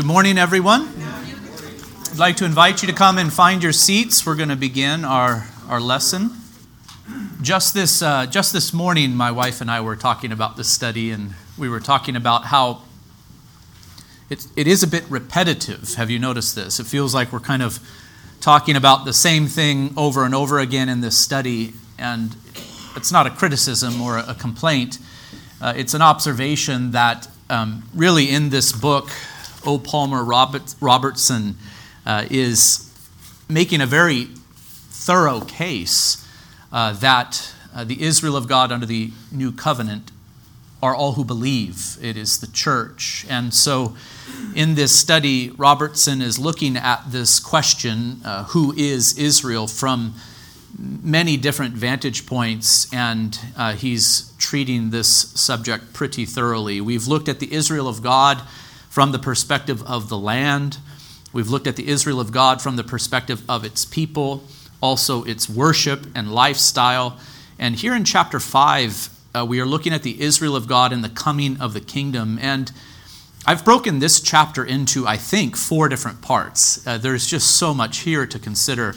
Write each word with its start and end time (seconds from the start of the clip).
Good 0.00 0.06
morning, 0.06 0.38
everyone. 0.38 0.88
I'd 2.10 2.16
like 2.16 2.38
to 2.38 2.46
invite 2.46 2.80
you 2.80 2.88
to 2.88 2.94
come 2.94 3.18
and 3.18 3.30
find 3.30 3.62
your 3.62 3.74
seats. 3.74 4.24
We're 4.24 4.34
going 4.34 4.48
to 4.48 4.56
begin 4.56 5.04
our, 5.04 5.46
our 5.68 5.78
lesson. 5.78 6.30
Just 7.42 7.74
this, 7.74 8.00
uh, 8.00 8.24
just 8.24 8.54
this 8.54 8.72
morning, 8.72 9.14
my 9.14 9.30
wife 9.30 9.60
and 9.60 9.70
I 9.70 9.82
were 9.82 9.96
talking 9.96 10.32
about 10.32 10.56
this 10.56 10.70
study, 10.70 11.10
and 11.10 11.34
we 11.58 11.68
were 11.68 11.80
talking 11.80 12.16
about 12.16 12.46
how 12.46 12.80
it, 14.30 14.46
it 14.56 14.66
is 14.66 14.82
a 14.82 14.86
bit 14.86 15.04
repetitive. 15.10 15.92
Have 15.96 16.08
you 16.08 16.18
noticed 16.18 16.54
this? 16.54 16.80
It 16.80 16.86
feels 16.86 17.14
like 17.14 17.30
we're 17.30 17.38
kind 17.38 17.62
of 17.62 17.78
talking 18.40 18.76
about 18.76 19.04
the 19.04 19.12
same 19.12 19.48
thing 19.48 19.92
over 19.98 20.24
and 20.24 20.34
over 20.34 20.60
again 20.60 20.88
in 20.88 21.02
this 21.02 21.18
study, 21.18 21.74
and 21.98 22.34
it's 22.96 23.12
not 23.12 23.26
a 23.26 23.30
criticism 23.30 24.00
or 24.00 24.16
a 24.16 24.34
complaint. 24.34 24.96
Uh, 25.60 25.74
it's 25.76 25.92
an 25.92 26.00
observation 26.00 26.92
that 26.92 27.28
um, 27.50 27.82
really 27.94 28.30
in 28.30 28.48
this 28.48 28.72
book, 28.72 29.10
O. 29.66 29.78
Palmer 29.78 30.24
Robert, 30.24 30.74
Robertson 30.80 31.56
uh, 32.06 32.26
is 32.30 32.92
making 33.48 33.80
a 33.80 33.86
very 33.86 34.24
thorough 34.24 35.40
case 35.40 36.26
uh, 36.72 36.92
that 36.94 37.52
uh, 37.74 37.84
the 37.84 38.02
Israel 38.02 38.36
of 38.36 38.48
God 38.48 38.72
under 38.72 38.86
the 38.86 39.10
new 39.30 39.52
covenant 39.52 40.10
are 40.82 40.94
all 40.94 41.12
who 41.12 41.24
believe. 41.24 41.98
It 42.00 42.16
is 42.16 42.40
the 42.40 42.46
church. 42.46 43.26
And 43.28 43.52
so 43.52 43.94
in 44.54 44.74
this 44.74 44.98
study, 44.98 45.50
Robertson 45.50 46.22
is 46.22 46.38
looking 46.38 46.76
at 46.76 47.02
this 47.08 47.38
question 47.38 48.20
uh, 48.24 48.44
who 48.44 48.72
is 48.76 49.18
Israel 49.18 49.66
from 49.66 50.14
many 50.78 51.36
different 51.36 51.74
vantage 51.74 52.26
points, 52.26 52.92
and 52.94 53.38
uh, 53.56 53.72
he's 53.74 54.32
treating 54.38 54.90
this 54.90 55.08
subject 55.08 55.92
pretty 55.92 56.24
thoroughly. 56.24 56.80
We've 56.80 57.06
looked 57.06 57.28
at 57.28 57.40
the 57.40 57.52
Israel 57.52 57.88
of 57.88 58.02
God 58.02 58.40
from 58.90 59.12
the 59.12 59.18
perspective 59.20 59.82
of 59.84 60.08
the 60.08 60.18
land, 60.18 60.78
we've 61.32 61.48
looked 61.48 61.68
at 61.68 61.76
the 61.76 61.88
Israel 61.88 62.20
of 62.20 62.32
God 62.32 62.60
from 62.60 62.74
the 62.74 62.82
perspective 62.82 63.42
of 63.48 63.64
its 63.64 63.84
people, 63.84 64.42
also 64.82 65.22
its 65.22 65.48
worship 65.48 66.06
and 66.14 66.32
lifestyle. 66.34 67.16
And 67.56 67.76
here 67.76 67.94
in 67.94 68.04
chapter 68.04 68.40
5, 68.40 69.08
uh, 69.32 69.46
we 69.46 69.60
are 69.60 69.66
looking 69.66 69.92
at 69.92 70.02
the 70.02 70.20
Israel 70.20 70.56
of 70.56 70.66
God 70.66 70.92
and 70.92 71.04
the 71.04 71.08
coming 71.08 71.60
of 71.60 71.72
the 71.72 71.80
kingdom. 71.80 72.36
And 72.42 72.72
I've 73.46 73.64
broken 73.64 74.00
this 74.00 74.20
chapter 74.20 74.64
into, 74.64 75.06
I 75.06 75.16
think, 75.16 75.56
four 75.56 75.88
different 75.88 76.20
parts. 76.20 76.84
Uh, 76.84 76.98
there's 76.98 77.28
just 77.28 77.56
so 77.56 77.72
much 77.72 77.98
here 77.98 78.26
to 78.26 78.38
consider. 78.40 78.96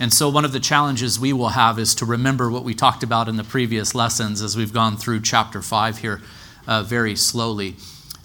And 0.00 0.10
so, 0.10 0.30
one 0.30 0.46
of 0.46 0.52
the 0.52 0.58
challenges 0.58 1.20
we 1.20 1.34
will 1.34 1.50
have 1.50 1.78
is 1.78 1.94
to 1.96 2.06
remember 2.06 2.50
what 2.50 2.64
we 2.64 2.74
talked 2.74 3.02
about 3.02 3.28
in 3.28 3.36
the 3.36 3.44
previous 3.44 3.94
lessons 3.94 4.40
as 4.40 4.56
we've 4.56 4.72
gone 4.72 4.96
through 4.96 5.20
chapter 5.20 5.60
5 5.60 5.98
here 5.98 6.22
uh, 6.66 6.82
very 6.82 7.14
slowly. 7.14 7.76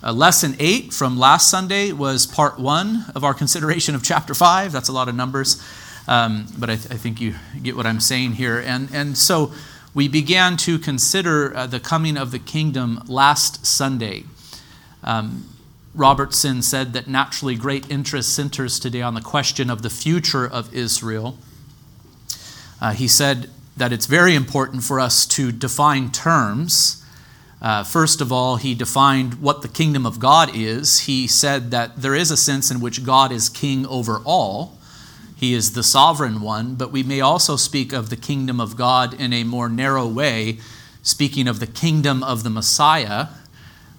Uh, 0.01 0.13
lesson 0.13 0.55
8 0.59 0.93
from 0.93 1.19
last 1.19 1.49
Sunday 1.49 1.91
was 1.91 2.25
part 2.25 2.57
1 2.57 3.11
of 3.15 3.25
our 3.25 3.33
consideration 3.33 3.95
of 3.95 4.03
chapter 4.03 4.33
5. 4.33 4.71
That's 4.71 4.87
a 4.87 4.93
lot 4.93 5.09
of 5.09 5.15
numbers, 5.15 5.61
um, 6.07 6.47
but 6.57 6.69
I, 6.69 6.77
th- 6.77 6.93
I, 6.93 6.95
think 6.95 7.19
you 7.19 7.35
get 7.61 7.75
what 7.75 7.85
I'm 7.85 7.99
saying 7.99 8.33
here. 8.33 8.59
And, 8.59 8.87
and 8.93 9.17
so, 9.17 9.51
we 9.93 10.07
began 10.07 10.55
to 10.57 10.79
consider 10.79 11.53
uh, 11.53 11.67
the 11.67 11.81
coming 11.81 12.15
of 12.15 12.31
the 12.31 12.39
kingdom 12.39 13.03
last 13.07 13.65
Sunday. 13.65 14.23
Um, 15.03 15.49
Robertson 15.93 16.61
said 16.61 16.93
that 16.93 17.07
naturally 17.07 17.55
great 17.55 17.91
interest 17.91 18.33
centers 18.33 18.79
today 18.79 19.01
on 19.01 19.15
the 19.15 19.21
question 19.21 19.69
of 19.69 19.81
the 19.81 19.89
future 19.89 20.47
of 20.47 20.73
Israel. 20.73 21.37
Uh, 22.79 22.91
he 22.93 23.07
said 23.07 23.49
that 23.75 23.91
it's 23.91 24.05
very 24.05 24.35
important 24.35 24.83
for 24.83 24.99
us 24.99 25.25
to 25.25 25.51
define 25.51 26.11
terms. 26.11 26.98
Uh, 27.61 27.83
first 27.83 28.21
of 28.21 28.31
all, 28.31 28.55
he 28.55 28.73
defined 28.73 29.41
what 29.41 29.61
the 29.61 29.67
kingdom 29.67 30.05
of 30.05 30.19
God 30.19 30.51
is. 30.55 31.01
He 31.01 31.27
said 31.27 31.71
that 31.71 32.01
there 32.01 32.15
is 32.15 32.31
a 32.31 32.37
sense 32.37 32.71
in 32.71 32.79
which 32.79 33.03
God 33.03 33.31
is 33.31 33.49
king 33.49 33.85
over 33.85 34.21
all. 34.23 34.77
He 35.35 35.53
is 35.53 35.73
the 35.73 35.83
sovereign 35.83 36.41
one, 36.41 36.75
but 36.75 36.91
we 36.91 37.03
may 37.03 37.21
also 37.21 37.55
speak 37.55 37.93
of 37.93 38.09
the 38.09 38.15
kingdom 38.15 38.59
of 38.59 38.75
God 38.75 39.13
in 39.13 39.33
a 39.33 39.43
more 39.43 39.69
narrow 39.69 40.07
way, 40.07 40.59
speaking 41.01 41.47
of 41.47 41.59
the 41.59 41.67
kingdom 41.67 42.23
of 42.23 42.43
the 42.43 42.49
Messiah, 42.49 43.27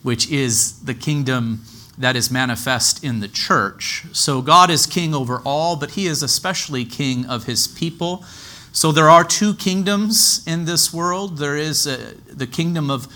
which 0.02 0.30
is 0.30 0.80
the 0.80 0.94
kingdom 0.94 1.62
that 1.98 2.16
is 2.16 2.30
manifest 2.30 3.04
in 3.04 3.20
the 3.20 3.28
church. 3.28 4.04
So 4.12 4.40
God 4.40 4.70
is 4.70 4.86
king 4.86 5.14
over 5.14 5.42
all, 5.44 5.76
but 5.76 5.92
he 5.92 6.06
is 6.06 6.22
especially 6.22 6.86
king 6.86 7.26
of 7.26 7.44
his 7.44 7.68
people. 7.68 8.24
So 8.72 8.90
there 8.90 9.10
are 9.10 9.24
two 9.24 9.54
kingdoms 9.54 10.42
in 10.46 10.64
this 10.64 10.94
world. 10.94 11.36
There 11.36 11.56
is 11.56 11.86
uh, 11.86 12.14
the 12.26 12.46
kingdom 12.46 12.90
of 12.90 13.06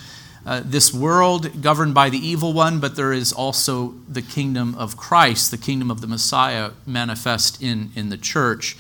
uh, 0.47 0.63
this 0.65 0.93
world 0.93 1.63
governed 1.63 1.95
by 1.95 2.11
the 2.11 2.19
evil 2.19 2.53
one, 2.53 2.81
but 2.81 2.97
there 2.97 3.13
is 3.13 3.33
also 3.33 3.95
the 4.09 4.23
kingdom 4.23 4.75
of 4.77 4.97
Christ, 4.97 5.51
the 5.51 5.59
kingdom 5.59 5.91
of 5.91 6.01
the 6.01 6.07
Messiah 6.07 6.73
manifest 6.87 7.63
in, 7.63 7.91
in 7.95 8.11
the 8.11 8.17
church. 8.17 8.77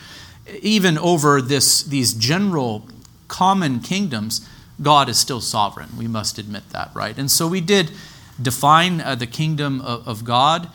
Even 0.60 0.98
over 0.98 1.40
this, 1.40 1.82
these 1.82 2.12
general 2.12 2.86
common 3.28 3.80
kingdoms, 3.80 4.46
God 4.82 5.08
is 5.08 5.18
still 5.18 5.40
sovereign. 5.40 5.90
We 5.96 6.06
must 6.06 6.38
admit 6.38 6.68
that, 6.70 6.90
right? 6.94 7.16
And 7.16 7.30
so 7.30 7.48
we 7.48 7.60
did 7.60 7.90
define 8.40 9.00
uh, 9.00 9.14
the 9.14 9.26
kingdom 9.26 9.80
of, 9.80 10.06
of 10.06 10.24
God 10.24 10.68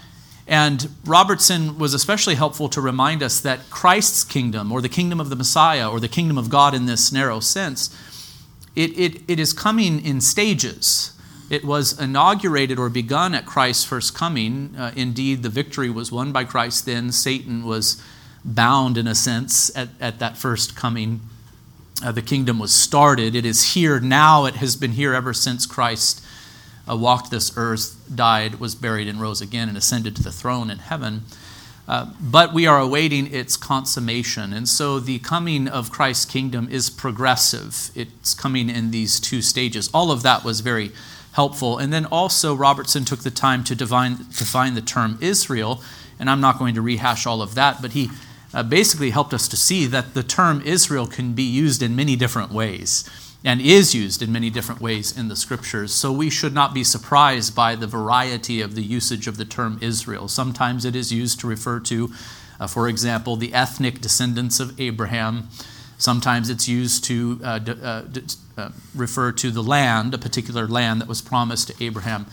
and 0.49 0.89
Robertson 1.05 1.77
was 1.77 1.93
especially 1.93 2.33
helpful 2.33 2.69
to 2.69 2.81
remind 2.81 3.21
us 3.21 3.39
that 3.41 3.69
Christ's 3.69 4.23
kingdom, 4.23 4.71
or 4.71 4.81
the 4.81 4.89
kingdom 4.89 5.19
of 5.19 5.29
the 5.29 5.35
Messiah, 5.35 5.87
or 5.87 5.99
the 5.99 6.07
kingdom 6.07 6.39
of 6.39 6.49
God 6.49 6.73
in 6.73 6.87
this 6.87 7.11
narrow 7.11 7.39
sense, 7.39 7.95
it, 8.75 8.97
it, 8.97 9.21
it 9.27 9.39
is 9.39 9.53
coming 9.53 10.03
in 10.03 10.21
stages. 10.21 11.13
It 11.49 11.65
was 11.65 11.99
inaugurated 11.99 12.77
or 12.77 12.89
begun 12.89 13.33
at 13.33 13.45
Christ's 13.45 13.83
first 13.83 14.13
coming. 14.13 14.75
Uh, 14.77 14.91
indeed, 14.95 15.41
the 15.41 15.49
victory 15.49 15.89
was 15.89 16.11
won 16.11 16.31
by 16.31 16.43
Christ 16.43 16.85
then. 16.85 17.11
Satan 17.11 17.65
was 17.65 18.01
bound, 18.45 18.97
in 18.97 19.07
a 19.07 19.15
sense, 19.15 19.75
at, 19.75 19.89
at 19.99 20.19
that 20.19 20.37
first 20.37 20.75
coming. 20.75 21.21
Uh, 22.03 22.11
the 22.11 22.21
kingdom 22.21 22.59
was 22.59 22.73
started. 22.73 23.35
It 23.35 23.45
is 23.45 23.73
here 23.73 23.99
now. 23.99 24.45
It 24.45 24.55
has 24.55 24.75
been 24.75 24.91
here 24.91 25.13
ever 25.13 25.33
since 25.33 25.65
Christ 25.65 26.23
uh, 26.89 26.95
walked 26.95 27.31
this 27.31 27.51
earth, 27.57 27.99
died, 28.13 28.59
was 28.59 28.75
buried, 28.75 29.07
and 29.07 29.19
rose 29.19 29.41
again 29.41 29.69
and 29.69 29.77
ascended 29.77 30.15
to 30.15 30.23
the 30.23 30.31
throne 30.31 30.69
in 30.69 30.77
heaven. 30.77 31.23
Uh, 31.89 32.05
but 32.21 32.53
we 32.53 32.67
are 32.67 32.79
awaiting 32.79 33.33
its 33.33 33.57
consummation. 33.57 34.53
And 34.53 34.69
so 34.69 34.99
the 34.99 35.17
coming 35.19 35.67
of 35.67 35.89
Christ's 35.91 36.25
kingdom 36.25 36.69
is 36.69 36.87
progressive. 36.87 37.89
It's 37.95 38.35
coming 38.35 38.69
in 38.69 38.91
these 38.91 39.19
two 39.19 39.41
stages. 39.41 39.89
All 39.91 40.11
of 40.11 40.21
that 40.21 40.43
was 40.43 40.59
very 40.59 40.91
helpful. 41.31 41.79
And 41.79 41.91
then 41.91 42.05
also, 42.05 42.53
Robertson 42.53 43.05
took 43.05 43.21
the 43.21 43.31
time 43.31 43.63
to 43.63 43.73
define, 43.73 44.17
define 44.17 44.75
the 44.75 44.81
term 44.81 45.17
Israel. 45.19 45.81
And 46.19 46.29
I'm 46.29 46.41
not 46.41 46.59
going 46.59 46.75
to 46.75 46.81
rehash 46.81 47.25
all 47.25 47.41
of 47.41 47.55
that, 47.55 47.81
but 47.81 47.93
he 47.93 48.11
uh, 48.53 48.61
basically 48.61 49.09
helped 49.09 49.33
us 49.33 49.47
to 49.47 49.57
see 49.57 49.87
that 49.87 50.13
the 50.13 50.21
term 50.21 50.61
Israel 50.63 51.07
can 51.07 51.33
be 51.33 51.43
used 51.43 51.81
in 51.81 51.95
many 51.95 52.15
different 52.15 52.51
ways 52.51 53.09
and 53.43 53.61
is 53.61 53.95
used 53.95 54.21
in 54.21 54.31
many 54.31 54.49
different 54.49 54.81
ways 54.81 55.17
in 55.17 55.29
the 55.29 55.35
scriptures. 55.35 55.93
So 55.93 56.11
we 56.11 56.29
should 56.29 56.53
not 56.53 56.73
be 56.73 56.83
surprised 56.83 57.55
by 57.55 57.75
the 57.75 57.87
variety 57.87 58.61
of 58.61 58.75
the 58.75 58.83
usage 58.83 59.27
of 59.27 59.37
the 59.37 59.45
term 59.45 59.77
Israel. 59.81 60.27
Sometimes 60.27 60.83
it 60.83 60.95
is 60.95 61.11
used 61.11 61.39
to 61.39 61.47
refer 61.47 61.79
to, 61.81 62.11
uh, 62.59 62.67
for 62.67 62.89
example, 62.89 63.37
the 63.37 63.53
ethnic 63.53 64.01
descendants 64.01 64.59
of 64.59 64.79
Abraham. 64.79 65.47
Sometimes 65.97 66.49
it's 66.49 66.67
used 66.67 67.05
to 67.05 67.39
uh, 67.43 67.59
d- 67.59 67.75
uh, 67.81 68.01
d- 68.01 68.23
uh, 68.57 68.69
refer 68.93 69.31
to 69.31 69.51
the 69.51 69.63
land, 69.63 70.13
a 70.13 70.17
particular 70.17 70.67
land 70.67 70.99
that 70.99 71.07
was 71.07 71.21
promised 71.21 71.69
to 71.69 71.83
Abraham. 71.83 72.25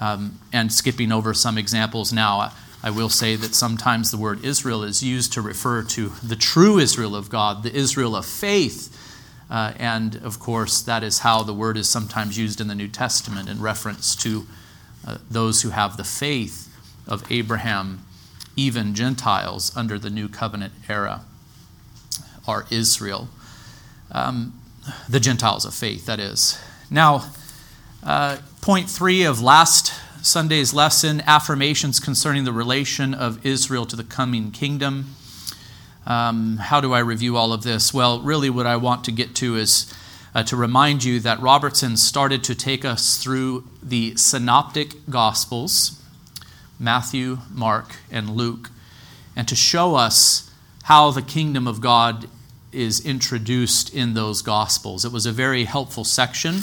Um, 0.00 0.38
and 0.52 0.72
skipping 0.72 1.10
over 1.10 1.34
some 1.34 1.58
examples 1.58 2.12
now, 2.12 2.52
I 2.82 2.90
will 2.90 3.08
say 3.08 3.34
that 3.34 3.56
sometimes 3.56 4.12
the 4.12 4.16
word 4.16 4.44
Israel 4.44 4.84
is 4.84 5.02
used 5.02 5.32
to 5.32 5.42
refer 5.42 5.82
to 5.82 6.12
the 6.22 6.36
true 6.36 6.78
Israel 6.78 7.16
of 7.16 7.28
God, 7.28 7.64
the 7.64 7.74
Israel 7.74 8.14
of 8.14 8.24
faith 8.24 8.94
uh, 9.50 9.72
and 9.78 10.16
of 10.16 10.38
course, 10.38 10.82
that 10.82 11.02
is 11.02 11.20
how 11.20 11.42
the 11.42 11.54
word 11.54 11.76
is 11.76 11.88
sometimes 11.88 12.38
used 12.38 12.60
in 12.60 12.68
the 12.68 12.74
New 12.74 12.88
Testament 12.88 13.48
in 13.48 13.60
reference 13.60 14.14
to 14.16 14.46
uh, 15.06 15.18
those 15.30 15.62
who 15.62 15.70
have 15.70 15.96
the 15.96 16.04
faith 16.04 16.74
of 17.06 17.24
Abraham, 17.30 18.04
even 18.56 18.94
Gentiles 18.94 19.74
under 19.74 19.98
the 19.98 20.10
New 20.10 20.28
Covenant 20.28 20.72
era 20.88 21.22
are 22.46 22.66
Israel. 22.70 23.28
Um, 24.12 24.60
the 25.08 25.20
Gentiles 25.20 25.64
of 25.64 25.74
faith, 25.74 26.06
that 26.06 26.18
is. 26.18 26.58
Now, 26.90 27.30
uh, 28.02 28.38
point 28.60 28.88
three 28.88 29.22
of 29.22 29.40
last 29.40 29.92
Sunday's 30.22 30.74
lesson 30.74 31.22
affirmations 31.26 32.00
concerning 32.00 32.44
the 32.44 32.52
relation 32.52 33.14
of 33.14 33.44
Israel 33.46 33.86
to 33.86 33.96
the 33.96 34.04
coming 34.04 34.50
kingdom. 34.50 35.14
Um, 36.08 36.56
how 36.56 36.80
do 36.80 36.94
I 36.94 37.00
review 37.00 37.36
all 37.36 37.52
of 37.52 37.62
this? 37.62 37.94
Well, 37.94 38.20
really, 38.22 38.50
what 38.50 38.66
I 38.66 38.76
want 38.76 39.04
to 39.04 39.12
get 39.12 39.36
to 39.36 39.56
is 39.56 39.94
uh, 40.34 40.42
to 40.44 40.56
remind 40.56 41.04
you 41.04 41.20
that 41.20 41.38
Robertson 41.38 41.96
started 41.98 42.42
to 42.44 42.54
take 42.54 42.84
us 42.84 43.22
through 43.22 43.68
the 43.82 44.16
synoptic 44.16 45.08
gospels 45.10 46.02
Matthew, 46.80 47.38
Mark, 47.52 47.96
and 48.10 48.30
Luke 48.30 48.70
and 49.36 49.46
to 49.48 49.54
show 49.54 49.96
us 49.96 50.50
how 50.84 51.10
the 51.10 51.22
kingdom 51.22 51.68
of 51.68 51.80
God 51.80 52.26
is 52.72 53.04
introduced 53.04 53.92
in 53.92 54.14
those 54.14 54.42
gospels. 54.42 55.04
It 55.04 55.12
was 55.12 55.26
a 55.26 55.32
very 55.32 55.64
helpful 55.64 56.04
section. 56.04 56.60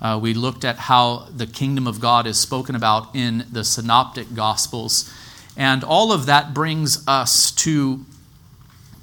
Uh, 0.00 0.18
we 0.22 0.32
looked 0.32 0.64
at 0.64 0.76
how 0.76 1.26
the 1.34 1.46
kingdom 1.46 1.86
of 1.86 2.00
God 2.00 2.26
is 2.26 2.38
spoken 2.38 2.76
about 2.76 3.16
in 3.16 3.46
the 3.50 3.64
synoptic 3.64 4.34
gospels 4.34 5.12
And 5.56 5.82
all 5.82 6.12
of 6.12 6.26
that 6.26 6.52
brings 6.52 7.06
us 7.08 7.50
to 7.52 8.04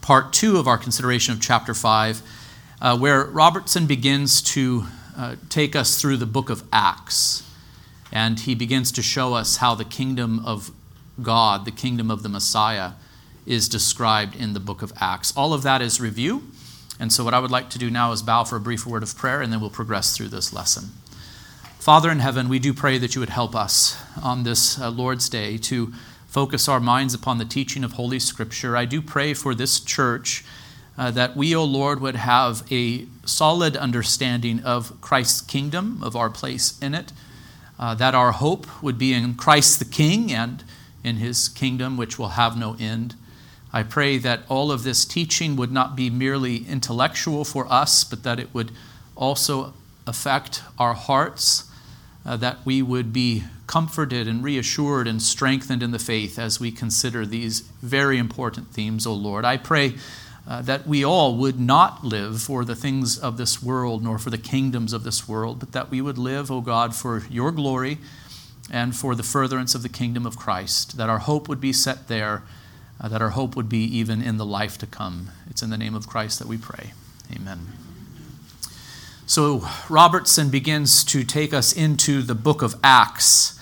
part 0.03 0.33
two 0.33 0.57
of 0.57 0.67
our 0.67 0.77
consideration 0.77 1.33
of 1.33 1.41
chapter 1.41 1.73
5, 1.73 2.21
uh, 2.81 2.97
where 2.97 3.23
Robertson 3.23 3.87
begins 3.87 4.41
to 4.41 4.83
uh, 5.17 5.37
take 5.47 5.77
us 5.77 5.99
through 5.99 6.17
the 6.17 6.25
book 6.25 6.49
of 6.49 6.61
Acts. 6.73 7.49
And 8.11 8.41
he 8.41 8.53
begins 8.53 8.91
to 8.91 9.01
show 9.01 9.33
us 9.33 9.57
how 9.57 9.75
the 9.75 9.85
kingdom 9.85 10.45
of 10.45 10.71
God, 11.21 11.63
the 11.63 11.71
kingdom 11.71 12.11
of 12.11 12.21
the 12.21 12.27
Messiah, 12.27 12.91
is 13.45 13.69
described 13.69 14.35
in 14.35 14.51
the 14.53 14.59
book 14.59 14.81
of 14.81 14.91
Acts. 14.99 15.35
All 15.37 15.53
of 15.53 15.63
that 15.63 15.81
is 15.81 16.01
review. 16.01 16.43
And 16.99 17.11
so, 17.11 17.23
what 17.23 17.33
I 17.33 17.39
would 17.39 17.49
like 17.49 17.69
to 17.71 17.79
do 17.79 17.89
now 17.89 18.11
is 18.11 18.21
bow 18.21 18.43
for 18.43 18.57
a 18.57 18.61
brief 18.61 18.85
word 18.85 19.03
of 19.03 19.17
prayer, 19.17 19.41
and 19.41 19.51
then 19.51 19.61
we'll 19.61 19.69
progress 19.69 20.15
through 20.15 20.27
this 20.27 20.53
lesson. 20.53 20.91
Father 21.79 22.11
in 22.11 22.19
heaven, 22.19 22.49
we 22.49 22.59
do 22.59 22.73
pray 22.73 22.97
that 22.97 23.15
you 23.15 23.19
would 23.21 23.29
help 23.29 23.55
us 23.55 23.97
on 24.21 24.43
this 24.43 24.79
uh, 24.79 24.89
Lord's 24.89 25.27
Day 25.29 25.57
to 25.59 25.93
focus 26.33 26.67
our 26.67 26.79
minds 26.79 27.13
upon 27.13 27.37
the 27.37 27.45
teaching 27.45 27.83
of 27.83 27.91
Holy 27.91 28.17
Scripture. 28.17 28.75
I 28.75 28.85
do 28.85 29.03
pray 29.03 29.35
for 29.35 29.53
this 29.53 29.79
church 29.79 30.43
uh, 30.97 31.11
that 31.11 31.37
we, 31.37 31.55
O 31.55 31.59
oh 31.59 31.63
Lord, 31.63 32.01
would 32.01 32.15
have 32.15 32.63
a 32.71 33.05
solid 33.23 33.77
understanding 33.77 34.59
of 34.63 34.99
Christ's 34.99 35.41
kingdom, 35.41 36.01
of 36.01 36.15
our 36.15 36.31
place 36.31 36.79
in 36.81 36.95
it, 36.95 37.13
uh, 37.77 37.93
that 37.93 38.15
our 38.15 38.31
hope 38.31 38.65
would 38.81 38.97
be 38.97 39.13
in 39.13 39.35
Christ 39.35 39.77
the 39.77 39.85
King 39.85 40.33
and 40.33 40.63
in 41.03 41.17
his 41.17 41.47
kingdom, 41.49 41.97
which 41.97 42.17
will 42.17 42.29
have 42.29 42.57
no 42.57 42.75
end. 42.79 43.13
I 43.71 43.83
pray 43.83 44.17
that 44.17 44.41
all 44.49 44.71
of 44.71 44.83
this 44.83 45.05
teaching 45.05 45.55
would 45.55 45.71
not 45.71 45.95
be 45.95 46.09
merely 46.09 46.65
intellectual 46.67 47.45
for 47.45 47.71
us, 47.71 48.03
but 48.03 48.23
that 48.23 48.39
it 48.39 48.51
would 48.55 48.71
also 49.15 49.75
affect 50.07 50.63
our 50.79 50.95
hearts, 50.95 51.69
uh, 52.25 52.37
that 52.37 52.65
we 52.65 52.81
would 52.81 53.13
be 53.13 53.43
comforted 53.67 54.27
and 54.27 54.43
reassured 54.43 55.07
and 55.07 55.21
strengthened 55.21 55.81
in 55.81 55.91
the 55.91 55.99
faith 55.99 56.37
as 56.37 56.59
we 56.59 56.71
consider 56.71 57.25
these 57.25 57.61
very 57.81 58.17
important 58.17 58.69
themes, 58.69 59.05
O 59.05 59.13
Lord. 59.13 59.45
I 59.45 59.57
pray 59.57 59.95
uh, 60.47 60.61
that 60.63 60.85
we 60.85 61.03
all 61.03 61.37
would 61.37 61.59
not 61.59 62.03
live 62.03 62.41
for 62.41 62.65
the 62.65 62.75
things 62.75 63.17
of 63.17 63.37
this 63.37 63.63
world 63.63 64.03
nor 64.03 64.19
for 64.19 64.29
the 64.29 64.37
kingdoms 64.37 64.91
of 64.91 65.03
this 65.03 65.27
world, 65.27 65.59
but 65.59 65.71
that 65.71 65.89
we 65.89 66.01
would 66.01 66.17
live, 66.17 66.51
O 66.51 66.61
God, 66.61 66.93
for 66.93 67.23
your 67.29 67.51
glory 67.51 67.97
and 68.71 68.95
for 68.95 69.15
the 69.15 69.23
furtherance 69.23 69.75
of 69.75 69.83
the 69.83 69.89
kingdom 69.89 70.25
of 70.25 70.37
Christ, 70.37 70.97
that 70.97 71.09
our 71.09 71.19
hope 71.19 71.47
would 71.47 71.61
be 71.61 71.73
set 71.73 72.07
there 72.07 72.43
uh, 73.03 73.09
that 73.09 73.21
our 73.21 73.31
hope 73.31 73.55
would 73.55 73.69
be 73.69 73.83
even 73.83 74.21
in 74.21 74.37
the 74.37 74.45
life 74.45 74.77
to 74.79 74.87
come. 74.87 75.29
It's 75.49 75.61
in 75.61 75.69
the 75.69 75.77
name 75.77 75.93
of 75.93 76.07
Christ 76.07 76.39
that 76.39 76.47
we 76.47 76.57
pray. 76.57 76.93
Amen. 77.35 77.82
So, 79.25 79.65
Robertson 79.87 80.49
begins 80.49 81.05
to 81.05 81.23
take 81.23 81.53
us 81.53 81.71
into 81.71 82.21
the 82.23 82.35
book 82.35 82.61
of 82.61 82.75
Acts. 82.83 83.57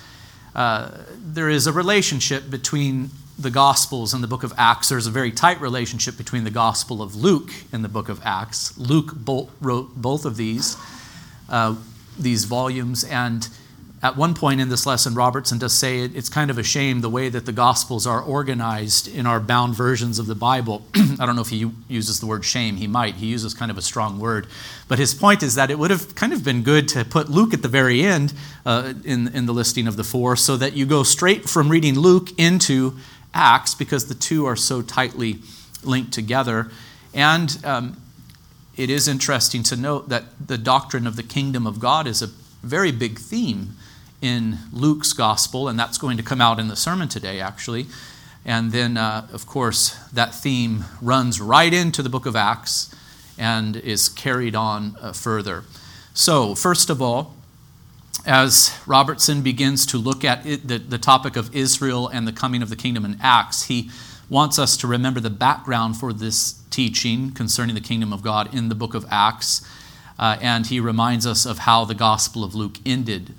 Uh, 0.55 0.89
there 1.15 1.49
is 1.49 1.67
a 1.67 1.71
relationship 1.71 2.49
between 2.49 3.11
the 3.37 3.51
Gospels 3.51 4.11
and 4.11 4.23
the 4.23 4.27
book 4.27 4.43
of 4.43 4.53
Acts. 4.57 4.89
There's 4.89 5.05
a 5.05 5.11
very 5.11 5.31
tight 5.31 5.61
relationship 5.61 6.17
between 6.17 6.45
the 6.45 6.49
Gospel 6.49 6.99
of 7.03 7.15
Luke 7.15 7.51
and 7.71 7.83
the 7.83 7.89
book 7.89 8.09
of 8.09 8.19
Acts. 8.25 8.75
Luke 8.75 9.13
wrote 9.61 9.95
both 9.95 10.25
of 10.25 10.35
these, 10.35 10.77
uh, 11.47 11.75
these 12.17 12.45
volumes, 12.45 13.03
and 13.03 13.47
at 14.03 14.17
one 14.17 14.33
point 14.33 14.59
in 14.59 14.69
this 14.69 14.87
lesson, 14.87 15.13
Robertson 15.13 15.59
does 15.59 15.73
say 15.73 15.99
it, 15.99 16.15
it's 16.15 16.27
kind 16.27 16.49
of 16.49 16.57
a 16.57 16.63
shame 16.63 17.01
the 17.01 17.09
way 17.09 17.29
that 17.29 17.45
the 17.45 17.51
Gospels 17.51 18.07
are 18.07 18.19
organized 18.19 19.07
in 19.07 19.27
our 19.27 19.39
bound 19.39 19.75
versions 19.75 20.17
of 20.17 20.25
the 20.25 20.33
Bible. 20.33 20.83
I 21.19 21.27
don't 21.27 21.35
know 21.35 21.43
if 21.43 21.49
he 21.49 21.69
uses 21.87 22.19
the 22.19 22.25
word 22.25 22.43
shame. 22.43 22.77
He 22.77 22.87
might. 22.87 23.15
He 23.15 23.27
uses 23.27 23.53
kind 23.53 23.69
of 23.69 23.77
a 23.77 23.81
strong 23.81 24.19
word. 24.19 24.47
But 24.87 24.97
his 24.97 25.13
point 25.13 25.43
is 25.43 25.53
that 25.53 25.69
it 25.69 25.77
would 25.77 25.91
have 25.91 26.15
kind 26.15 26.33
of 26.33 26.43
been 26.43 26.63
good 26.63 26.87
to 26.89 27.05
put 27.05 27.29
Luke 27.29 27.53
at 27.53 27.61
the 27.61 27.67
very 27.67 28.01
end 28.01 28.33
uh, 28.65 28.93
in, 29.05 29.27
in 29.35 29.45
the 29.45 29.53
listing 29.53 29.87
of 29.87 29.97
the 29.97 30.03
four 30.03 30.35
so 30.35 30.57
that 30.57 30.73
you 30.73 30.87
go 30.87 31.03
straight 31.03 31.47
from 31.47 31.69
reading 31.69 31.93
Luke 31.93 32.29
into 32.39 32.97
Acts 33.35 33.75
because 33.75 34.07
the 34.07 34.15
two 34.15 34.47
are 34.47 34.55
so 34.55 34.81
tightly 34.81 35.39
linked 35.83 36.11
together. 36.11 36.71
And 37.13 37.55
um, 37.63 38.01
it 38.75 38.89
is 38.89 39.07
interesting 39.07 39.61
to 39.63 39.75
note 39.75 40.09
that 40.09 40.23
the 40.47 40.57
doctrine 40.57 41.05
of 41.05 41.17
the 41.17 41.23
kingdom 41.23 41.67
of 41.67 41.79
God 41.79 42.07
is 42.07 42.23
a 42.23 42.27
very 42.63 42.91
big 42.91 43.19
theme 43.19 43.75
in 44.21 44.59
Luke's 44.71 45.13
gospel, 45.13 45.67
and 45.67 45.79
that's 45.79 45.97
going 45.97 46.17
to 46.17 46.23
come 46.23 46.41
out 46.41 46.59
in 46.59 46.67
the 46.67 46.75
sermon 46.75 47.07
today, 47.07 47.39
actually. 47.39 47.87
And 48.45 48.71
then, 48.71 48.97
uh, 48.97 49.27
of 49.33 49.45
course, 49.45 49.95
that 50.13 50.33
theme 50.33 50.85
runs 51.01 51.39
right 51.41 51.73
into 51.73 52.01
the 52.01 52.09
book 52.09 52.25
of 52.25 52.35
Acts 52.35 52.93
and 53.37 53.75
is 53.75 54.09
carried 54.09 54.55
on 54.55 54.95
uh, 54.99 55.13
further. 55.13 55.63
So, 56.13 56.55
first 56.55 56.89
of 56.89 57.01
all, 57.01 57.35
as 58.25 58.77
Robertson 58.85 59.41
begins 59.41 59.85
to 59.87 59.97
look 59.97 60.23
at 60.23 60.45
it, 60.45 60.67
the, 60.67 60.77
the 60.77 60.97
topic 60.97 61.35
of 61.35 61.55
Israel 61.55 62.07
and 62.07 62.27
the 62.27 62.31
coming 62.31 62.61
of 62.61 62.69
the 62.69 62.75
kingdom 62.75 63.05
in 63.05 63.17
Acts, 63.21 63.63
he 63.63 63.89
wants 64.29 64.59
us 64.59 64.77
to 64.77 64.87
remember 64.87 65.19
the 65.19 65.29
background 65.29 65.97
for 65.97 66.13
this 66.13 66.61
teaching 66.69 67.31
concerning 67.31 67.75
the 67.75 67.81
kingdom 67.81 68.13
of 68.13 68.21
God 68.21 68.53
in 68.53 68.69
the 68.69 68.75
book 68.75 68.93
of 68.93 69.05
Acts. 69.09 69.67
Uh, 70.19 70.37
and 70.39 70.67
he 70.67 70.79
reminds 70.79 71.25
us 71.25 71.45
of 71.45 71.59
how 71.59 71.83
the 71.83 71.95
Gospel 71.95 72.43
of 72.43 72.53
Luke 72.53 72.77
ended. 72.85 73.33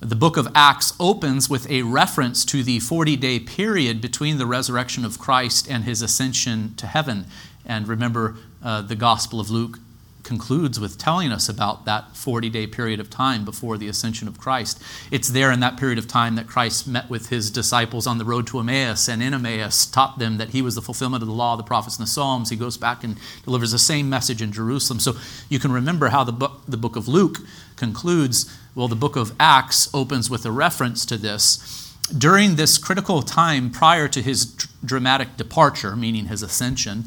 The 0.00 0.14
book 0.14 0.36
of 0.36 0.48
Acts 0.54 0.92
opens 1.00 1.48
with 1.48 1.70
a 1.70 1.80
reference 1.80 2.44
to 2.46 2.62
the 2.62 2.80
40 2.80 3.16
day 3.16 3.40
period 3.40 4.02
between 4.02 4.36
the 4.36 4.44
resurrection 4.44 5.06
of 5.06 5.18
Christ 5.18 5.70
and 5.70 5.84
his 5.84 6.02
ascension 6.02 6.74
to 6.76 6.86
heaven. 6.86 7.26
And 7.64 7.88
remember, 7.88 8.36
uh, 8.62 8.82
the 8.82 8.94
Gospel 8.94 9.40
of 9.40 9.50
Luke 9.50 9.78
concludes 10.26 10.78
with 10.78 10.98
telling 10.98 11.32
us 11.32 11.48
about 11.48 11.84
that 11.86 12.16
40 12.16 12.50
day 12.50 12.66
period 12.66 13.00
of 13.00 13.08
time 13.08 13.44
before 13.44 13.78
the 13.78 13.88
ascension 13.88 14.26
of 14.28 14.38
Christ. 14.38 14.82
It's 15.10 15.28
there 15.28 15.52
in 15.52 15.60
that 15.60 15.78
period 15.78 15.98
of 15.98 16.08
time 16.08 16.34
that 16.34 16.48
Christ 16.48 16.86
met 16.86 17.08
with 17.08 17.30
his 17.30 17.50
disciples 17.50 18.06
on 18.06 18.18
the 18.18 18.24
road 18.24 18.46
to 18.48 18.58
Emmaus, 18.58 19.08
and 19.08 19.22
in 19.22 19.32
Emmaus 19.32 19.86
taught 19.86 20.18
them 20.18 20.36
that 20.38 20.50
he 20.50 20.60
was 20.60 20.74
the 20.74 20.82
fulfillment 20.82 21.22
of 21.22 21.28
the 21.28 21.34
law, 21.34 21.56
the 21.56 21.62
prophets, 21.62 21.96
and 21.96 22.06
the 22.06 22.10
Psalms. 22.10 22.50
He 22.50 22.56
goes 22.56 22.76
back 22.76 23.04
and 23.04 23.16
delivers 23.44 23.70
the 23.70 23.78
same 23.78 24.10
message 24.10 24.42
in 24.42 24.52
Jerusalem. 24.52 24.98
So 24.98 25.14
you 25.48 25.58
can 25.58 25.72
remember 25.72 26.08
how 26.08 26.24
the 26.24 26.32
book, 26.32 26.60
the 26.66 26.76
book 26.76 26.96
of 26.96 27.08
Luke 27.08 27.38
concludes 27.76 28.52
well, 28.74 28.88
the 28.88 28.94
book 28.94 29.16
of 29.16 29.34
Acts 29.40 29.88
opens 29.94 30.28
with 30.28 30.44
a 30.44 30.50
reference 30.50 31.06
to 31.06 31.16
this. 31.16 31.94
During 32.16 32.56
this 32.56 32.76
critical 32.76 33.22
time 33.22 33.70
prior 33.70 34.06
to 34.06 34.20
his 34.20 34.44
dramatic 34.84 35.38
departure, 35.38 35.96
meaning 35.96 36.26
his 36.26 36.42
ascension, 36.42 37.04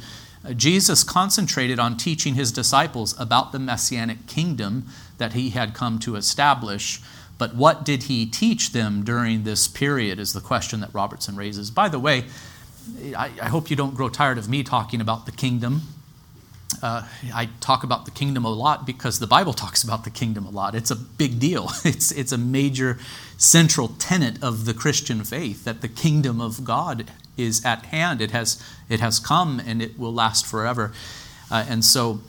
Jesus 0.56 1.04
concentrated 1.04 1.80
on 1.80 1.98
teaching 1.98 2.36
his 2.36 2.52
disciples 2.52 3.20
about 3.20 3.52
the 3.52 3.60
messianic 3.60 4.28
kingdom 4.28 4.88
that 5.18 5.34
he 5.34 5.52
had 5.52 5.74
come 5.74 6.00
to 6.00 6.16
establish. 6.16 7.02
But 7.38 7.56
what 7.56 7.86
did 7.86 8.04
he 8.04 8.26
teach 8.26 8.72
them 8.72 9.04
during 9.04 9.44
this 9.44 9.68
period 9.68 10.20
is 10.20 10.34
the 10.34 10.42
question 10.42 10.80
that 10.82 10.94
Robertson 10.94 11.36
raises. 11.36 11.72
By 11.72 11.90
the 11.90 12.00
way, 12.00 12.26
I, 13.16 13.32
I 13.42 13.50
hope 13.50 13.70
you 13.70 13.76
don't 13.76 13.96
grow 13.96 14.10
tired 14.10 14.38
of 14.38 14.50
me 14.50 14.64
talking 14.64 15.02
about 15.02 15.26
the 15.26 15.32
kingdom 15.32 15.82
uh, 16.82 17.04
I 17.34 17.50
talk 17.60 17.84
about 17.84 18.06
the 18.06 18.12
kingdom 18.12 18.46
a 18.46 18.50
lot 18.50 18.86
because 18.86 19.20
the 19.20 19.28
Bible 19.28 19.54
talks 19.54 19.84
about 19.84 20.04
the 20.04 20.10
kingdom 20.10 20.46
a 20.46 20.50
lot. 20.50 20.76
It's 20.76 20.92
a 20.92 20.96
big 20.96 21.40
deal. 21.40 21.72
It's, 21.90 22.12
it's 22.12 22.32
a 22.32 22.38
major 22.38 23.00
central 23.38 23.88
tenet 23.88 24.42
of 24.44 24.66
the 24.66 24.74
Christian 24.74 25.24
faith 25.24 25.64
that 25.64 25.82
the 25.82 25.88
kingdom 25.88 26.40
of 26.40 26.64
God 26.64 27.10
is 27.40 27.64
at 27.66 27.88
hand. 27.88 28.22
It 28.22 28.32
has, 28.32 28.62
it 28.90 29.00
has 29.00 29.20
come 29.20 29.62
and 29.66 29.82
it 29.82 29.98
will 29.98 30.14
last 30.14 30.46
forever. 30.46 30.92
Uh, 31.50 31.66
and 31.68 31.84
so 31.84 32.22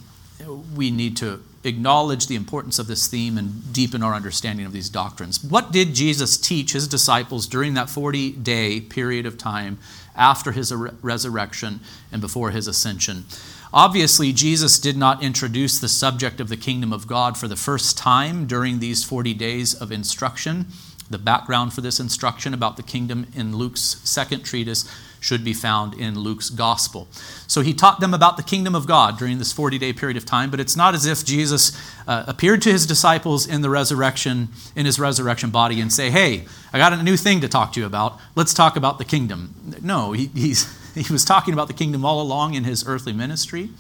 we 0.75 0.91
need 0.91 1.17
to 1.19 1.43
acknowledge 1.65 2.27
the 2.27 2.37
importance 2.37 2.79
of 2.79 2.87
this 2.87 3.07
theme 3.07 3.37
and 3.37 3.73
deepen 3.73 4.03
our 4.03 4.15
understanding 4.15 4.65
of 4.65 4.73
these 4.73 4.89
doctrines. 4.89 5.45
What 5.45 5.73
did 5.73 5.95
Jesus 5.95 6.39
teach 6.39 6.73
his 6.73 6.89
disciples 6.89 7.47
during 7.47 7.75
that 7.75 7.91
40 7.91 8.33
day 8.33 8.81
period 8.81 9.27
of 9.27 9.37
time 9.37 9.79
after 10.17 10.53
his 10.53 10.73
resurrection 10.73 11.81
and 12.11 12.21
before 12.21 12.51
his 12.51 12.67
ascension? 12.67 13.27
Obviously, 13.73 14.33
Jesus 14.33 14.81
did 14.81 14.97
not 14.97 15.23
introduce 15.23 15.79
the 15.79 15.89
subject 15.89 16.41
of 16.41 16.49
the 16.49 16.57
kingdom 16.57 16.93
of 16.93 17.07
God 17.07 17.37
for 17.37 17.47
the 17.47 17.57
first 17.57 17.97
time 17.97 18.47
during 18.47 18.81
these 18.81 19.05
40 19.05 19.33
days 19.35 19.75
of 19.75 19.93
instruction. 19.93 20.67
The 21.11 21.19
background 21.19 21.73
for 21.73 21.81
this 21.81 21.99
instruction 22.01 22.55
about 22.55 22.77
the 22.77 22.83
kingdom 22.83 23.27
in 23.35 23.57
Luke's 23.57 24.01
second 24.05 24.45
treatise 24.45 24.89
should 25.21 25.45
be 25.45 25.53
found 25.53 25.95
in 25.95 26.19
Luke's 26.19 26.51
gospel. 26.51 27.09
So 27.47 27.61
he 27.61 27.75
taught 27.75 28.01
them 28.01 28.15
about 28.15 28.37
the 28.37 28.43
kingdom 28.43 28.75
of 28.75 28.87
God 28.87 29.19
during 29.19 29.39
this 29.39 29.53
40 29.53 29.79
day 29.79 29.93
period 29.93 30.17
of 30.17 30.25
time, 30.25 30.51
but 30.51 30.61
it's 30.61 30.77
not 30.77 30.95
as 30.95 31.07
if 31.07 31.25
Jesus 31.25 31.79
uh, 32.07 32.25
appeared 32.27 32.63
to 32.63 32.73
his 32.73 32.87
disciples 32.87 33.47
in 33.47 33.61
the 33.61 33.71
resurrection, 33.71 34.49
in 34.75 34.87
his 34.87 34.99
resurrection 34.99 35.51
body, 35.51 35.81
and 35.81 35.93
say, 35.93 36.11
Hey, 36.11 36.47
I 36.73 36.79
got 36.79 36.93
a 36.93 37.03
new 37.03 37.17
thing 37.17 37.41
to 37.43 37.49
talk 37.49 37.73
to 37.75 37.81
you 37.81 37.87
about. 37.87 38.19
Let's 38.35 38.55
talk 38.55 38.77
about 38.77 38.99
the 38.99 39.05
kingdom. 39.05 39.77
No, 39.83 40.13
he, 40.13 40.27
he 40.95 41.13
was 41.13 41.25
talking 41.25 41.53
about 41.53 41.69
the 41.69 41.75
kingdom 41.75 42.05
all 42.05 42.23
along 42.23 42.55
in 42.55 42.65
his 42.65 42.87
earthly 42.87 43.13
ministry. 43.13 43.71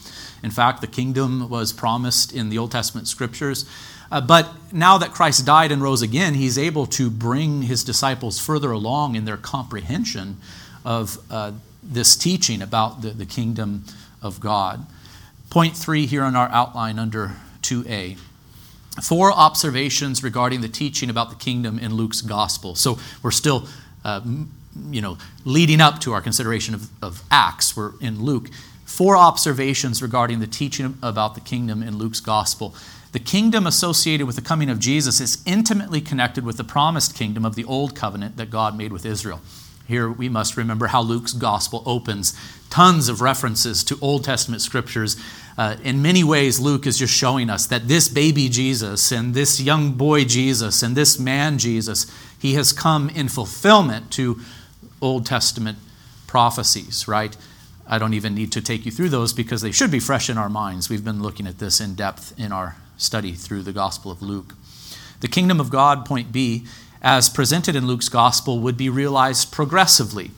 In 0.43 0.51
fact, 0.51 0.81
the 0.81 0.87
kingdom 0.87 1.49
was 1.49 1.73
promised 1.73 2.33
in 2.33 2.49
the 2.49 2.59
Old 2.59 2.73
Testament 2.73 3.09
scriptures. 3.09 3.67
Uh, 4.11 4.21
but 4.21 4.51
now 4.73 4.99
that 4.99 5.13
Christ 5.13 5.47
died 5.47 5.71
and 5.71 5.83
rose 5.83 6.03
again, 6.03 6.35
he's 6.35 6.59
able 6.59 6.87
to 6.87 7.11
bring 7.11 7.63
his 7.63 7.85
disciples 7.85 8.41
further 8.41 8.73
along 8.73 9.15
in 9.15 9.25
their 9.25 9.37
comprehension 9.37 10.39
of 10.85 11.19
uh, 11.31 11.53
this 11.83 12.17
teaching 12.17 12.63
about 12.63 13.03
the, 13.03 13.11
the 13.11 13.27
kingdom 13.27 13.85
of 14.21 14.41
God. 14.41 14.87
Point 15.49 15.77
three 15.77 16.07
here 16.07 16.23
on 16.25 16.35
our 16.37 16.49
outline 16.49 16.99
under 16.99 17.33
2a 17.63 18.19
four 19.03 19.33
observations 19.33 20.23
regarding 20.23 20.61
the 20.61 20.69
teaching 20.69 21.09
about 21.09 21.31
the 21.31 21.37
kingdom 21.37 21.79
in 21.79 21.95
Luke's 21.95 22.21
gospel. 22.21 22.75
So 22.75 22.99
we're 23.23 23.31
still 23.31 23.67
uh, 24.05 24.21
you 24.91 25.01
know, 25.01 25.19
leading 25.45 25.81
up 25.81 26.01
to 26.01 26.13
our 26.13 26.21
consideration 26.21 26.75
of, 26.75 26.89
of 27.03 27.23
Acts, 27.31 27.77
we're 27.77 27.93
in 28.01 28.23
Luke, 28.23 28.51
four 28.85 29.17
observations 29.17 30.03
regarding 30.03 30.41
the 30.41 30.47
teaching 30.47 30.99
about 31.03 31.35
the 31.35 31.41
kingdom 31.41 31.83
in 31.83 31.99
Luke's 31.99 32.21
gospel. 32.21 32.75
The 33.13 33.19
kingdom 33.19 33.67
associated 33.67 34.27
with 34.27 34.37
the 34.37 34.43
coming 34.43 34.71
of 34.71 34.79
Jesus 34.79 35.21
is 35.21 35.43
intimately 35.45 36.01
connected 36.01 36.45
with 36.45 36.57
the 36.57 36.65
promised 36.65 37.15
kingdom 37.15 37.45
of 37.45 37.57
the 37.57 37.65
old 37.65 37.97
covenant 37.97 38.37
that 38.37 38.51
God 38.51 38.77
made 38.77 38.93
with 38.93 39.05
Israel. 39.05 39.41
Here 39.89 40.09
we 40.09 40.29
must 40.29 40.57
remember 40.57 40.87
how 40.87 41.03
Luke's 41.03 41.33
gospel 41.33 41.83
opens. 41.85 42.39
Tons 42.71 43.09
of 43.09 43.21
references 43.21 43.83
to 43.83 43.99
Old 44.01 44.23
Testament 44.23 44.63
scriptures. 44.63 45.17
Uh, 45.59 45.75
in 45.83 46.01
many 46.01 46.23
ways, 46.23 46.61
Luke 46.61 46.87
is 46.87 46.97
just 46.97 47.13
showing 47.13 47.51
us 47.51 47.67
that 47.67 47.89
this 47.89 48.09
baby 48.09 48.49
Jesus 48.49 49.11
and 49.11 49.35
this 49.35 49.61
young 49.61 49.95
boy 49.95 50.25
Jesus 50.25 50.85
and 50.85 50.97
this 50.97 51.19
man 51.19 51.59
Jesus, 51.59 52.07
he 52.39 52.55
has 52.55 52.73
come 52.73 53.09
in 53.11 53.29
fulfillment 53.29 54.13
to 54.13 54.39
Old 55.03 55.27
Testament 55.27 55.79
prophecies, 56.29 57.09
right? 57.09 57.37
I 57.89 57.99
don't 57.99 58.15
even 58.15 58.37
need 58.37 58.53
to 58.53 58.63
take 58.63 58.87
you 58.87 58.93
through 58.93 59.09
those 59.09 59.33
because 59.33 59.63
they 59.63 59.73
should 59.73 59.91
be 59.91 59.99
fresh 59.99 60.31
in 60.31 60.39
our 60.39 60.49
minds. 60.49 60.89
We've 60.89 61.05
been 61.05 61.21
looking 61.21 61.49
at 61.49 61.59
this 61.59 61.81
in 61.81 61.97
depth 61.97 62.39
in 62.39 62.53
our 62.53 62.77
study 63.01 63.33
through 63.33 63.63
the 63.63 63.73
Gospel 63.73 64.11
of 64.11 64.23
Luke. 64.23 64.55
The 65.21 65.29
kingdom 65.29 65.61
of 65.61 65.71
God, 65.71 66.05
point 66.05 66.33
B, 66.33 66.67
as 67.03 67.29
presented 67.29 67.75
in 67.75 67.87
Luke's 67.87 68.09
Gospel, 68.09 68.61
would 68.61 68.77
be 68.77 68.89
realized 68.89 69.53
progressively. 69.53 70.31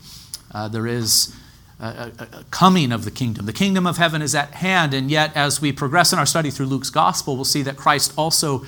Uh, 0.52 0.68
there 0.68 0.86
is 0.86 1.34
a, 1.80 1.86
a, 2.18 2.38
a, 2.38 2.44
coming 2.50 2.92
of 2.92 3.04
the 3.04 3.10
kingdom. 3.10 3.46
The 3.46 3.52
kingdom 3.52 3.86
of 3.86 3.96
heaven 3.96 4.22
is 4.22 4.34
at 4.34 4.50
hand, 4.52 4.94
and 4.94 5.10
yet, 5.10 5.36
as 5.36 5.60
we 5.60 5.72
progress 5.72 6.12
in 6.12 6.18
our 6.18 6.26
study 6.26 6.50
through 6.50 6.66
Luke's 6.66 6.90
Gospel, 6.90 7.34
we'll 7.34 7.44
see 7.44 7.62
that 7.62 7.76
Christ 7.76 8.12
also 8.16 8.64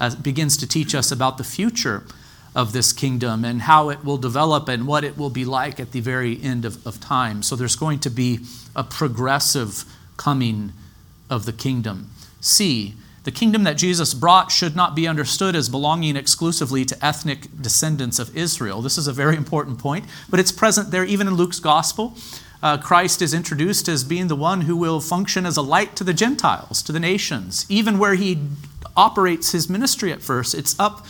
uh, 0.00 0.14
begins 0.16 0.56
to 0.58 0.66
teach 0.66 0.94
us 0.94 1.12
about 1.12 1.38
the 1.38 1.44
future 1.44 2.04
of 2.54 2.72
this 2.72 2.92
kingdom 2.92 3.44
and 3.44 3.62
how 3.62 3.90
it 3.90 4.04
will 4.04 4.16
develop 4.16 4.68
and 4.68 4.86
what 4.86 5.04
it 5.04 5.16
will 5.18 5.30
be 5.30 5.44
like 5.44 5.78
at 5.78 5.92
the 5.92 6.00
very 6.00 6.42
end 6.42 6.64
of, 6.64 6.84
of 6.86 7.00
time. 7.00 7.42
So, 7.42 7.54
there's 7.54 7.76
going 7.76 8.00
to 8.00 8.10
be 8.10 8.40
a 8.74 8.82
progressive 8.82 9.84
coming 10.16 10.72
of 11.28 11.44
the 11.44 11.52
kingdom. 11.52 12.10
C, 12.40 12.94
the 13.26 13.32
kingdom 13.32 13.64
that 13.64 13.76
Jesus 13.76 14.14
brought 14.14 14.52
should 14.52 14.76
not 14.76 14.94
be 14.94 15.08
understood 15.08 15.56
as 15.56 15.68
belonging 15.68 16.14
exclusively 16.14 16.84
to 16.84 17.04
ethnic 17.04 17.48
descendants 17.60 18.20
of 18.20 18.34
Israel. 18.36 18.80
This 18.80 18.96
is 18.96 19.08
a 19.08 19.12
very 19.12 19.34
important 19.36 19.80
point, 19.80 20.04
but 20.30 20.38
it's 20.38 20.52
present 20.52 20.92
there 20.92 21.04
even 21.04 21.26
in 21.26 21.34
Luke's 21.34 21.58
gospel. 21.58 22.14
Uh, 22.62 22.78
Christ 22.78 23.20
is 23.20 23.34
introduced 23.34 23.88
as 23.88 24.04
being 24.04 24.28
the 24.28 24.36
one 24.36 24.60
who 24.60 24.76
will 24.76 25.00
function 25.00 25.44
as 25.44 25.56
a 25.56 25.62
light 25.62 25.96
to 25.96 26.04
the 26.04 26.14
Gentiles, 26.14 26.84
to 26.84 26.92
the 26.92 27.00
nations. 27.00 27.66
Even 27.68 27.98
where 27.98 28.14
he 28.14 28.38
operates 28.96 29.50
his 29.50 29.68
ministry 29.68 30.12
at 30.12 30.22
first, 30.22 30.54
it's 30.54 30.78
up, 30.78 31.04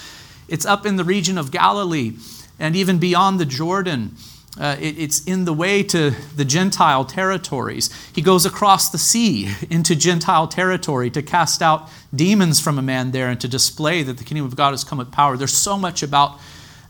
it's 0.48 0.64
up 0.64 0.86
in 0.86 0.96
the 0.96 1.04
region 1.04 1.36
of 1.36 1.50
Galilee 1.50 2.14
and 2.58 2.74
even 2.74 2.96
beyond 2.96 3.38
the 3.38 3.44
Jordan. 3.44 4.16
Uh, 4.58 4.76
it, 4.80 4.98
it's 4.98 5.22
in 5.24 5.44
the 5.44 5.52
way 5.52 5.82
to 5.82 6.12
the 6.34 6.44
Gentile 6.44 7.04
territories. 7.04 7.90
He 8.14 8.22
goes 8.22 8.46
across 8.46 8.88
the 8.88 8.98
sea 8.98 9.50
into 9.68 9.94
Gentile 9.94 10.48
territory 10.48 11.10
to 11.10 11.22
cast 11.22 11.60
out 11.60 11.90
demons 12.14 12.58
from 12.58 12.78
a 12.78 12.82
man 12.82 13.10
there 13.10 13.28
and 13.28 13.40
to 13.40 13.48
display 13.48 14.02
that 14.02 14.16
the 14.16 14.24
kingdom 14.24 14.46
of 14.46 14.56
God 14.56 14.70
has 14.70 14.84
come 14.84 14.98
with 14.98 15.12
power. 15.12 15.36
There's 15.36 15.52
so 15.52 15.76
much 15.76 16.02
about 16.02 16.40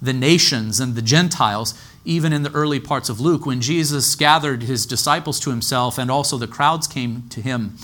the 0.01 0.13
nations 0.13 0.79
and 0.79 0.95
the 0.95 1.03
Gentiles, 1.03 1.75
even 2.05 2.33
in 2.33 2.45
the 2.45 2.53
early 2.53 2.79
parts 2.79 3.09
of 3.09 3.21
Luke, 3.21 3.47
when 3.47 3.61
Jesus 3.61 4.15
gathered 4.15 4.63
his 4.63 4.87
disciples 4.87 5.41
to 5.41 5.51
himself 5.51 5.99
and 5.99 6.11
also 6.11 6.39
the 6.39 6.47
crowds 6.47 6.87
came 6.87 7.29
to 7.31 7.41
him 7.41 7.77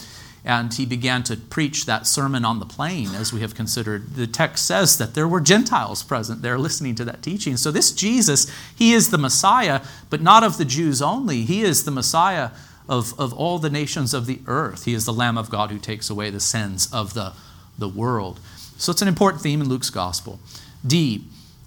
and 0.44 0.74
he 0.74 0.84
began 0.84 1.22
to 1.24 1.36
preach 1.36 1.86
that 1.86 2.06
sermon 2.06 2.44
on 2.44 2.58
the 2.58 2.66
plain, 2.66 3.14
as 3.14 3.32
we 3.32 3.40
have 3.42 3.54
considered. 3.54 4.16
The 4.16 4.26
text 4.26 4.66
says 4.66 4.98
that 4.98 5.14
there 5.14 5.28
were 5.28 5.40
Gentiles 5.40 6.02
present 6.02 6.42
there 6.42 6.58
listening 6.58 6.96
to 6.96 7.04
that 7.04 7.22
teaching. 7.22 7.56
So, 7.56 7.70
this 7.70 7.92
Jesus, 7.92 8.50
he 8.74 8.92
is 8.92 9.10
the 9.10 9.18
Messiah, 9.18 9.82
but 10.10 10.20
not 10.20 10.42
of 10.42 10.58
the 10.58 10.64
Jews 10.64 11.00
only. 11.00 11.42
He 11.42 11.62
is 11.62 11.84
the 11.84 11.92
Messiah 11.92 12.50
of, 12.88 13.18
of 13.20 13.32
all 13.32 13.60
the 13.60 13.70
nations 13.70 14.12
of 14.12 14.26
the 14.26 14.40
earth. 14.46 14.84
He 14.84 14.94
is 14.94 15.04
the 15.04 15.12
Lamb 15.12 15.38
of 15.38 15.48
God 15.48 15.70
who 15.70 15.78
takes 15.78 16.10
away 16.10 16.30
the 16.30 16.40
sins 16.40 16.92
of 16.92 17.14
the, 17.14 17.34
the 17.78 17.88
world. 17.88 18.40
So, 18.76 18.90
it's 18.90 19.02
an 19.02 19.08
important 19.08 19.42
theme 19.42 19.60
in 19.60 19.68
Luke's 19.68 19.90
gospel. 19.90 20.40
D, 20.84 21.24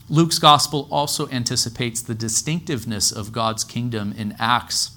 Luke's 0.09 0.37
gospel 0.37 0.89
also 0.91 1.29
anticipates 1.29 2.01
the 2.01 2.13
distinctiveness 2.13 3.09
of 3.09 3.31
God's 3.31 3.63
kingdom 3.63 4.13
in 4.17 4.35
Acts 4.37 4.94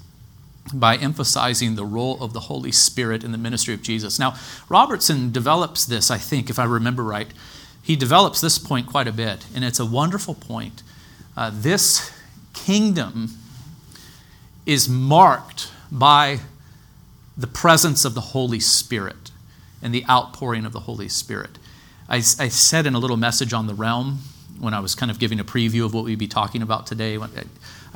by 0.73 0.97
emphasizing 0.97 1.75
the 1.75 1.85
role 1.85 2.23
of 2.23 2.33
the 2.33 2.41
Holy 2.41 2.73
Spirit 2.73 3.25
in 3.25 3.33
the 3.33 3.39
ministry 3.39 3.75
of 3.75 3.83
Jesus. 3.83 4.19
Now, 4.19 4.35
Robertson 4.69 5.33
develops 5.33 5.85
this, 5.85 6.11
I 6.11 6.19
think, 6.19 6.51
if 6.51 6.59
I 6.59 6.65
remember 6.65 7.03
right. 7.03 7.29
He 7.83 7.97
develops 7.97 8.41
this 8.41 8.59
point 8.59 8.87
quite 8.87 9.09
a 9.09 9.13
bit, 9.13 9.47
and 9.55 9.65
it's 9.65 9.81
a 9.81 9.87
wonderful 9.87 10.35
point. 10.35 10.83
Uh, 11.37 11.51
this 11.55 12.13
kingdom 12.53 13.31
is 14.67 14.89
marked 14.89 15.71
by 15.91 16.41
the 17.37 17.47
presence 17.47 18.05
of 18.05 18.15
the 18.15 18.21
Holy 18.21 18.61
Spirit 18.61 19.31
and 19.81 19.95
the 19.95 20.05
outpouring 20.07 20.67
of 20.67 20.73
the 20.73 20.81
Holy 20.81 21.09
Spirit. 21.09 21.59
I, 22.09 22.17
I 22.17 22.21
said 22.49 22.87
in 22.87 22.95
a 22.95 22.99
little 22.99 23.17
message 23.17 23.53
on 23.53 23.67
the 23.67 23.75
realm 23.75 24.19
when 24.59 24.75
I 24.75 24.81
was 24.81 24.95
kind 24.95 25.11
of 25.11 25.19
giving 25.19 25.39
a 25.39 25.45
preview 25.45 25.85
of 25.85 25.95
what 25.95 26.05
we'd 26.05 26.19
be 26.19 26.27
talking 26.27 26.63
about 26.63 26.87
today. 26.87 27.17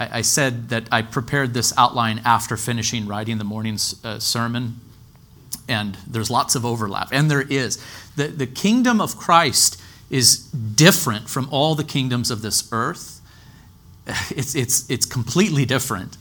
I, 0.02 0.18
I 0.18 0.20
said 0.22 0.68
that 0.70 0.88
I 0.90 1.02
prepared 1.02 1.54
this 1.54 1.72
outline 1.76 2.20
after 2.24 2.56
finishing 2.56 3.06
writing 3.06 3.38
the 3.38 3.44
morning's 3.44 4.04
uh, 4.04 4.18
sermon, 4.18 4.80
and 5.68 5.96
there's 6.06 6.30
lots 6.30 6.54
of 6.54 6.64
overlap, 6.64 7.08
and 7.12 7.30
there 7.30 7.42
is. 7.42 7.82
The, 8.16 8.28
the 8.28 8.46
kingdom 8.46 9.00
of 9.00 9.16
Christ 9.16 9.80
is 10.10 10.38
different 10.46 11.28
from 11.28 11.48
all 11.50 11.74
the 11.74 11.84
kingdoms 11.84 12.30
of 12.30 12.42
this 12.42 12.68
earth. 12.72 13.20
It's, 14.34 14.54
it's, 14.54 14.90
it's 14.90 15.06
completely 15.06 15.64
different. 15.64 16.16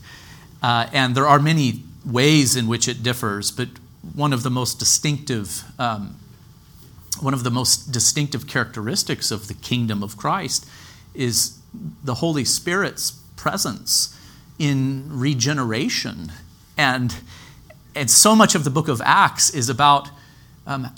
Uh, 0.62 0.86
and 0.92 1.14
there 1.16 1.26
are 1.26 1.40
many 1.40 1.82
ways 2.06 2.54
in 2.56 2.68
which 2.68 2.86
it 2.86 3.02
differs, 3.02 3.50
but 3.50 3.68
one 4.14 4.32
of 4.32 4.42
the 4.42 4.50
most 4.50 4.78
distinctive 4.78 5.64
um, 5.78 6.16
one 7.20 7.34
of 7.34 7.44
the 7.44 7.50
most 7.50 7.92
distinctive 7.92 8.46
characteristics 8.46 9.30
of 9.30 9.48
the 9.48 9.54
kingdom 9.54 10.02
of 10.02 10.16
Christ 10.16 10.66
is 11.14 11.58
the 12.02 12.14
Holy 12.14 12.44
Spirit's 12.44 13.21
presence 13.42 14.16
in 14.56 15.04
regeneration. 15.08 16.30
And, 16.78 17.12
and 17.92 18.08
so 18.08 18.36
much 18.36 18.54
of 18.54 18.62
the 18.62 18.70
book 18.70 18.86
of 18.86 19.02
Acts 19.04 19.50
is 19.50 19.68
about 19.68 20.08
um, 20.64 20.94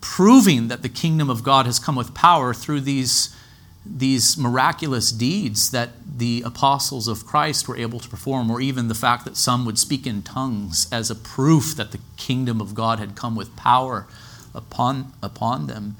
proving 0.00 0.68
that 0.68 0.80
the 0.80 0.88
kingdom 0.88 1.28
of 1.28 1.44
God 1.44 1.66
has 1.66 1.78
come 1.78 1.94
with 1.94 2.14
power 2.14 2.54
through 2.54 2.80
these, 2.80 3.36
these 3.84 4.38
miraculous 4.38 5.12
deeds 5.12 5.70
that 5.72 5.90
the 6.16 6.42
apostles 6.46 7.06
of 7.06 7.26
Christ 7.26 7.68
were 7.68 7.76
able 7.76 8.00
to 8.00 8.08
perform, 8.08 8.50
or 8.50 8.62
even 8.62 8.88
the 8.88 8.94
fact 8.94 9.26
that 9.26 9.36
some 9.36 9.66
would 9.66 9.78
speak 9.78 10.06
in 10.06 10.22
tongues 10.22 10.86
as 10.90 11.10
a 11.10 11.14
proof 11.14 11.76
that 11.76 11.92
the 11.92 12.00
kingdom 12.16 12.62
of 12.62 12.74
God 12.74 12.98
had 12.98 13.14
come 13.14 13.36
with 13.36 13.54
power 13.56 14.06
upon, 14.54 15.12
upon 15.22 15.66
them. 15.66 15.96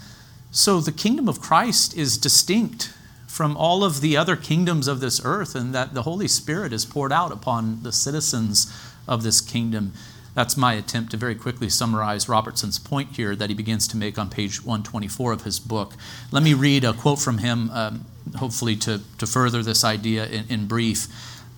So 0.51 0.81
the 0.81 0.93
kingdom 0.93 1.29
of 1.29 1.43
Christ 1.43 1.95
is 1.95 2.17
distinct 2.17 2.95
from 3.33 3.57
all 3.57 3.83
of 3.83 4.03
the 4.03 4.15
other 4.15 4.37
kingdoms 4.37 4.87
of 4.87 5.01
this 5.01 5.19
earth, 5.25 5.55
and 5.55 5.75
that 5.75 5.95
the 5.95 6.03
Holy 6.03 6.29
Spirit 6.29 6.71
is 6.71 6.85
poured 6.85 7.11
out 7.11 7.33
upon 7.33 7.83
the 7.83 7.91
citizens 7.91 8.71
of 9.09 9.23
this 9.23 9.41
kingdom. 9.41 9.95
That's 10.35 10.55
my 10.55 10.75
attempt 10.75 11.13
to 11.13 11.17
very 11.17 11.35
quickly 11.35 11.71
summarize 11.71 12.29
Robertson's 12.29 12.79
point 12.79 13.17
here 13.17 13.35
that 13.35 13.49
he 13.49 13.55
begins 13.55 13.89
to 13.89 13.97
make 13.97 14.19
on 14.19 14.29
page 14.29 14.63
124 14.63 15.33
of 15.33 15.45
his 15.45 15.59
book. 15.59 15.95
Let 16.31 16.43
me 16.43 16.53
read 16.53 16.85
a 16.85 16.93
quote 16.93 17.21
from 17.21 17.39
him, 17.39 17.71
um, 17.71 18.05
hopefully, 18.37 18.77
to, 18.77 19.01
to 19.17 19.27
further 19.27 19.63
this 19.63 19.83
idea 19.83 20.27
in, 20.27 20.45
in 20.51 20.67
brief. 20.67 21.07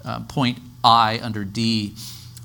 Uh, 0.04 0.20
point 0.20 0.58
I 0.84 1.18
under 1.20 1.44
D. 1.44 1.96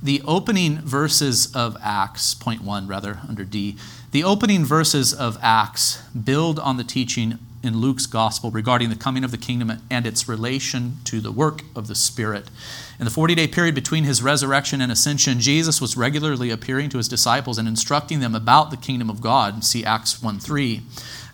The 0.01 0.23
opening 0.25 0.79
verses 0.79 1.55
of 1.55 1.77
Acts, 1.83 2.33
point 2.33 2.63
one 2.63 2.87
rather, 2.87 3.19
under 3.29 3.43
D, 3.43 3.77
the 4.09 4.23
opening 4.23 4.65
verses 4.65 5.13
of 5.13 5.37
Acts 5.39 6.01
build 6.13 6.57
on 6.57 6.77
the 6.77 6.83
teaching 6.83 7.37
in 7.61 7.77
Luke's 7.77 8.05
gospel 8.05 8.51
regarding 8.51 8.89
the 8.89 8.95
coming 8.95 9.23
of 9.23 9.31
the 9.31 9.37
kingdom 9.37 9.71
and 9.89 10.07
its 10.07 10.29
relation 10.29 10.97
to 11.03 11.19
the 11.19 11.31
work 11.31 11.61
of 11.75 11.87
the 11.87 11.95
Spirit. 11.95 12.49
In 12.97 13.05
the 13.05 13.11
40 13.11 13.35
day 13.35 13.47
period 13.47 13.75
between 13.75 14.05
his 14.05 14.23
resurrection 14.23 14.81
and 14.81 14.91
ascension, 14.91 15.39
Jesus 15.39 15.81
was 15.81 15.97
regularly 15.97 16.49
appearing 16.49 16.89
to 16.89 16.97
his 16.97 17.07
disciples 17.07 17.57
and 17.57 17.67
instructing 17.67 18.19
them 18.19 18.33
about 18.33 18.71
the 18.71 18.77
kingdom 18.77 19.09
of 19.09 19.21
God. 19.21 19.63
See 19.63 19.83
Acts 19.83 20.21
1 20.21 20.39
3. 20.39 20.81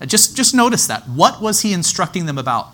Uh, 0.01 0.05
just, 0.05 0.35
just 0.35 0.53
notice 0.53 0.87
that. 0.87 1.07
What 1.07 1.41
was 1.41 1.61
he 1.61 1.73
instructing 1.73 2.25
them 2.25 2.37
about 2.37 2.69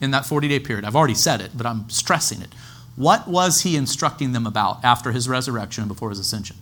in 0.00 0.10
that 0.12 0.24
40 0.24 0.48
day 0.48 0.58
period? 0.58 0.84
I've 0.84 0.96
already 0.96 1.14
said 1.14 1.40
it, 1.40 1.50
but 1.54 1.66
I'm 1.66 1.88
stressing 1.90 2.40
it. 2.40 2.54
What 2.96 3.28
was 3.28 3.62
he 3.62 3.76
instructing 3.76 4.32
them 4.32 4.46
about 4.46 4.84
after 4.84 5.12
his 5.12 5.28
resurrection 5.28 5.82
and 5.82 5.88
before 5.88 6.10
his 6.10 6.18
ascension? 6.18 6.56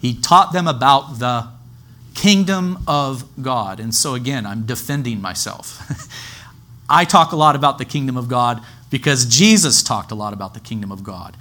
He 0.00 0.14
taught 0.14 0.52
them 0.52 0.66
about 0.66 1.18
the 1.18 1.48
kingdom 2.14 2.82
of 2.86 3.24
God. 3.42 3.80
And 3.80 3.94
so, 3.94 4.14
again, 4.14 4.46
I'm 4.46 4.66
defending 4.66 5.20
myself. 5.20 5.82
I 6.88 7.04
talk 7.04 7.32
a 7.32 7.36
lot 7.36 7.56
about 7.56 7.78
the 7.78 7.84
kingdom 7.84 8.16
of 8.16 8.28
God 8.28 8.62
because 8.90 9.24
Jesus 9.24 9.82
talked 9.82 10.10
a 10.10 10.14
lot 10.14 10.32
about 10.32 10.54
the 10.54 10.60
kingdom 10.60 10.90
of 10.90 11.04
God. 11.04 11.36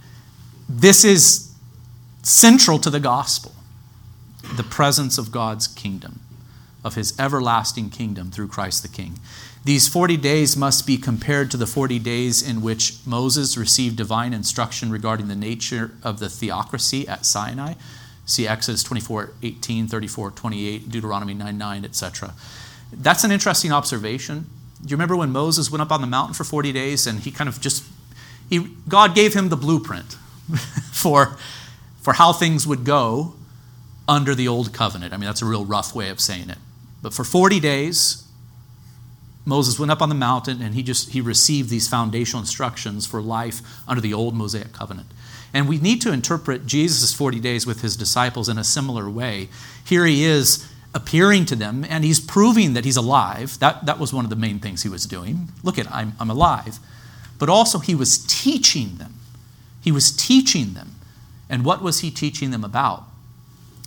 This 0.67 1.03
is 1.03 1.51
central 2.21 2.77
to 2.79 2.89
the 2.89 2.99
gospel 2.99 3.53
the 4.55 4.63
presence 4.63 5.17
of 5.17 5.31
God's 5.31 5.67
kingdom. 5.67 6.21
of 6.81 6.95
his 6.95 7.19
everlasting 7.19 7.89
kingdom 7.89 8.31
through 8.31 8.47
Christ 8.47 8.83
the 8.83 8.87
King. 8.87 9.19
These 9.65 9.89
40 9.89 10.15
days 10.15 10.55
must 10.55 10.87
be 10.87 10.97
compared 10.97 11.51
to 11.51 11.57
the 11.57 11.67
40 11.67 11.99
days 11.99 12.41
in 12.41 12.61
which 12.61 12.95
Moses 13.05 13.57
received 13.57 13.97
divine 13.97 14.33
instruction 14.33 14.89
regarding 14.89 15.27
the 15.27 15.35
nature 15.35 15.91
of 16.01 16.19
the 16.19 16.29
theocracy 16.29 17.05
at 17.05 17.25
Sinai. 17.25 17.73
See 18.29 18.47
Exodus 18.47 18.83
24, 18.83 19.31
18, 19.41 19.87
34, 19.87 20.31
28, 20.31 20.91
Deuteronomy 20.91 21.33
9, 21.33 21.57
9, 21.57 21.83
etc. 21.83 22.35
That's 22.93 23.23
an 23.23 23.31
interesting 23.31 23.71
observation. 23.71 24.45
Do 24.83 24.89
you 24.89 24.95
remember 24.95 25.15
when 25.15 25.31
Moses 25.31 25.71
went 25.71 25.81
up 25.81 25.91
on 25.91 26.01
the 26.01 26.07
mountain 26.07 26.35
for 26.35 26.43
40 26.43 26.71
days 26.71 27.07
and 27.07 27.21
he 27.21 27.31
kind 27.31 27.47
of 27.47 27.59
just, 27.59 27.83
he, 28.47 28.67
God 28.87 29.15
gave 29.15 29.33
him 29.33 29.49
the 29.49 29.57
blueprint 29.57 30.11
for, 30.91 31.37
for 32.01 32.13
how 32.13 32.31
things 32.31 32.67
would 32.67 32.83
go 32.83 33.33
under 34.07 34.35
the 34.35 34.47
old 34.47 34.73
covenant. 34.73 35.11
I 35.11 35.17
mean, 35.17 35.25
that's 35.25 35.41
a 35.41 35.45
real 35.47 35.65
rough 35.65 35.95
way 35.95 36.09
of 36.09 36.19
saying 36.19 36.51
it. 36.51 36.59
But 37.01 37.15
for 37.15 37.23
40 37.23 37.59
days, 37.59 38.27
Moses 39.43 39.79
went 39.79 39.91
up 39.91 40.03
on 40.03 40.09
the 40.09 40.15
mountain 40.15 40.61
and 40.61 40.75
he 40.75 40.83
just 40.83 41.09
he 41.09 41.19
received 41.21 41.71
these 41.71 41.87
foundational 41.87 42.41
instructions 42.41 43.07
for 43.07 43.23
life 43.23 43.63
under 43.87 44.01
the 44.01 44.13
old 44.13 44.35
Mosaic 44.35 44.71
covenant. 44.71 45.07
And 45.53 45.67
we 45.67 45.77
need 45.77 46.01
to 46.01 46.11
interpret 46.11 46.65
Jesus' 46.65 47.13
40 47.13 47.39
days 47.39 47.65
with 47.65 47.81
his 47.81 47.95
disciples 47.95 48.49
in 48.49 48.57
a 48.57 48.63
similar 48.63 49.09
way. 49.09 49.49
Here 49.83 50.05
he 50.05 50.23
is 50.23 50.67
appearing 50.93 51.45
to 51.45 51.55
them 51.55 51.85
and 51.87 52.03
he's 52.03 52.19
proving 52.19 52.73
that 52.73 52.85
he's 52.85 52.97
alive. 52.97 53.57
That, 53.59 53.85
that 53.85 53.99
was 53.99 54.13
one 54.13 54.25
of 54.25 54.29
the 54.29 54.35
main 54.35 54.59
things 54.59 54.83
he 54.83 54.89
was 54.89 55.05
doing. 55.05 55.49
Look 55.63 55.77
at, 55.77 55.91
I'm, 55.91 56.13
I'm 56.19 56.29
alive. 56.29 56.79
But 57.37 57.49
also, 57.49 57.79
he 57.79 57.95
was 57.95 58.17
teaching 58.25 58.97
them. 58.97 59.15
He 59.81 59.91
was 59.91 60.11
teaching 60.11 60.73
them. 60.73 60.95
And 61.49 61.63
what 61.63 61.81
was 61.81 62.01
he 62.01 62.11
teaching 62.11 62.51
them 62.51 62.63
about? 62.63 63.05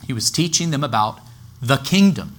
He 0.05 0.13
was 0.13 0.31
teaching 0.31 0.71
them 0.71 0.83
about 0.83 1.19
the 1.61 1.77
kingdom 1.77 2.35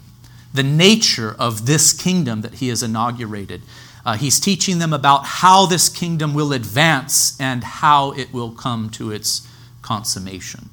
the 0.55 0.63
nature 0.63 1.35
of 1.37 1.67
this 1.67 1.93
kingdom 1.93 2.41
that 2.43 2.55
he 2.55 2.69
has 2.69 2.83
inaugurated. 2.83 3.61
Uh, 4.05 4.17
he's 4.17 4.39
teaching 4.39 4.79
them 4.79 4.93
about 4.93 5.25
how 5.25 5.67
this 5.67 5.89
kingdom 5.89 6.35
will 6.35 6.53
advance 6.53 7.41
and 7.41 7.65
how 7.65 8.13
it 8.13 8.33
will 8.33 8.51
come 8.51 8.91
to 8.91 9.11
its 9.11 9.47
consummation. 9.83 10.69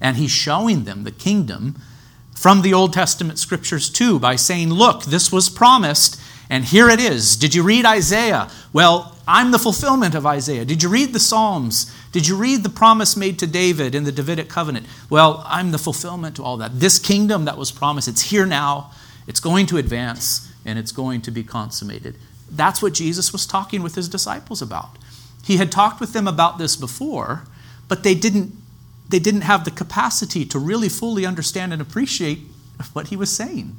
And 0.00 0.16
he's 0.16 0.30
showing 0.30 0.84
them 0.84 1.04
the 1.04 1.12
kingdom 1.12 1.76
from 2.34 2.62
the 2.62 2.74
Old 2.74 2.92
Testament 2.92 3.38
scriptures 3.38 3.88
too 3.88 4.18
by 4.18 4.36
saying, 4.36 4.70
Look, 4.70 5.04
this 5.04 5.30
was 5.30 5.48
promised, 5.48 6.20
and 6.50 6.64
here 6.64 6.88
it 6.88 7.00
is. 7.00 7.36
Did 7.36 7.54
you 7.54 7.62
read 7.62 7.86
Isaiah? 7.86 8.50
Well, 8.72 9.16
I'm 9.26 9.52
the 9.52 9.58
fulfillment 9.58 10.14
of 10.14 10.26
Isaiah. 10.26 10.64
Did 10.64 10.82
you 10.82 10.88
read 10.88 11.12
the 11.12 11.20
Psalms? 11.20 11.94
Did 12.12 12.28
you 12.28 12.36
read 12.36 12.62
the 12.62 12.68
promise 12.68 13.16
made 13.16 13.38
to 13.38 13.46
David 13.46 13.94
in 13.94 14.04
the 14.04 14.12
Davidic 14.12 14.48
covenant? 14.48 14.86
Well, 15.08 15.42
I'm 15.46 15.70
the 15.70 15.78
fulfillment 15.78 16.36
to 16.36 16.44
all 16.44 16.56
that. 16.58 16.80
This 16.80 16.98
kingdom 16.98 17.44
that 17.46 17.56
was 17.56 17.72
promised, 17.72 18.08
it's 18.08 18.22
here 18.22 18.46
now. 18.46 18.90
It's 19.26 19.40
going 19.40 19.66
to 19.66 19.78
advance 19.78 20.52
and 20.66 20.78
it's 20.78 20.92
going 20.92 21.22
to 21.22 21.30
be 21.30 21.42
consummated. 21.42 22.16
That's 22.54 22.80
what 22.80 22.94
Jesus 22.94 23.32
was 23.32 23.46
talking 23.46 23.82
with 23.82 23.94
his 23.94 24.08
disciples 24.08 24.62
about. 24.62 24.96
He 25.44 25.56
had 25.56 25.70
talked 25.70 26.00
with 26.00 26.12
them 26.12 26.26
about 26.26 26.58
this 26.58 26.76
before, 26.76 27.44
but 27.88 28.02
they 28.02 28.14
didn't, 28.14 28.52
they 29.08 29.18
didn't 29.18 29.42
have 29.42 29.64
the 29.64 29.70
capacity 29.70 30.44
to 30.46 30.58
really 30.58 30.88
fully 30.88 31.26
understand 31.26 31.72
and 31.72 31.82
appreciate 31.82 32.40
what 32.92 33.08
he 33.08 33.16
was 33.16 33.34
saying. 33.34 33.76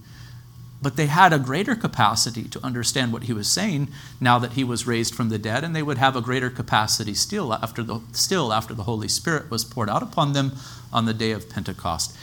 But 0.82 0.98
they 0.98 1.08
had 1.08 1.34
a 1.34 1.40
greater 1.40 1.76
capacity 1.76 2.44
to 2.44 2.64
understand 2.64 3.12
what 3.12 3.24
he 3.24 3.34
was 3.34 3.48
saying 3.48 3.88
now 4.20 4.38
that 4.38 4.54
he 4.54 4.64
was 4.64 4.86
raised 4.86 5.16
from 5.16 5.30
the 5.30 5.40
dead, 5.40 5.64
and 5.64 5.76
they 5.76 5.82
would 5.82 5.98
have 5.98 6.16
a 6.16 6.22
greater 6.22 6.50
capacity 6.50 7.16
still 7.16 7.54
after 7.54 7.82
the, 7.82 8.02
still 8.12 8.54
after 8.54 8.74
the 8.74 8.84
Holy 8.84 9.08
Spirit 9.08 9.50
was 9.50 9.66
poured 9.66 9.90
out 9.90 10.04
upon 10.04 10.34
them 10.34 10.52
on 10.94 11.06
the 11.06 11.14
day 11.14 11.32
of 11.32 11.50
Pentecost. 11.50 12.16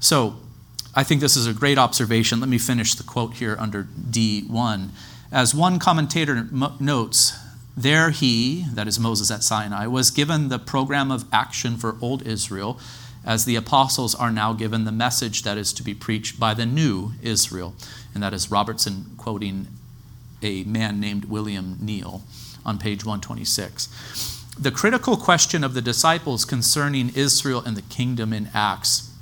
So 0.00 0.36
I 0.94 1.02
think 1.02 1.20
this 1.20 1.36
is 1.36 1.46
a 1.46 1.52
great 1.52 1.76
observation. 1.76 2.40
Let 2.40 2.48
me 2.48 2.56
finish 2.56 2.94
the 2.94 3.02
quote 3.02 3.34
here 3.34 3.56
under 3.58 3.84
D1. 3.84 4.88
As 5.32 5.54
one 5.54 5.78
commentator 5.78 6.48
notes, 6.78 7.36
there 7.76 8.10
he, 8.10 8.64
that 8.72 8.88
is 8.88 8.98
Moses 8.98 9.30
at 9.30 9.42
Sinai, 9.42 9.86
was 9.86 10.10
given 10.10 10.48
the 10.48 10.58
program 10.58 11.10
of 11.10 11.24
action 11.32 11.76
for 11.76 11.96
old 12.00 12.26
Israel, 12.26 12.78
as 13.24 13.44
the 13.44 13.56
apostles 13.56 14.14
are 14.14 14.30
now 14.30 14.52
given 14.52 14.84
the 14.84 14.92
message 14.92 15.42
that 15.42 15.58
is 15.58 15.72
to 15.72 15.82
be 15.82 15.94
preached 15.94 16.38
by 16.38 16.54
the 16.54 16.64
new 16.64 17.12
Israel. 17.22 17.74
And 18.14 18.22
that 18.22 18.32
is 18.32 18.50
Robertson 18.50 19.06
quoting 19.18 19.66
a 20.42 20.62
man 20.64 21.00
named 21.00 21.24
William 21.24 21.76
Neil 21.80 22.22
on 22.64 22.78
page 22.78 23.04
126. 23.04 23.88
The 24.58 24.70
critical 24.70 25.16
question 25.16 25.64
of 25.64 25.74
the 25.74 25.82
disciples 25.82 26.44
concerning 26.44 27.10
Israel 27.10 27.62
and 27.66 27.76
the 27.76 27.82
kingdom 27.82 28.32
in 28.32 28.48
Acts 28.54 29.12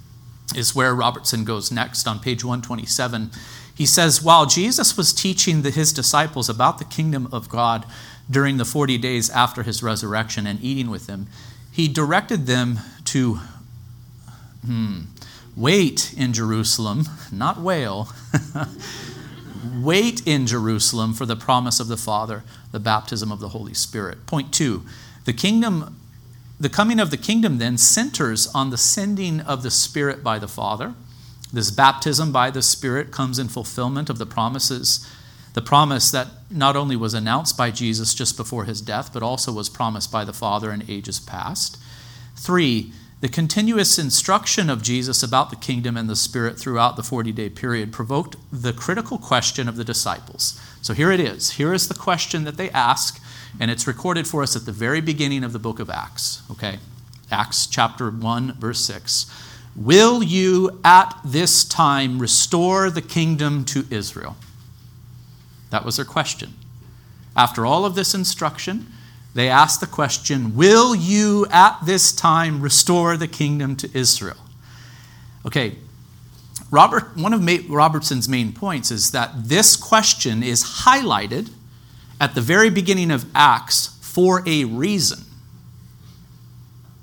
is 0.55 0.75
where 0.75 0.95
Robertson 0.95 1.45
goes 1.45 1.73
next 1.73 2.07
on 2.07 2.21
page 2.21 2.45
127. 2.45 3.31
He 3.75 3.87
says, 3.87 4.23
While 4.23 4.47
Jesus 4.47 4.97
was 4.97 5.13
teaching 5.13 5.63
the, 5.63 5.71
his 5.71 5.93
disciples 5.93 6.49
about 6.49 6.79
the 6.79 6.85
kingdom 6.85 7.29
of 7.33 7.49
God 7.49 7.87
during 8.31 8.57
the 8.57 8.65
40 8.65 8.99
days 8.99 9.31
after 9.31 9.63
his 9.63 9.83
resurrection 9.83 10.47
and 10.47 10.63
eating 10.63 10.91
with 10.91 11.07
them, 11.07 11.27
he 11.71 11.89
directed 11.89 12.47
them 12.47 12.79
to 13.07 13.41
hmm, 14.65 15.01
wait 15.57 16.15
in 16.17 16.33
Jerusalem, 16.33 17.05
not 17.33 17.61
wail, 17.61 18.09
wait 19.75 20.27
in 20.27 20.47
Jerusalem 20.47 21.13
for 21.13 21.27
the 21.27 21.37
promise 21.37 21.81
of 21.81 21.89
the 21.89 21.97
Father, 21.97 22.45
the 22.71 22.81
baptism 22.81 23.33
of 23.33 23.41
the 23.41 23.49
Holy 23.51 23.75
Spirit. 23.75 24.27
Point 24.27 24.55
two, 24.55 24.83
the 25.25 25.33
kingdom 25.33 26.01
the 26.61 26.69
coming 26.69 27.01
of 27.01 27.11
the 27.11 27.17
kingdom 27.17 27.59
then 27.59 27.77
centers 27.77 28.47
on 28.55 28.71
the 28.71 28.79
sending 28.79 29.41
of 29.41 29.63
the 29.63 29.71
Spirit 29.71 30.23
by 30.23 30.39
the 30.39 30.49
Father. 30.49 30.95
This 31.55 31.71
baptism 31.71 32.33
by 32.33 32.51
the 32.51 32.63
Spirit 32.63 33.13
comes 33.13 33.39
in 33.39 33.47
fulfillment 33.47 34.11
of 34.11 34.19
the 34.19 34.27
promises, 34.27 35.09
the 35.53 35.63
promise 35.63 36.11
that 36.11 36.27
not 36.51 36.75
only 36.75 36.97
was 36.97 37.15
announced 37.15 37.57
by 37.57 37.71
Jesus 37.71 38.13
just 38.13 38.37
before 38.37 38.65
his 38.65 38.81
death, 38.81 39.13
but 39.13 39.23
also 39.23 39.53
was 39.53 39.69
promised 39.69 40.11
by 40.11 40.25
the 40.25 40.33
Father 40.33 40.73
in 40.73 40.83
ages 40.89 41.21
past. 41.21 41.79
Three, 42.35 42.93
the 43.21 43.29
continuous 43.29 44.01
instruction 44.01 44.69
of 44.69 44.83
Jesus 44.83 45.23
about 45.23 45.51
the 45.51 45.57
kingdom 45.57 45.97
and 45.97 46.11
the 46.11 46.17
Spirit 46.17 46.59
throughout 46.59 46.97
the 46.97 47.05
40 47.05 47.31
day 47.31 47.49
period 47.49 47.93
provoked 47.93 48.35
the 48.53 48.73
critical 48.73 49.17
question 49.17 49.69
of 49.69 49.77
the 49.77 49.85
disciples. 49.85 50.61
So 50.83 50.93
here 50.93 51.13
it 51.13 51.21
is. 51.21 51.53
Here 51.53 51.73
is 51.73 51.87
the 51.87 51.95
question 51.95 52.43
that 52.43 52.57
they 52.57 52.71
ask 52.71 53.23
and 53.61 53.71
it's 53.71 53.87
recorded 53.87 54.27
for 54.27 54.43
us 54.43 54.57
at 54.57 54.67
the 54.67 54.73
very 54.73 55.01
beginning 55.01 55.45
of 55.45 55.53
the 55.53 55.61
book 55.61 55.79
of 55.79 55.89
Acts, 55.89 56.43
okay? 56.51 56.81
Acts 57.31 57.69
chapter 57.69 58.11
1, 58.11 58.55
verse 58.55 58.81
6. 58.81 59.27
Will 59.77 60.23
you 60.23 60.81
at 60.85 61.19
this 61.25 61.65
time 61.65 62.19
restore 62.19 62.91
the 62.91 63.03
kingdom 63.03 63.65
to 63.67 63.85
Israel? 63.91 64.37
That 65.71 65.85
was 65.85 65.97
their 65.97 66.05
question. 66.05 66.55
After 67.37 67.67
all 67.67 67.85
of 67.85 67.97
this 67.97 68.15
instruction, 68.15 68.87
they 69.35 69.49
asked 69.49 69.81
the 69.81 69.87
question 69.87 70.55
Will 70.55 70.95
you 70.95 71.47
at 71.51 71.79
this 71.85 72.13
time 72.13 72.61
restore 72.61 73.17
the 73.17 73.27
kingdom 73.27 73.75
to 73.77 73.91
Israel? 73.93 74.37
Okay, 75.45 75.77
Robert, 76.71 77.17
one 77.17 77.33
of 77.33 77.71
Robertson's 77.71 78.29
main 78.29 78.53
points 78.53 78.91
is 78.91 79.11
that 79.11 79.31
this 79.49 79.77
question 79.77 80.43
is 80.43 80.65
highlighted 80.85 81.51
at 82.21 82.35
the 82.35 82.41
very 82.41 82.71
beginning 82.71 83.11
of 83.11 83.27
Acts 83.35 83.99
for 84.01 84.43
a 84.47 84.65
reason. 84.65 85.25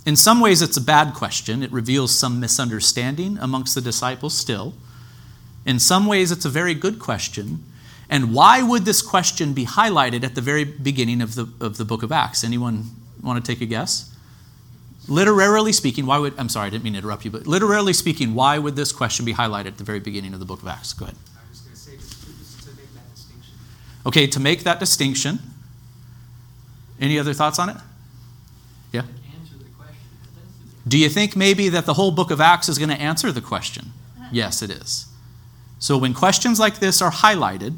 In 0.05 0.15
some 0.15 0.39
ways, 0.39 0.61
it's 0.61 0.77
a 0.77 0.81
bad 0.81 1.13
question. 1.13 1.61
It 1.61 1.71
reveals 1.71 2.17
some 2.17 2.39
misunderstanding 2.39 3.37
amongst 3.39 3.75
the 3.75 3.81
disciples 3.81 4.35
still. 4.35 4.73
In 5.65 5.79
some 5.79 6.07
ways, 6.07 6.31
it's 6.31 6.45
a 6.45 6.49
very 6.49 6.73
good 6.73 6.97
question. 6.97 7.63
And 8.09 8.33
why 8.33 8.63
would 8.63 8.83
this 8.83 9.01
question 9.01 9.53
be 9.53 9.65
highlighted 9.65 10.23
at 10.23 10.35
the 10.35 10.41
very 10.41 10.63
beginning 10.63 11.21
of 11.21 11.35
the, 11.35 11.47
of 11.59 11.77
the 11.77 11.85
book 11.85 12.01
of 12.03 12.11
Acts? 12.11 12.43
Anyone 12.43 12.89
want 13.21 13.43
to 13.43 13.51
take 13.51 13.61
a 13.61 13.65
guess? 13.65 14.13
Literarily 15.07 15.71
speaking, 15.71 16.05
why 16.05 16.17
would, 16.17 16.37
I'm 16.37 16.49
sorry, 16.49 16.67
I 16.67 16.69
didn't 16.71 16.83
mean 16.83 16.93
to 16.93 16.99
interrupt 16.99 17.25
you, 17.25 17.31
but 17.31 17.45
literarily 17.45 17.93
speaking, 17.93 18.33
why 18.33 18.57
would 18.57 18.75
this 18.75 18.91
question 18.91 19.23
be 19.23 19.33
highlighted 19.33 19.67
at 19.67 19.77
the 19.77 19.83
very 19.83 19.99
beginning 19.99 20.33
of 20.33 20.39
the 20.39 20.45
book 20.45 20.61
of 20.61 20.67
Acts? 20.67 20.93
Go 20.93 21.05
ahead. 21.05 21.15
I 21.35 21.49
was 21.49 21.61
going 21.61 21.73
to 21.73 21.79
say 21.79 21.95
to, 21.95 22.69
to 22.69 22.75
make 22.75 22.93
that 22.93 23.15
distinction. 23.15 23.53
Okay, 24.05 24.27
to 24.27 24.39
make 24.39 24.63
that 24.63 24.79
distinction, 24.79 25.39
any 26.99 27.19
other 27.19 27.33
thoughts 27.33 27.59
on 27.59 27.69
it? 27.69 27.77
Do 30.87 30.97
you 30.97 31.09
think 31.09 31.35
maybe 31.35 31.69
that 31.69 31.85
the 31.85 31.93
whole 31.93 32.11
book 32.11 32.31
of 32.31 32.41
Acts 32.41 32.67
is 32.67 32.77
going 32.77 32.89
to 32.89 32.99
answer 32.99 33.31
the 33.31 33.41
question? 33.41 33.91
Yes, 34.31 34.61
it 34.61 34.69
is. 34.69 35.07
So 35.79 35.97
when 35.97 36.13
questions 36.13 36.59
like 36.59 36.79
this 36.79 37.01
are 37.01 37.11
highlighted 37.11 37.77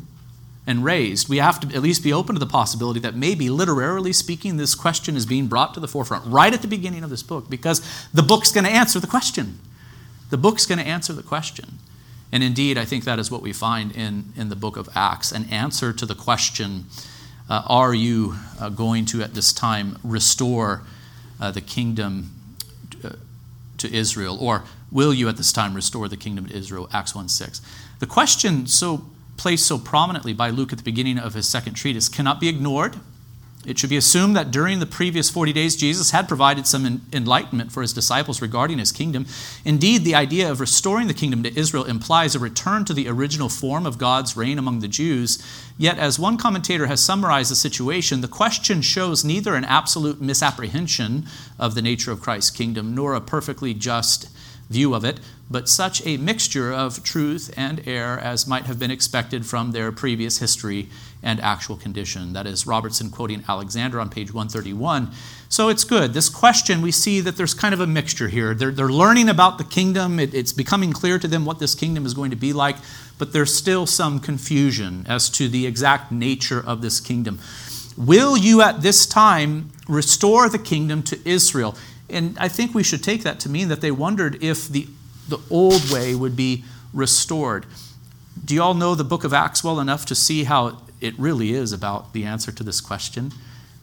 and 0.66 0.84
raised, 0.84 1.28
we 1.28 1.38
have 1.38 1.60
to 1.62 1.76
at 1.76 1.82
least 1.82 2.04
be 2.04 2.14
open 2.14 2.36
to 2.36 2.40
the 2.40 2.46
possibility 2.46 3.00
that 3.02 3.16
maybe, 3.16 3.50
literarily 3.50 4.14
speaking, 4.14 4.58
this 4.58 4.76
question 4.76 5.16
is 5.16 5.26
being 5.26 5.48
brought 5.48 5.74
to 5.74 5.80
the 5.80 5.88
forefront 5.88 6.26
right 6.26 6.54
at 6.54 6.62
the 6.62 6.68
beginning 6.68 7.04
of 7.04 7.10
this 7.10 7.24
book 7.24 7.50
because 7.50 7.82
the 8.14 8.24
book's 8.24 8.52
going 8.52 8.66
to 8.66 8.70
answer 8.70 9.00
the 9.00 9.08
question. 9.08 9.60
The 10.30 10.38
book's 10.38 10.66
going 10.66 10.80
to 10.80 10.88
answer 10.88 11.14
the 11.14 11.24
question. 11.24 11.80
And 12.32 12.44
indeed, 12.44 12.78
I 12.78 12.86
think 12.86 13.04
that 13.04 13.20
is 13.20 13.30
what 13.30 13.42
we 13.42 13.54
find 13.54 13.92
in, 13.92 14.34
in 14.36 14.50
the 14.50 14.56
book 14.56 14.76
of 14.78 14.90
Acts 14.96 15.32
an 15.32 15.46
answer 15.52 15.94
to 15.94 16.06
the 16.06 16.16
question 16.16 16.86
uh, 17.50 17.64
Are 17.68 17.94
you 17.94 18.36
uh, 18.60 18.70
going 18.70 19.06
to, 19.06 19.22
at 19.22 19.34
this 19.36 19.54
time, 19.54 20.00
restore 20.04 20.82
uh, 21.40 21.52
the 21.52 21.62
kingdom 21.62 22.32
to, 23.84 23.96
Israel? 23.96 24.38
Or 24.40 24.64
will 24.92 25.14
you 25.14 25.30
at 25.30 25.38
this 25.38 25.54
time 25.54 25.74
restore 25.74 26.10
the 26.10 26.18
kingdom 26.18 26.48
to 26.48 26.56
Israel? 26.56 26.90
Acts 26.92 27.16
1 27.16 27.30
6. 27.30 27.62
The 28.00 28.08
question 28.08 28.68
so 28.68 29.06
placed 29.38 29.66
so 29.66 29.78
prominently 29.78 30.34
by 30.34 30.50
Luke 30.50 30.72
at 30.72 30.78
the 30.78 30.84
beginning 30.84 31.18
of 31.18 31.34
his 31.34 31.48
second 31.48 31.74
treatise 31.74 32.10
cannot 32.10 32.40
be 32.40 32.50
ignored. 32.50 32.98
It 33.66 33.80
should 33.80 33.90
be 33.90 33.98
assumed 33.98 34.36
that 34.36 34.52
during 34.52 34.80
the 34.80 34.86
previous 34.86 35.30
40 35.30 35.54
days, 35.54 35.76
Jesus 35.76 36.12
had 36.12 36.28
provided 36.28 36.68
some 36.68 37.02
enlightenment 37.14 37.72
for 37.72 37.82
his 37.82 37.94
disciples 37.94 38.42
regarding 38.42 38.78
his 38.78 38.92
kingdom. 38.92 39.26
Indeed, 39.64 40.04
the 40.04 40.16
idea 40.16 40.52
of 40.52 40.60
restoring 40.60 41.08
the 41.08 41.14
kingdom 41.14 41.44
to 41.44 41.58
Israel 41.58 41.86
implies 41.86 42.36
a 42.36 42.40
return 42.40 42.84
to 42.86 42.94
the 42.94 43.08
original 43.08 43.50
form 43.50 43.86
of 43.86 43.98
God's 43.98 44.36
reign 44.36 44.60
among 44.60 44.80
the 44.80 44.88
Jews. 44.88 45.42
Yet, 45.78 45.98
as 45.98 46.20
one 46.20 46.38
commentator 46.38 46.88
has 46.88 47.02
summarized 47.02 47.52
the 47.52 47.56
situation, 47.56 48.22
the 48.22 48.28
question 48.28 48.82
shows 48.82 49.24
neither 49.24 49.56
an 49.56 49.66
absolute 49.66 50.22
misapprehension 50.22 51.26
of 51.58 51.74
the 51.74 51.82
nature 51.82 52.12
of 52.12 52.22
Christ's 52.22 52.52
kingdom 52.52 52.94
nor 52.94 53.14
a 53.14 53.22
perfectly 53.22 53.74
just 53.74 54.30
view 54.74 54.94
of 54.94 55.06
it, 55.06 55.20
but 55.50 55.70
such 55.70 56.06
a 56.06 56.18
mixture 56.18 56.74
of 56.74 57.04
truth 57.04 57.54
and 57.56 57.88
error 57.88 58.18
as 58.18 58.48
might 58.48 58.66
have 58.66 58.80
been 58.80 58.92
expected 58.92 59.46
from 59.46 59.72
their 59.72 59.92
previous 59.92 60.40
history 60.40 60.90
and 61.22 61.40
actual 61.40 61.78
condition. 61.78 62.34
That 62.34 62.48
is 62.48 62.68
Robertson 62.68 63.10
quoting 63.10 63.44
Alexander 63.48 64.00
on 64.00 64.10
page 64.10 64.34
131. 64.34 65.12
So 65.48 65.70
it's 65.70 65.84
good. 65.84 66.14
This 66.14 66.30
question, 66.30 66.82
we 66.82 66.92
see 66.92 67.20
that 67.22 67.38
there's 67.38 67.54
kind 67.54 67.74
of 67.74 67.80
a 67.80 67.88
mixture 67.88 68.28
here. 68.28 68.54
They're, 68.56 68.72
they're 68.72 68.90
learning 68.90 69.30
about 69.30 69.60
the 69.60 69.64
kingdom, 69.64 70.20
it, 70.20 70.34
it's 70.34 70.52
becoming 70.52 70.92
clear 70.92 71.20
to 71.20 71.28
them 71.28 71.46
what 71.46 71.60
this 71.60 71.76
kingdom 71.76 72.06
is 72.06 72.14
going 72.14 72.32
to 72.32 72.36
be 72.36 72.52
like, 72.52 72.76
but 73.20 73.32
there's 73.32 73.54
still 73.54 73.86
some 73.86 74.20
confusion 74.20 75.06
as 75.08 75.30
to 75.30 75.48
the 75.48 75.68
exact 75.68 76.12
nature 76.12 76.62
of 76.66 76.82
this 76.82 77.00
kingdom. 77.00 77.40
Will 77.96 78.36
you 78.36 78.62
at 78.64 78.82
this 78.82 79.06
time 79.06 79.70
restore 79.88 80.50
the 80.50 80.58
kingdom 80.58 81.04
to 81.04 81.30
Israel? 81.30 81.78
And 82.14 82.38
I 82.40 82.48
think 82.48 82.74
we 82.74 82.84
should 82.84 83.04
take 83.04 83.24
that 83.24 83.40
to 83.42 83.50
mean 83.50 83.68
that 83.70 83.82
they 83.82 83.92
wondered 83.92 84.44
if 84.44 84.68
the, 84.68 84.88
the 85.28 85.40
old 85.50 85.92
way 85.92 86.16
would 86.16 86.36
be 86.36 86.64
restored. 86.94 87.66
Do 88.44 88.54
you 88.54 88.62
all 88.62 88.74
know 88.74 88.96
the 88.96 89.04
book 89.04 89.24
of 89.24 89.34
Acts 89.34 89.64
well 89.64 89.80
enough 89.80 90.06
to 90.08 90.16
see 90.16 90.44
how 90.44 90.82
it 91.02 91.18
really 91.20 91.54
is 91.54 91.72
about 91.72 92.14
the 92.14 92.24
answer 92.24 92.52
to 92.52 92.64
this 92.64 92.82
question? 92.82 93.32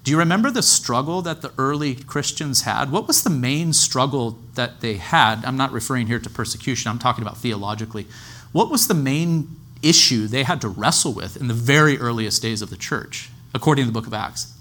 Do 0.02 0.10
you 0.10 0.18
remember 0.18 0.50
the 0.50 0.62
struggle 0.62 1.20
that 1.22 1.42
the 1.42 1.52
early 1.58 1.94
Christians 1.94 2.62
had? 2.62 2.90
What 2.90 3.06
was 3.06 3.22
the 3.22 3.30
main 3.30 3.72
struggle 3.72 4.38
that 4.54 4.80
they 4.80 4.94
had? 4.94 5.44
I'm 5.44 5.56
not 5.56 5.72
referring 5.72 6.06
here 6.06 6.18
to 6.18 6.30
persecution, 6.30 6.90
I'm 6.90 6.98
talking 6.98 7.22
about 7.22 7.36
theologically. 7.36 8.06
What 8.52 8.70
was 8.70 8.88
the 8.88 8.94
main 8.94 9.56
issue 9.82 10.26
they 10.26 10.42
had 10.42 10.60
to 10.62 10.68
wrestle 10.68 11.12
with 11.12 11.36
in 11.36 11.48
the 11.48 11.54
very 11.54 11.98
earliest 11.98 12.40
days 12.42 12.62
of 12.62 12.70
the 12.70 12.76
church, 12.76 13.30
according 13.54 13.84
to 13.84 13.90
the 13.90 13.92
book 13.92 14.06
of 14.06 14.14
Acts? 14.14 14.54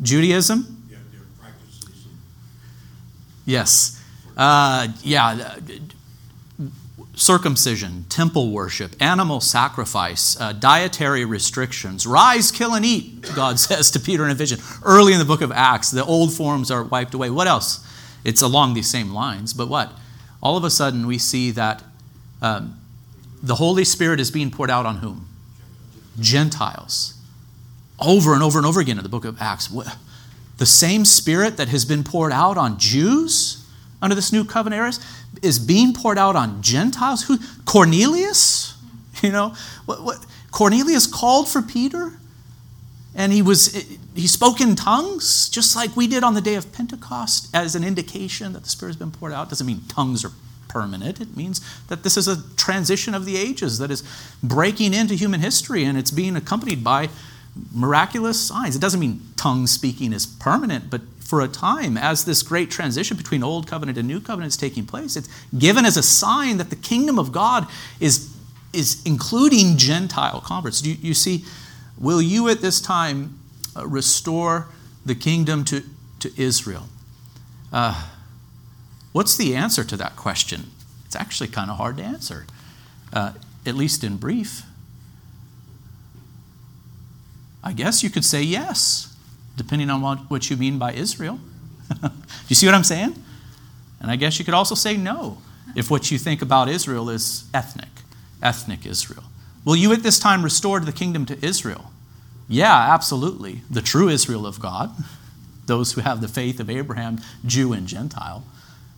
Judaism? 0.00 0.58
Judaism? 0.64 0.77
Yes. 3.48 3.98
Uh, 4.36 4.88
yeah. 5.02 5.56
Circumcision, 7.14 8.04
temple 8.10 8.52
worship, 8.52 8.94
animal 9.00 9.40
sacrifice, 9.40 10.38
uh, 10.38 10.52
dietary 10.52 11.24
restrictions. 11.24 12.06
Rise, 12.06 12.52
kill, 12.52 12.74
and 12.74 12.84
eat, 12.84 13.22
God 13.34 13.58
says 13.58 13.90
to 13.92 14.00
Peter 14.00 14.24
in 14.26 14.30
a 14.30 14.34
vision. 14.34 14.60
Early 14.84 15.14
in 15.14 15.18
the 15.18 15.24
book 15.24 15.40
of 15.40 15.50
Acts, 15.50 15.90
the 15.90 16.04
old 16.04 16.32
forms 16.32 16.70
are 16.70 16.84
wiped 16.84 17.14
away. 17.14 17.30
What 17.30 17.46
else? 17.46 17.84
It's 18.22 18.42
along 18.42 18.74
these 18.74 18.90
same 18.90 19.12
lines, 19.12 19.54
but 19.54 19.68
what? 19.68 19.92
All 20.42 20.58
of 20.58 20.62
a 20.62 20.70
sudden, 20.70 21.06
we 21.06 21.16
see 21.16 21.50
that 21.52 21.82
um, 22.42 22.78
the 23.42 23.54
Holy 23.54 23.84
Spirit 23.84 24.20
is 24.20 24.30
being 24.30 24.50
poured 24.50 24.70
out 24.70 24.84
on 24.84 24.98
whom? 24.98 25.26
Gentiles. 26.20 27.14
Over 27.98 28.34
and 28.34 28.42
over 28.42 28.58
and 28.58 28.66
over 28.66 28.78
again 28.78 28.98
in 28.98 29.02
the 29.04 29.08
book 29.08 29.24
of 29.24 29.40
Acts. 29.40 29.70
The 30.58 30.66
same 30.66 31.04
Spirit 31.04 31.56
that 31.56 31.68
has 31.68 31.84
been 31.84 32.04
poured 32.04 32.32
out 32.32 32.56
on 32.56 32.78
Jews 32.78 33.64
under 34.02 34.14
this 34.14 34.32
new 34.32 34.44
covenant 34.44 34.78
era 34.80 34.92
is 35.42 35.58
being 35.58 35.92
poured 35.92 36.18
out 36.18 36.36
on 36.36 36.62
Gentiles. 36.62 37.24
Who? 37.24 37.38
Cornelius? 37.64 38.74
You 39.20 39.32
know, 39.32 39.52
what, 39.84 40.04
what, 40.04 40.24
Cornelius 40.52 41.08
called 41.08 41.48
for 41.48 41.60
Peter 41.60 42.12
and 43.18 43.32
he 43.32 43.42
was 43.42 43.84
he 44.14 44.26
spoke 44.26 44.60
in 44.60 44.76
tongues 44.76 45.48
just 45.48 45.76
like 45.76 45.94
we 45.96 46.06
did 46.06 46.22
on 46.22 46.34
the 46.34 46.40
day 46.40 46.54
of 46.54 46.72
pentecost 46.72 47.54
as 47.54 47.74
an 47.74 47.84
indication 47.84 48.52
that 48.52 48.62
the 48.62 48.68
spirit 48.68 48.90
has 48.90 48.96
been 48.96 49.10
poured 49.10 49.32
out 49.32 49.50
doesn't 49.50 49.66
mean 49.66 49.82
tongues 49.88 50.24
are 50.24 50.32
permanent 50.68 51.20
it 51.20 51.36
means 51.36 51.60
that 51.88 52.02
this 52.04 52.16
is 52.16 52.28
a 52.28 52.42
transition 52.56 53.14
of 53.14 53.24
the 53.24 53.36
ages 53.36 53.78
that 53.78 53.90
is 53.90 54.02
breaking 54.42 54.94
into 54.94 55.14
human 55.14 55.40
history 55.40 55.84
and 55.84 55.98
it's 55.98 56.10
being 56.10 56.36
accompanied 56.36 56.84
by 56.84 57.08
miraculous 57.72 58.40
signs. 58.40 58.76
It 58.76 58.80
doesn't 58.80 59.00
mean 59.00 59.22
tongue 59.36 59.66
speaking 59.66 60.12
is 60.12 60.26
permanent, 60.26 60.90
but 60.90 61.02
for 61.20 61.42
a 61.42 61.48
time, 61.48 61.98
as 61.98 62.24
this 62.24 62.42
great 62.42 62.70
transition 62.70 63.16
between 63.16 63.42
Old 63.42 63.66
Covenant 63.66 63.98
and 63.98 64.08
New 64.08 64.20
Covenant 64.20 64.52
is 64.52 64.56
taking 64.56 64.86
place, 64.86 65.14
it's 65.14 65.28
given 65.58 65.84
as 65.84 65.98
a 65.98 66.02
sign 66.02 66.56
that 66.56 66.70
the 66.70 66.76
kingdom 66.76 67.18
of 67.18 67.32
God 67.32 67.66
is, 68.00 68.34
is 68.72 69.02
including 69.04 69.76
Gentile 69.76 70.40
converts. 70.40 70.82
You, 70.84 70.96
you 71.00 71.12
see, 71.12 71.44
will 71.98 72.22
you 72.22 72.48
at 72.48 72.62
this 72.62 72.80
time 72.80 73.38
uh, 73.76 73.86
restore 73.86 74.68
the 75.04 75.14
kingdom 75.14 75.64
to, 75.66 75.82
to 76.20 76.32
Israel? 76.40 76.88
Uh, 77.70 78.08
what's 79.12 79.36
the 79.36 79.54
answer 79.54 79.84
to 79.84 79.96
that 79.98 80.16
question? 80.16 80.70
It's 81.04 81.16
actually 81.16 81.48
kind 81.48 81.70
of 81.70 81.76
hard 81.76 81.98
to 81.98 82.02
answer, 82.02 82.46
uh, 83.12 83.32
at 83.66 83.74
least 83.74 84.02
in 84.02 84.16
brief. 84.16 84.62
I 87.62 87.72
guess 87.72 88.02
you 88.02 88.10
could 88.10 88.24
say 88.24 88.42
yes, 88.42 89.14
depending 89.56 89.90
on 89.90 90.00
what, 90.00 90.30
what 90.30 90.50
you 90.50 90.56
mean 90.56 90.78
by 90.78 90.92
Israel. 90.92 91.38
Do 92.00 92.10
you 92.48 92.56
see 92.56 92.66
what 92.66 92.74
I'm 92.74 92.84
saying? 92.84 93.14
And 94.00 94.10
I 94.10 94.16
guess 94.16 94.38
you 94.38 94.44
could 94.44 94.54
also 94.54 94.74
say 94.74 94.96
no 94.96 95.38
if 95.74 95.90
what 95.90 96.10
you 96.10 96.18
think 96.18 96.42
about 96.42 96.68
Israel 96.68 97.10
is 97.10 97.44
ethnic, 97.52 97.88
ethnic 98.42 98.86
Israel. 98.86 99.24
Will 99.64 99.76
you 99.76 99.92
at 99.92 100.02
this 100.02 100.18
time 100.18 100.42
restore 100.42 100.80
the 100.80 100.92
kingdom 100.92 101.26
to 101.26 101.44
Israel? 101.44 101.90
Yeah, 102.48 102.74
absolutely. 102.74 103.62
The 103.68 103.82
true 103.82 104.08
Israel 104.08 104.46
of 104.46 104.60
God, 104.60 104.90
those 105.66 105.92
who 105.92 106.00
have 106.00 106.20
the 106.20 106.28
faith 106.28 106.60
of 106.60 106.70
Abraham, 106.70 107.20
Jew 107.44 107.72
and 107.72 107.86
Gentile. 107.86 108.44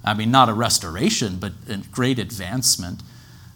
I 0.04 0.14
mean, 0.14 0.30
not 0.30 0.48
a 0.48 0.54
restoration, 0.54 1.38
but 1.38 1.52
a 1.68 1.78
great 1.90 2.18
advancement. 2.18 3.02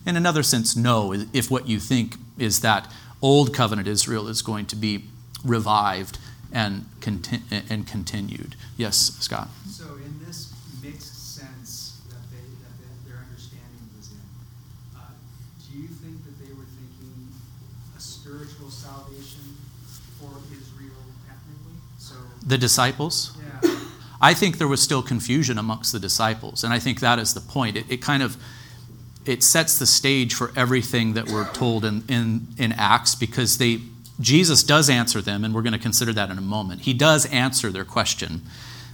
In 0.05 0.17
another 0.17 0.43
sense, 0.43 0.77
no, 0.77 1.13
if 1.33 1.51
what 1.51 1.69
you 1.69 1.79
think 1.79 2.17
is 2.37 2.61
that 2.61 2.91
Old 3.25 3.55
Covenant 3.55 3.89
Israel 3.89 4.29
is 4.29 4.43
going 4.43 4.67
to 4.67 4.77
be 4.77 5.05
revived 5.43 6.19
and, 6.53 6.85
conti- 7.01 7.41
and 7.71 7.87
continued. 7.87 8.55
Yes, 8.77 9.17
Scott. 9.19 9.49
So, 9.67 9.95
in 9.95 10.21
this 10.27 10.53
mixed 10.83 11.35
sense 11.35 12.03
that, 12.11 12.21
they, 12.31 12.37
that 12.37 13.09
their 13.09 13.25
understanding 13.25 13.89
was 13.97 14.11
in, 14.11 14.19
uh, 14.95 15.01
do 15.65 15.81
you 15.81 15.89
think 15.89 16.23
that 16.27 16.39
they 16.39 16.53
were 16.53 16.69
thinking 16.77 17.33
a 17.97 18.01
spiritual 18.01 18.69
salvation 18.69 19.57
for 20.21 20.29
Israel 20.53 21.09
ethnically? 21.27 21.81
So 21.97 22.17
the 22.47 22.59
disciples. 22.59 23.39
Yeah. 23.63 23.79
I 24.21 24.35
think 24.35 24.59
there 24.59 24.69
was 24.69 24.83
still 24.83 25.03
confusion 25.03 25.57
amongst 25.57 25.93
the 25.93 25.99
disciples, 25.99 26.63
and 26.63 26.75
I 26.75 26.79
think 26.79 27.01
that 27.01 27.19
is 27.19 27.33
the 27.33 27.41
point. 27.41 27.79
It, 27.79 27.87
it 27.89 28.03
kind 28.03 28.23
of 28.23 28.37
it 29.27 29.43
sets 29.43 29.79
the 29.79 29.87
stage 29.87 30.35
for 30.35 30.53
everything 30.57 31.15
that 31.15 31.29
we're 31.29 31.51
told 31.53 31.85
in, 31.85 32.05
in, 32.09 32.49
in 32.59 32.73
Acts 32.73 33.15
because 33.15 33.59
they, 33.59 33.81
Jesus 34.21 34.63
does 34.63 34.91
answer 34.91 35.21
them, 35.21 35.45
and 35.45 35.55
we're 35.55 35.63
going 35.63 35.73
to 35.73 35.79
consider 35.79 36.13
that 36.13 36.31
in 36.31 36.39
a 36.39 36.43
moment. 36.43 36.83
He 36.83 36.93
does 36.93 37.27
answer 37.27 37.71
their 37.71 37.85
question, 37.85 38.43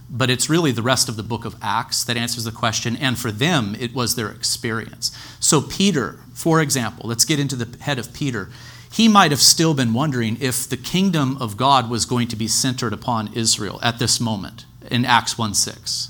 but 0.08 0.30
it's 0.30 0.48
really 0.48 0.72
the 0.72 0.82
rest 0.82 1.08
of 1.08 1.16
the 1.16 1.22
book 1.22 1.44
of 1.44 1.56
Acts 1.62 2.04
that 2.04 2.16
answers 2.16 2.44
the 2.44 2.52
question, 2.52 2.96
and 2.96 3.18
for 3.18 3.30
them, 3.30 3.76
it 3.78 3.94
was 3.94 4.14
their 4.14 4.30
experience. 4.30 5.16
So, 5.40 5.60
Peter, 5.60 6.20
for 6.32 6.60
example, 6.60 7.08
let's 7.08 7.24
get 7.24 7.40
into 7.40 7.56
the 7.56 7.82
head 7.82 7.98
of 7.98 8.12
Peter. 8.12 8.50
He 8.92 9.08
might 9.08 9.30
have 9.30 9.40
still 9.40 9.74
been 9.74 9.92
wondering 9.92 10.36
if 10.40 10.68
the 10.68 10.76
kingdom 10.76 11.36
of 11.40 11.56
God 11.56 11.88
was 11.88 12.04
going 12.04 12.28
to 12.28 12.36
be 12.36 12.48
centered 12.48 12.92
upon 12.92 13.32
Israel 13.34 13.78
at 13.82 13.98
this 13.98 14.20
moment 14.20 14.64
in 14.90 15.04
Acts 15.04 15.38
1 15.38 15.54
6 15.54 16.09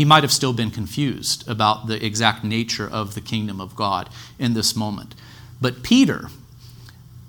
he 0.00 0.04
might 0.06 0.22
have 0.22 0.32
still 0.32 0.54
been 0.54 0.70
confused 0.70 1.46
about 1.46 1.86
the 1.86 2.02
exact 2.02 2.42
nature 2.42 2.88
of 2.88 3.14
the 3.14 3.20
kingdom 3.20 3.60
of 3.60 3.76
God 3.76 4.08
in 4.38 4.54
this 4.54 4.74
moment. 4.74 5.14
But 5.60 5.82
Peter, 5.82 6.30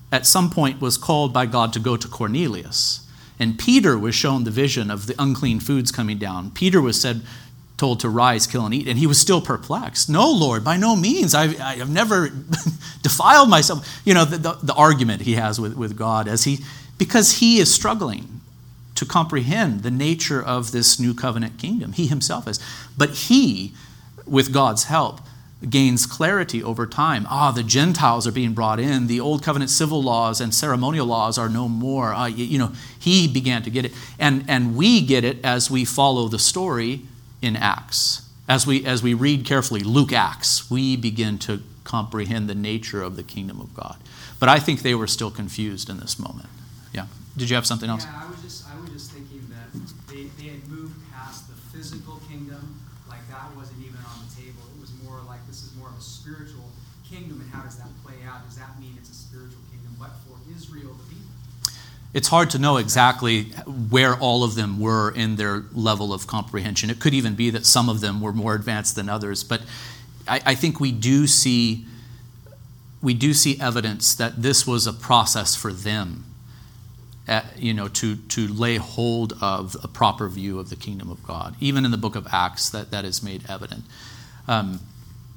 at 0.09 0.25
some 0.25 0.49
point, 0.49 0.79
was 0.79 0.97
called 0.97 1.33
by 1.33 1.47
God 1.47 1.73
to 1.73 1.81
go 1.81 1.97
to 1.97 2.07
Cornelius. 2.07 3.05
And 3.37 3.59
Peter 3.59 3.99
was 3.99 4.15
shown 4.15 4.45
the 4.45 4.51
vision 4.51 4.89
of 4.89 5.07
the 5.07 5.21
unclean 5.21 5.59
foods 5.59 5.91
coming 5.91 6.17
down. 6.17 6.51
Peter 6.51 6.79
was 6.79 6.97
said, 6.97 7.23
told 7.75 7.99
to 7.99 8.07
rise, 8.07 8.47
kill, 8.47 8.63
and 8.63 8.73
eat. 8.73 8.87
And 8.87 8.97
he 8.97 9.05
was 9.05 9.19
still 9.19 9.41
perplexed. 9.41 10.09
No, 10.09 10.31
Lord, 10.31 10.63
by 10.63 10.77
no 10.77 10.95
means. 10.95 11.35
I've, 11.35 11.59
I've 11.59 11.89
never 11.89 12.29
defiled 13.01 13.49
myself. 13.49 14.01
You 14.05 14.13
know, 14.13 14.23
the, 14.23 14.37
the, 14.37 14.53
the 14.63 14.73
argument 14.75 15.23
he 15.23 15.33
has 15.33 15.59
with, 15.59 15.75
with 15.75 15.97
God 15.97 16.29
as 16.29 16.45
he, 16.45 16.59
because 16.97 17.39
he 17.39 17.59
is 17.59 17.73
struggling 17.73 18.40
to 19.01 19.05
comprehend 19.07 19.81
the 19.81 19.89
nature 19.89 20.39
of 20.39 20.71
this 20.71 20.99
new 20.99 21.11
covenant 21.15 21.57
kingdom. 21.57 21.93
He 21.93 22.05
himself 22.05 22.47
is. 22.47 22.59
But 22.95 23.09
he, 23.09 23.73
with 24.27 24.53
God's 24.53 24.83
help, 24.83 25.21
gains 25.67 26.05
clarity 26.05 26.63
over 26.63 26.85
time. 26.85 27.25
Ah, 27.27 27.51
the 27.51 27.63
Gentiles 27.63 28.27
are 28.27 28.31
being 28.31 28.53
brought 28.53 28.79
in. 28.79 29.07
The 29.07 29.19
old 29.19 29.41
covenant 29.41 29.71
civil 29.71 30.03
laws 30.03 30.39
and 30.39 30.53
ceremonial 30.53 31.07
laws 31.07 31.39
are 31.39 31.49
no 31.49 31.67
more. 31.67 32.13
Uh, 32.13 32.27
you, 32.27 32.45
you 32.45 32.59
know, 32.59 32.73
he 32.99 33.27
began 33.27 33.63
to 33.63 33.71
get 33.71 33.85
it. 33.85 33.91
And, 34.19 34.45
and 34.47 34.75
we 34.75 35.03
get 35.03 35.23
it 35.23 35.43
as 35.43 35.71
we 35.71 35.83
follow 35.83 36.27
the 36.27 36.37
story 36.37 37.01
in 37.41 37.55
Acts. 37.55 38.29
As 38.47 38.67
we, 38.67 38.85
as 38.85 39.01
we 39.01 39.15
read 39.15 39.45
carefully 39.45 39.81
Luke 39.81 40.13
Acts, 40.13 40.69
we 40.69 40.95
begin 40.95 41.39
to 41.39 41.63
comprehend 41.85 42.47
the 42.47 42.53
nature 42.53 43.01
of 43.01 43.15
the 43.15 43.23
kingdom 43.23 43.61
of 43.61 43.73
God. 43.73 43.97
But 44.39 44.49
I 44.49 44.59
think 44.59 44.83
they 44.83 44.93
were 44.93 45.07
still 45.07 45.31
confused 45.31 45.89
in 45.89 45.99
this 45.99 46.19
moment. 46.19 46.49
Yeah. 46.93 47.07
Did 47.37 47.49
you 47.49 47.55
have 47.55 47.65
something 47.65 47.89
else? 47.89 48.03
Yeah, 48.03 48.23
I 48.25 48.29
was 48.29 48.41
just, 48.41 48.67
I 48.67 48.75
was 48.81 48.89
just 48.89 49.11
thinking 49.11 49.47
that 49.47 49.71
they, 50.11 50.27
they 50.35 50.51
had 50.51 50.67
moved 50.67 50.99
past 51.13 51.47
the 51.47 51.55
physical 51.71 52.19
kingdom, 52.27 52.75
like 53.07 53.23
that 53.29 53.55
wasn't 53.55 53.79
even 53.79 54.03
on 54.03 54.19
the 54.27 54.35
table. 54.35 54.59
It 54.75 54.81
was 54.81 54.91
more 55.07 55.21
like 55.27 55.39
this 55.47 55.63
is 55.63 55.71
more 55.77 55.87
of 55.87 55.95
a 55.95 56.01
spiritual 56.01 56.67
kingdom, 57.07 57.39
and 57.39 57.49
how 57.51 57.60
does 57.71 57.79
that 57.79 58.03
play 58.03 58.15
out? 58.27 58.45
Does 58.45 58.57
that 58.57 58.79
mean 58.79 58.95
it's 58.97 59.09
a 59.09 59.13
spiritual 59.13 59.61
kingdom, 59.71 59.95
but 59.97 60.11
for 60.27 60.37
Israel, 60.53 60.93
the 60.93 61.15
people? 61.15 61.31
It's 62.13 62.27
hard 62.27 62.49
to 62.51 62.59
know 62.59 62.77
exactly 62.77 63.43
where 63.89 64.15
all 64.15 64.43
of 64.43 64.55
them 64.55 64.79
were 64.79 65.11
in 65.11 65.37
their 65.37 65.63
level 65.73 66.13
of 66.13 66.27
comprehension. 66.27 66.89
It 66.89 66.99
could 66.99 67.13
even 67.13 67.35
be 67.35 67.49
that 67.51 67.65
some 67.65 67.87
of 67.87 68.01
them 68.01 68.19
were 68.19 68.33
more 68.33 68.55
advanced 68.55 68.95
than 68.95 69.07
others, 69.07 69.43
but 69.43 69.61
I, 70.27 70.41
I 70.47 70.55
think 70.55 70.79
we 70.79 70.91
do 70.91 71.27
see 71.27 71.85
we 73.01 73.15
do 73.15 73.33
see 73.33 73.59
evidence 73.59 74.13
that 74.13 74.43
this 74.43 74.67
was 74.67 74.85
a 74.85 74.93
process 74.93 75.55
for 75.55 75.73
them 75.73 76.23
at, 77.27 77.57
you 77.57 77.73
know, 77.73 77.87
to, 77.87 78.15
to 78.15 78.47
lay 78.47 78.75
hold 78.75 79.33
of 79.41 79.75
a 79.83 79.87
proper 79.87 80.29
view 80.29 80.59
of 80.59 80.69
the 80.69 80.75
kingdom 80.75 81.09
of 81.09 81.23
God. 81.25 81.55
Even 81.59 81.83
in 81.83 81.89
the 81.89 81.97
book 81.97 82.15
of 82.15 82.27
Acts, 82.31 82.69
that, 82.69 82.91
that 82.91 83.03
is 83.03 83.23
made 83.23 83.49
evident. 83.49 83.85
Um, 84.47 84.81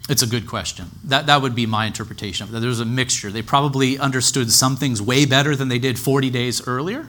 it's 0.09 0.23
a 0.23 0.27
good 0.27 0.47
question. 0.47 0.87
That, 1.05 1.27
that 1.27 1.41
would 1.41 1.55
be 1.55 1.67
my 1.67 1.87
interpretation 1.87 2.47
of 2.47 2.55
it. 2.55 2.61
There's 2.61 2.81
a 2.81 2.85
mixture. 2.85 3.31
They 3.31 3.43
probably 3.43 3.99
understood 3.99 4.51
some 4.53 4.77
things 4.77 5.01
way 5.01 5.25
better 5.25 5.57
than 5.57 5.69
they 5.69 5.79
did 5.79 5.99
40 5.99 6.31
days 6.31 6.67
earlier. 6.67 7.09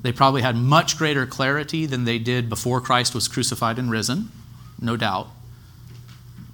They 0.00 0.12
probably 0.12 0.42
had 0.42 0.54
much 0.54 0.98
greater 0.98 1.26
clarity 1.26 1.86
than 1.86 2.04
they 2.04 2.18
did 2.18 2.48
before 2.48 2.80
Christ 2.80 3.14
was 3.14 3.26
crucified 3.26 3.78
and 3.78 3.90
risen, 3.90 4.30
no 4.80 4.96
doubt. 4.96 5.28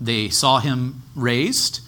They 0.00 0.28
saw 0.28 0.60
him 0.60 1.02
raised. 1.14 1.80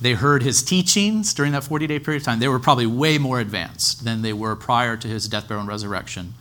They 0.00 0.14
heard 0.14 0.42
his 0.42 0.62
teachings 0.62 1.34
during 1.34 1.52
that 1.52 1.62
40 1.62 1.86
day 1.86 1.98
period 1.98 2.22
of 2.22 2.26
time. 2.26 2.40
They 2.40 2.48
were 2.48 2.58
probably 2.58 2.86
way 2.86 3.18
more 3.18 3.38
advanced 3.38 4.04
than 4.04 4.22
they 4.22 4.32
were 4.32 4.56
prior 4.56 4.96
to 4.96 5.06
his 5.06 5.28
death, 5.28 5.46
burial, 5.46 5.60
and 5.60 5.68
resurrection. 5.68 6.34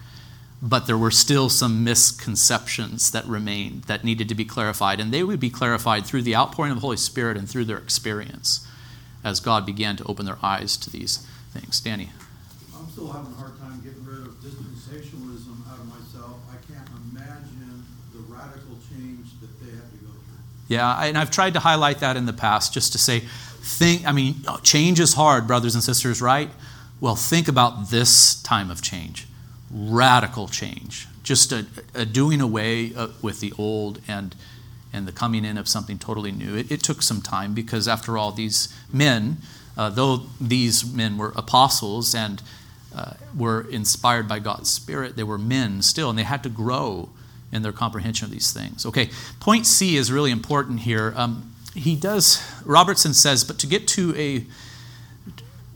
But 0.62 0.88
there 0.88 0.98
were 0.98 1.12
still 1.12 1.50
some 1.50 1.84
misconceptions 1.86 3.12
that 3.12 3.26
remained 3.26 3.84
that 3.84 4.04
needed 4.04 4.28
to 4.30 4.36
be 4.36 4.44
clarified. 4.44 5.00
And 5.00 5.14
they 5.14 5.24
would 5.24 5.40
be 5.40 5.50
clarified 5.50 6.06
through 6.06 6.24
the 6.24 6.36
outpouring 6.36 6.72
of 6.72 6.78
the 6.78 6.82
Holy 6.82 6.98
Spirit 6.98 7.38
and 7.38 7.50
through 7.50 7.66
their 7.66 7.78
experience 7.78 8.68
as 9.24 9.40
God 9.40 9.66
began 9.66 9.96
to 9.98 10.04
open 10.06 10.26
their 10.26 10.38
eyes 10.44 10.76
to 10.78 10.90
these 10.90 11.26
things. 11.52 11.80
Danny. 11.80 12.10
I'm 12.76 12.90
still 12.90 13.12
having 13.12 13.32
a 13.32 13.36
hard 13.36 13.58
time 13.60 13.82
getting 13.84 14.04
rid 14.06 14.28
of 14.28 14.34
dispensationalism 14.42 15.68
out 15.72 15.80
of 15.80 15.88
myself. 15.88 16.40
I 16.52 16.58
can't 16.72 16.88
imagine 17.12 17.86
the 18.14 18.20
radical 18.28 18.78
change 18.90 19.40
that 19.40 19.60
they 19.60 19.72
had 19.72 19.90
to 19.92 19.98
go 19.98 20.12
through. 20.12 20.44
Yeah, 20.68 21.04
and 21.04 21.18
I've 21.18 21.32
tried 21.32 21.54
to 21.54 21.60
highlight 21.60 22.00
that 22.00 22.18
in 22.18 22.26
the 22.26 22.34
past 22.34 22.74
just 22.74 22.92
to 22.94 22.98
say, 22.98 23.22
think, 23.62 24.06
I 24.06 24.12
mean, 24.12 24.36
change 24.64 25.00
is 25.00 25.14
hard, 25.14 25.48
brothers 25.48 25.74
and 25.74 25.84
sisters, 25.84 26.22
right? 26.22 26.50
Well, 27.00 27.16
think 27.16 27.48
about 27.48 27.92
this 27.92 28.42
time 28.44 28.70
of 28.70 28.82
change 28.82 29.26
radical 29.72 30.48
change, 30.48 31.08
just 31.24 31.52
a, 31.52 31.66
a 31.94 32.06
doing 32.06 32.42
away 32.42 32.94
uh, 32.96 33.10
with 33.22 33.40
the 33.40 33.54
old 33.58 34.02
and 34.08 34.36
and 34.92 35.08
the 35.08 35.12
coming 35.12 35.46
in 35.46 35.58
of 35.58 35.68
something 35.68 36.00
totally 36.00 36.32
new. 36.32 36.56
It, 36.56 36.72
it 36.72 36.82
took 36.82 37.02
some 37.04 37.22
time 37.22 37.54
because, 37.54 37.88
after 37.88 38.18
all, 38.18 38.32
these 38.32 38.76
men, 38.92 39.38
uh, 39.78 39.92
though 39.92 40.24
these 40.42 40.92
men 40.92 41.18
were 41.18 41.32
apostles 41.36 42.16
and 42.16 42.42
uh, 42.96 43.14
were 43.38 43.70
inspired 43.70 44.28
by 44.28 44.40
God's 44.40 44.70
Spirit, 44.70 45.16
they 45.16 45.24
were 45.24 45.38
men 45.38 45.84
still, 45.84 46.10
and 46.10 46.18
they 46.18 46.24
had 46.24 46.42
to 46.42 46.50
grow 46.50 47.10
in 47.52 47.62
their 47.62 47.72
comprehension 47.72 48.26
of 48.26 48.32
these 48.32 48.52
things. 48.52 48.86
Okay, 48.86 49.10
point 49.40 49.68
C 49.68 49.96
is 49.96 50.12
really 50.12 50.32
important 50.32 50.80
here. 50.80 51.14
Um, 51.16 51.54
he 51.76 51.96
does, 51.96 52.42
Robertson 52.66 53.14
says, 53.14 53.44
but 53.44 53.60
to 53.60 53.68
get 53.68 53.88
to 53.90 54.16
a 54.16 54.46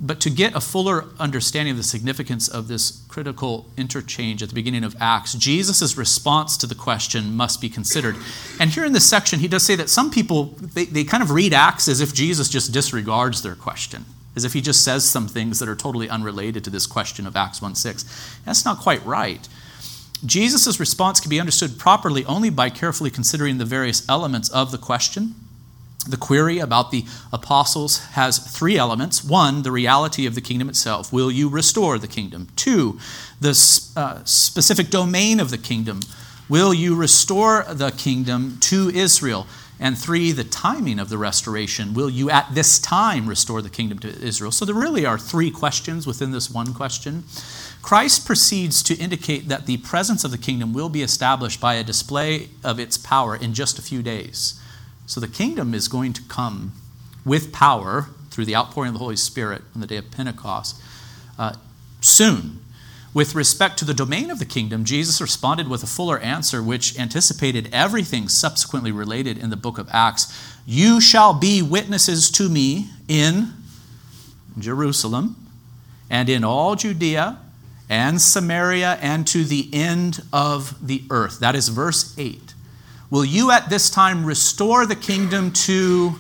but 0.04 0.20
to 0.20 0.30
get 0.30 0.54
a 0.54 0.60
fuller 0.60 1.06
understanding 1.18 1.72
of 1.72 1.78
the 1.78 1.84
significance 1.84 2.50
of 2.50 2.68
this 2.68 3.06
critical 3.08 3.68
interchange 3.78 4.44
at 4.44 4.50
the 4.50 4.56
beginning 4.56 4.84
of 4.84 4.98
Acts, 5.00 5.34
Jesus' 5.34 5.96
response 5.96 6.58
to 6.58 6.68
the 6.68 6.76
question 6.76 7.38
must 7.38 7.62
be 7.62 7.70
considered. 7.70 8.18
And 8.60 8.70
here 8.70 8.84
in 8.84 8.92
this 8.92 9.10
section, 9.10 9.40
he 9.40 9.48
does 9.48 9.64
say 9.64 9.76
that 9.76 9.90
some 9.90 10.12
people, 10.12 10.56
they, 10.60 10.84
they 10.84 11.06
kind 11.06 11.24
of 11.24 11.32
read 11.32 11.54
Acts 11.54 11.88
as 11.88 12.02
if 12.02 12.14
Jesus 12.14 12.50
just 12.50 12.74
disregards 12.74 13.44
their 13.44 13.56
question, 13.56 14.04
as 14.36 14.44
if 14.44 14.52
he 14.52 14.60
just 14.60 14.84
says 14.84 15.10
some 15.10 15.30
things 15.30 15.60
that 15.60 15.70
are 15.70 15.76
totally 15.76 16.10
unrelated 16.10 16.66
to 16.66 16.70
this 16.70 16.86
question 16.86 17.26
of 17.26 17.38
Acts 17.38 17.62
1 17.62 17.74
6. 17.74 18.42
That's 18.44 18.66
not 18.66 18.80
quite 18.80 19.06
right. 19.06 19.48
Jesus' 20.26 20.82
response 20.82 21.22
can 21.22 21.30
be 21.30 21.40
understood 21.40 21.80
properly 21.80 22.26
only 22.26 22.50
by 22.50 22.70
carefully 22.70 23.10
considering 23.10 23.58
the 23.58 23.66
various 23.66 24.08
elements 24.10 24.50
of 24.50 24.72
the 24.72 24.78
question 24.78 25.36
the 26.08 26.18
query 26.18 26.60
about 26.60 26.92
the 26.92 27.06
apostles 27.32 28.00
has 28.12 28.38
three 28.38 28.78
elements. 28.78 29.24
One, 29.24 29.64
the 29.64 29.72
reality 29.72 30.26
of 30.26 30.36
the 30.36 30.42
kingdom 30.42 30.70
itself. 30.70 31.14
Will 31.14 31.32
you 31.32 31.50
restore 31.50 31.98
the 31.98 32.08
kingdom? 32.08 32.48
Two, 32.56 33.00
the 33.40 33.52
uh, 33.96 34.24
specific 34.24 34.90
domain 34.90 35.40
of 35.40 35.50
the 35.50 35.58
kingdom. 35.58 36.02
Will 36.50 36.74
you 36.74 36.96
restore 36.96 37.64
the 37.64 37.92
kingdom 37.92 38.58
to 38.62 38.90
Israel? 38.90 39.48
And 39.80 39.98
three, 39.98 40.32
the 40.32 40.44
timing 40.44 41.00
of 41.00 41.10
the 41.10 41.18
restoration. 41.18 41.94
Will 41.94 42.10
you 42.10 42.30
at 42.30 42.54
this 42.54 42.80
time 42.80 43.28
restore 43.28 43.62
the 43.62 43.70
kingdom 43.70 44.00
to 44.00 44.08
Israel? 44.08 44.52
So 44.52 44.66
there 44.66 44.76
really 44.76 45.06
are 45.06 45.18
three 45.18 45.52
questions 45.52 46.06
within 46.06 46.32
this 46.32 46.50
one 46.50 46.74
question. 46.74 47.24
Christ 47.82 48.26
proceeds 48.26 48.82
to 48.84 48.96
indicate 48.96 49.50
that 49.50 49.66
the 49.66 49.78
presence 49.78 50.24
of 50.24 50.32
the 50.32 50.38
kingdom 50.38 50.74
will 50.74 50.90
be 50.90 51.02
established 51.02 51.60
by 51.60 51.74
a 51.76 51.84
display 51.84 52.50
of 52.64 52.80
its 52.80 52.98
power 52.98 53.36
in 53.36 53.54
just 53.54 53.78
a 53.78 53.82
few 53.82 54.02
days. 54.02 54.60
So 55.06 55.20
the 55.20 55.28
kingdom 55.28 55.74
is 55.74 55.88
going 55.88 56.14
to 56.14 56.22
come 56.24 56.74
with 57.26 57.52
power 57.52 58.08
through 58.30 58.46
the 58.46 58.56
outpouring 58.56 58.90
of 58.90 58.94
the 58.94 59.00
Holy 59.00 59.16
Spirit 59.16 59.62
on 59.76 59.82
the 59.82 59.88
day 59.88 59.98
of 59.98 60.10
Pentecost 60.12 60.82
uh, 61.38 61.56
soon. 62.02 62.60
With 63.14 63.36
respect 63.36 63.78
to 63.78 63.86
the 63.86 63.94
domain 63.94 64.32
of 64.32 64.40
the 64.40 64.46
kingdom, 64.46 64.86
Jesus 64.86 65.22
responded 65.22 65.68
with 65.68 65.84
a 65.84 65.88
fuller 65.88 66.18
answer, 66.18 66.64
which 66.64 66.98
anticipated 67.00 67.70
everything 67.72 68.28
subsequently 68.28 68.92
related 68.92 69.38
in 69.38 69.52
the 69.52 69.56
book 69.56 69.78
of 69.78 69.88
Acts. 69.92 70.34
You 70.66 71.00
shall 71.00 71.34
be 71.34 71.62
witnesses 71.62 72.32
to 72.32 72.50
me 72.50 72.90
in 73.08 73.54
Jerusalem 74.58 75.36
and 76.10 76.28
in 76.28 76.44
all 76.44 76.76
Judea 76.76 77.38
and 77.88 78.20
Samaria 78.20 78.98
and 79.00 79.28
to 79.28 79.44
the 79.44 79.70
end 79.72 80.24
of 80.34 80.76
the 80.86 81.04
earth. 81.12 81.40
That 81.40 81.54
is 81.54 81.70
verse 81.70 82.16
8. 82.18 82.43
Will 83.14 83.24
you 83.24 83.52
at 83.52 83.70
this 83.70 83.92
time 83.92 84.26
restore 84.26 84.88
the 84.88 84.96
kingdom 84.96 85.52
to 85.52 86.16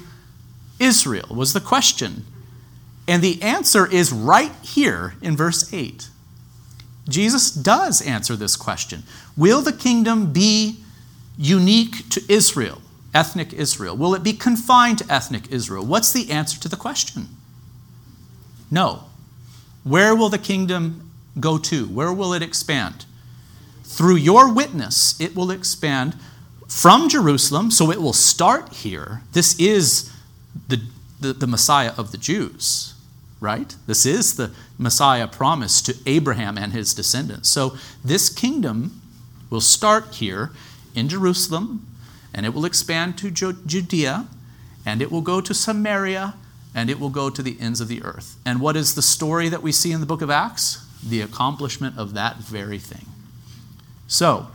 Israel? 0.80 1.26
Was 1.36 1.54
the 1.54 1.60
question. 1.60 2.24
And 3.08 3.24
the 3.24 3.42
answer 3.42 3.92
is 3.92 4.14
right 4.14 4.52
here 4.62 5.16
in 5.20 5.36
verse 5.36 5.74
8. 5.74 6.08
Jesus 7.10 7.50
does 7.50 8.00
answer 8.04 8.36
this 8.36 8.56
question. 8.56 9.02
Will 9.36 9.64
the 9.64 9.74
kingdom 9.74 10.32
be 10.32 10.84
unique 11.36 12.10
to 12.10 12.22
Israel, 12.30 12.80
ethnic 13.12 13.54
Israel? 13.54 13.98
Will 13.98 14.14
it 14.14 14.22
be 14.22 14.34
confined 14.34 15.00
to 15.00 15.12
ethnic 15.12 15.52
Israel? 15.52 15.84
What's 15.84 16.14
the 16.14 16.30
answer 16.30 16.60
to 16.60 16.70
the 16.70 16.76
question? 16.76 17.28
No. 18.70 19.06
Where 19.84 20.16
will 20.16 20.30
the 20.30 20.38
kingdom 20.38 21.10
go 21.40 21.58
to? 21.58 21.88
Where 21.88 22.14
will 22.14 22.34
it 22.34 22.44
expand? 22.44 23.06
Through 23.84 24.18
your 24.18 24.54
witness, 24.54 25.20
it 25.20 25.36
will 25.36 25.50
expand 25.50 26.16
from 26.74 27.08
Jerusalem, 27.08 27.70
so 27.70 27.92
it 27.92 28.02
will 28.02 28.14
start 28.14 28.74
here. 28.74 29.22
This 29.32 29.58
is 29.60 30.12
the, 30.68 30.82
the, 31.22 31.32
the, 31.32 31.46
Messiah 31.46 31.94
of 32.00 32.12
the 32.12 32.18
Jews, 32.18 32.96
right? 33.40 33.76
This 33.86 34.08
is 34.08 34.38
the 34.38 34.52
Messiah 34.80 35.28
promised 35.28 35.86
to 35.86 35.96
Abraham 36.08 36.58
and 36.58 36.74
his 36.74 36.96
descendants. 36.96 37.48
So 37.48 37.78
this 38.04 38.28
kingdom 38.28 39.02
will 39.52 39.62
start 39.62 40.16
here 40.16 40.50
in 40.96 41.08
Jerusalem, 41.10 41.86
and 42.34 42.44
it 42.44 42.56
will 42.56 42.66
expand 42.66 43.20
to 43.20 43.30
Judea, 43.30 44.28
and 44.84 45.00
it 45.00 45.12
will 45.12 45.22
go 45.22 45.42
to 45.42 45.54
Samaria, 45.54 46.34
and 46.74 46.90
it 46.90 47.00
will 47.00 47.12
go 47.12 47.30
to 47.30 47.44
the 47.44 47.56
ends 47.62 47.82
of 47.82 47.88
the 47.88 48.02
earth. 48.02 48.36
And 48.48 48.60
what 48.60 48.76
is 48.76 48.96
the 48.96 49.04
story 49.04 49.48
that 49.48 49.62
we 49.62 49.72
see 49.72 49.92
in 49.92 50.00
the 50.00 50.08
book 50.08 50.24
of 50.24 50.32
Acts? 50.32 50.84
The 51.08 51.22
accomplishment 51.22 52.00
of 52.00 52.16
that 52.16 52.38
very 52.38 52.80
thing. 52.80 53.06
So, 54.08 54.48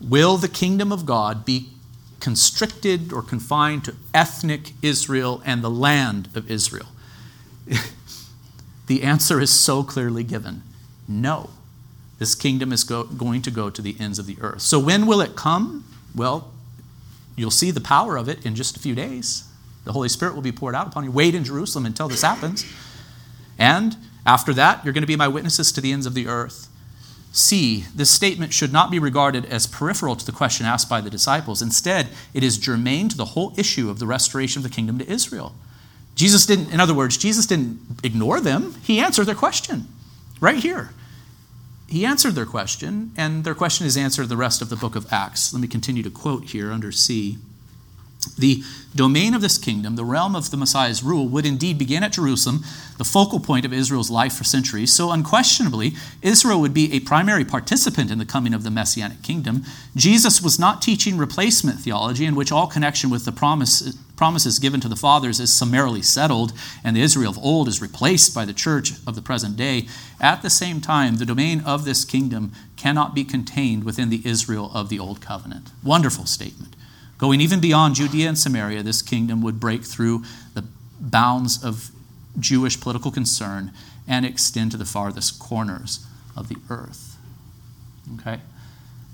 Will 0.00 0.36
the 0.36 0.48
kingdom 0.48 0.92
of 0.92 1.06
God 1.06 1.44
be 1.44 1.70
constricted 2.20 3.12
or 3.12 3.22
confined 3.22 3.84
to 3.84 3.96
ethnic 4.14 4.72
Israel 4.82 5.42
and 5.44 5.62
the 5.62 5.70
land 5.70 6.28
of 6.34 6.50
Israel? 6.50 6.86
the 8.86 9.02
answer 9.02 9.40
is 9.40 9.50
so 9.50 9.82
clearly 9.82 10.24
given 10.24 10.62
no. 11.08 11.50
This 12.18 12.34
kingdom 12.34 12.72
is 12.72 12.84
go- 12.84 13.04
going 13.04 13.42
to 13.42 13.50
go 13.50 13.70
to 13.70 13.80
the 13.80 13.96
ends 13.98 14.18
of 14.18 14.26
the 14.26 14.36
earth. 14.40 14.60
So, 14.60 14.78
when 14.78 15.06
will 15.06 15.20
it 15.20 15.36
come? 15.36 15.84
Well, 16.14 16.52
you'll 17.36 17.50
see 17.50 17.70
the 17.70 17.80
power 17.80 18.16
of 18.16 18.28
it 18.28 18.44
in 18.44 18.54
just 18.54 18.76
a 18.76 18.80
few 18.80 18.94
days. 18.94 19.44
The 19.84 19.92
Holy 19.92 20.08
Spirit 20.08 20.34
will 20.34 20.42
be 20.42 20.52
poured 20.52 20.74
out 20.74 20.86
upon 20.86 21.04
you. 21.04 21.10
Wait 21.10 21.34
in 21.34 21.44
Jerusalem 21.44 21.86
until 21.86 22.08
this 22.08 22.22
happens. 22.22 22.66
And 23.58 23.96
after 24.26 24.52
that, 24.54 24.84
you're 24.84 24.92
going 24.92 25.02
to 25.02 25.08
be 25.08 25.16
my 25.16 25.28
witnesses 25.28 25.72
to 25.72 25.80
the 25.80 25.92
ends 25.92 26.04
of 26.04 26.14
the 26.14 26.26
earth. 26.26 26.67
C, 27.38 27.84
this 27.94 28.10
statement 28.10 28.52
should 28.52 28.72
not 28.72 28.90
be 28.90 28.98
regarded 28.98 29.46
as 29.46 29.66
peripheral 29.66 30.16
to 30.16 30.26
the 30.26 30.32
question 30.32 30.66
asked 30.66 30.88
by 30.88 31.00
the 31.00 31.10
disciples. 31.10 31.62
Instead, 31.62 32.08
it 32.34 32.42
is 32.42 32.58
germane 32.58 33.08
to 33.08 33.16
the 33.16 33.26
whole 33.26 33.54
issue 33.56 33.88
of 33.88 33.98
the 33.98 34.06
restoration 34.06 34.58
of 34.58 34.62
the 34.64 34.74
kingdom 34.74 34.98
to 34.98 35.10
Israel. 35.10 35.54
Jesus 36.14 36.46
didn't, 36.46 36.72
in 36.72 36.80
other 36.80 36.94
words, 36.94 37.16
Jesus 37.16 37.46
didn't 37.46 37.80
ignore 38.02 38.40
them. 38.40 38.74
He 38.82 38.98
answered 38.98 39.26
their 39.26 39.34
question 39.34 39.86
right 40.40 40.58
here. 40.58 40.90
He 41.88 42.04
answered 42.04 42.34
their 42.34 42.44
question, 42.44 43.12
and 43.16 43.44
their 43.44 43.54
question 43.54 43.86
is 43.86 43.96
answered 43.96 44.28
the 44.28 44.36
rest 44.36 44.60
of 44.60 44.68
the 44.68 44.76
book 44.76 44.96
of 44.96 45.10
Acts. 45.12 45.54
Let 45.54 45.62
me 45.62 45.68
continue 45.68 46.02
to 46.02 46.10
quote 46.10 46.44
here 46.44 46.70
under 46.70 46.92
C. 46.92 47.38
The 48.36 48.62
domain 48.94 49.34
of 49.34 49.40
this 49.40 49.58
kingdom, 49.58 49.96
the 49.96 50.04
realm 50.04 50.34
of 50.34 50.50
the 50.50 50.56
Messiah's 50.56 51.02
rule, 51.02 51.28
would 51.28 51.46
indeed 51.46 51.78
begin 51.78 52.02
at 52.02 52.12
Jerusalem, 52.12 52.64
the 52.96 53.04
focal 53.04 53.38
point 53.38 53.64
of 53.64 53.72
Israel's 53.72 54.10
life 54.10 54.34
for 54.34 54.44
centuries. 54.44 54.92
So, 54.92 55.12
unquestionably, 55.12 55.94
Israel 56.22 56.60
would 56.60 56.74
be 56.74 56.92
a 56.92 57.00
primary 57.00 57.44
participant 57.44 58.10
in 58.10 58.18
the 58.18 58.26
coming 58.26 58.54
of 58.54 58.64
the 58.64 58.70
Messianic 58.70 59.22
kingdom. 59.22 59.64
Jesus 59.94 60.42
was 60.42 60.58
not 60.58 60.82
teaching 60.82 61.16
replacement 61.16 61.78
theology, 61.80 62.24
in 62.24 62.34
which 62.34 62.50
all 62.50 62.66
connection 62.66 63.10
with 63.10 63.24
the 63.24 63.32
promise, 63.32 63.96
promises 64.16 64.58
given 64.58 64.80
to 64.80 64.88
the 64.88 64.96
fathers 64.96 65.38
is 65.38 65.54
summarily 65.54 66.02
settled, 66.02 66.52
and 66.82 66.96
the 66.96 67.02
Israel 67.02 67.30
of 67.30 67.38
old 67.38 67.68
is 67.68 67.80
replaced 67.80 68.34
by 68.34 68.44
the 68.44 68.52
church 68.52 68.92
of 69.06 69.14
the 69.14 69.22
present 69.22 69.56
day. 69.56 69.86
At 70.20 70.42
the 70.42 70.50
same 70.50 70.80
time, 70.80 71.16
the 71.16 71.26
domain 71.26 71.60
of 71.60 71.84
this 71.84 72.04
kingdom 72.04 72.52
cannot 72.76 73.14
be 73.14 73.24
contained 73.24 73.84
within 73.84 74.10
the 74.10 74.22
Israel 74.24 74.70
of 74.74 74.88
the 74.88 74.98
old 74.98 75.20
covenant. 75.20 75.70
Wonderful 75.84 76.26
statement. 76.26 76.74
Going 77.18 77.40
even 77.40 77.60
beyond 77.60 77.96
Judea 77.96 78.28
and 78.28 78.38
Samaria, 78.38 78.82
this 78.82 79.02
kingdom 79.02 79.42
would 79.42 79.58
break 79.58 79.82
through 79.84 80.22
the 80.54 80.64
bounds 81.00 81.62
of 81.62 81.90
Jewish 82.38 82.80
political 82.80 83.10
concern 83.10 83.72
and 84.06 84.24
extend 84.24 84.70
to 84.70 84.76
the 84.76 84.84
farthest 84.84 85.38
corners 85.38 86.06
of 86.36 86.48
the 86.48 86.56
earth. 86.70 87.16
Okay? 88.14 88.40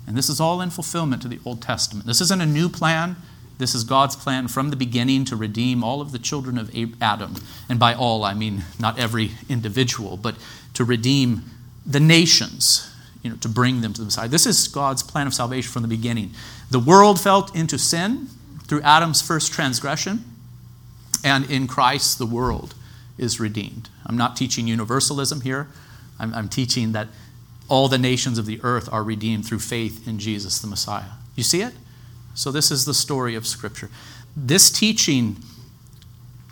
And 0.07 0.15
this 0.15 0.29
is 0.29 0.39
all 0.39 0.61
in 0.61 0.69
fulfillment 0.69 1.23
to 1.23 1.27
the 1.27 1.39
Old 1.43 1.61
Testament. 1.61 2.05
This 2.05 2.21
isn't 2.21 2.41
a 2.41 2.45
new 2.45 2.69
plan. 2.69 3.15
This 3.57 3.73
is 3.73 3.83
God's 3.83 4.15
plan 4.15 4.47
from 4.47 4.69
the 4.69 4.75
beginning 4.75 5.25
to 5.25 5.35
redeem 5.35 5.83
all 5.83 6.01
of 6.01 6.11
the 6.11 6.19
children 6.19 6.57
of 6.57 6.73
Adam. 7.01 7.35
And 7.67 7.79
by 7.79 7.93
all, 7.93 8.23
I 8.23 8.33
mean 8.33 8.63
not 8.79 8.99
every 8.99 9.31
individual, 9.49 10.17
but 10.17 10.35
to 10.75 10.83
redeem 10.83 11.43
the 11.85 11.99
nations, 11.99 12.91
you 13.23 13.29
know, 13.29 13.37
to 13.37 13.49
bring 13.49 13.81
them 13.81 13.93
to 13.93 14.01
the 14.01 14.05
Messiah. 14.05 14.27
This 14.27 14.45
is 14.45 14.67
God's 14.67 15.01
plan 15.01 15.25
of 15.25 15.33
salvation 15.33 15.71
from 15.71 15.81
the 15.81 15.87
beginning. 15.87 16.31
The 16.75 16.79
world 16.81 17.21
fell 17.21 17.49
into 17.53 17.79
sin 17.79 18.27
through 18.67 18.81
Adam's 18.81 19.21
first 19.21 19.53
transgression, 19.53 20.25
and 21.23 21.49
in 21.49 21.67
Christ, 21.67 22.17
the 22.17 22.25
world 22.25 22.75
is 23.17 23.39
redeemed. 23.39 23.87
I'm 24.05 24.17
not 24.17 24.35
teaching 24.35 24.67
universalism 24.67 25.39
here. 25.39 25.69
I'm, 26.19 26.33
I'm, 26.33 26.49
teaching 26.49 26.91
that 26.91 27.07
all 27.69 27.87
the 27.87 27.97
nations 27.97 28.37
of 28.37 28.45
the 28.45 28.59
earth 28.61 28.89
are 28.91 29.03
redeemed 29.05 29.45
through 29.45 29.59
faith 29.59 30.05
in 30.05 30.19
Jesus 30.19 30.59
the 30.59 30.67
Messiah. 30.67 31.11
You 31.37 31.43
see 31.43 31.61
it? 31.61 31.75
So, 32.33 32.51
this 32.51 32.71
is 32.71 32.83
the 32.83 32.93
story 32.93 33.35
of 33.35 33.47
Scripture. 33.47 33.89
This 34.35 34.69
teaching, 34.69 35.37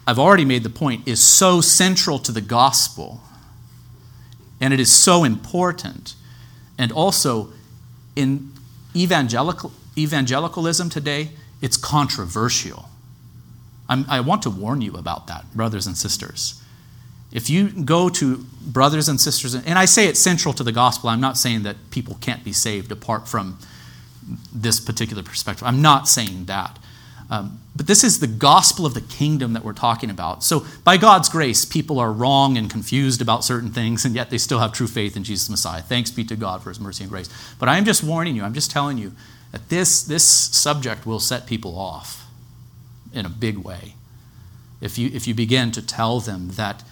I've 0.07 0.19
already 0.19 0.45
made 0.45 0.63
the 0.63 0.69
point, 0.69 1.05
is 1.05 1.21
so 1.21 1.59
central 1.59 2.17
to 2.19 2.31
the 2.31 2.39
gospel, 2.39 3.19
and 4.61 4.73
it 4.73 4.79
is 4.79 4.89
so 4.89 5.25
important. 5.25 6.15
And 6.77 6.93
also, 6.93 7.49
in 8.15 8.53
evangelical, 8.95 9.73
evangelicalism 9.97 10.89
today, 10.89 11.29
it's 11.61 11.77
controversial. 11.77 12.89
I'm, 13.89 14.05
i 14.09 14.19
want 14.19 14.41
to 14.43 14.49
warn 14.49 14.81
you 14.81 14.93
about 14.95 15.27
that, 15.27 15.45
brothers 15.53 15.87
and 15.87 15.97
sisters. 15.97 16.61
If 17.31 17.49
you 17.49 17.69
go 17.69 18.09
to 18.09 18.45
brothers 18.61 19.09
and 19.09 19.19
sisters, 19.19 19.55
and 19.55 19.79
I 19.79 19.85
say 19.85 20.07
it's 20.07 20.19
central 20.19 20.53
to 20.53 20.63
the 20.63 20.71
gospel, 20.71 21.09
I'm 21.09 21.21
not 21.21 21.37
saying 21.37 21.63
that 21.63 21.77
people 21.89 22.17
can't 22.21 22.43
be 22.43 22.53
saved 22.53 22.91
apart 22.91 23.27
from 23.27 23.57
this 24.53 24.79
particular 24.79 25.23
perspective. 25.23 25.65
I'm 25.65 25.81
not 25.81 26.07
saying 26.07 26.45
that. 26.45 26.77
Um, 27.29 27.59
but 27.75 27.87
this 27.87 28.03
is 28.03 28.19
the 28.19 28.27
gospel 28.27 28.85
of 28.85 28.93
the 28.93 29.01
kingdom 29.01 29.53
that 29.53 29.63
we're 29.63 29.73
talking 29.73 30.11
about. 30.11 30.43
So, 30.43 30.65
by 30.83 30.97
God's 30.97 31.29
grace, 31.29 31.65
people 31.65 31.97
are 31.97 32.11
wrong 32.11 32.57
and 32.57 32.69
confused 32.69 33.21
about 33.21 33.43
certain 33.43 33.71
things, 33.71 34.05
and 34.05 34.13
yet 34.13 34.29
they 34.29 34.37
still 34.37 34.59
have 34.59 34.71
true 34.71 34.85
faith 34.85 35.17
in 35.17 35.23
Jesus 35.23 35.49
Messiah. 35.49 35.81
Thanks 35.81 36.11
be 36.11 36.23
to 36.25 36.35
God 36.35 36.61
for 36.61 36.69
his 36.69 36.79
mercy 36.79 37.03
and 37.03 37.11
grace. 37.11 37.29
But 37.57 37.69
I 37.69 37.77
am 37.77 37.85
just 37.85 38.03
warning 38.03 38.35
you, 38.35 38.43
I'm 38.43 38.53
just 38.53 38.69
telling 38.69 38.99
you 38.99 39.13
that 39.53 39.69
this, 39.69 40.01
this 40.03 40.25
subject 40.25 41.05
will 41.05 41.19
set 41.19 41.45
people 41.45 41.77
off 41.77 42.25
in 43.13 43.25
a 43.25 43.29
big 43.29 43.59
way. 43.59 43.93
If 44.81 44.97
you, 44.97 45.11
if 45.13 45.27
you 45.27 45.35
begin 45.35 45.71
to 45.71 45.81
tell 45.81 46.19
them 46.19 46.49
that 46.55 46.83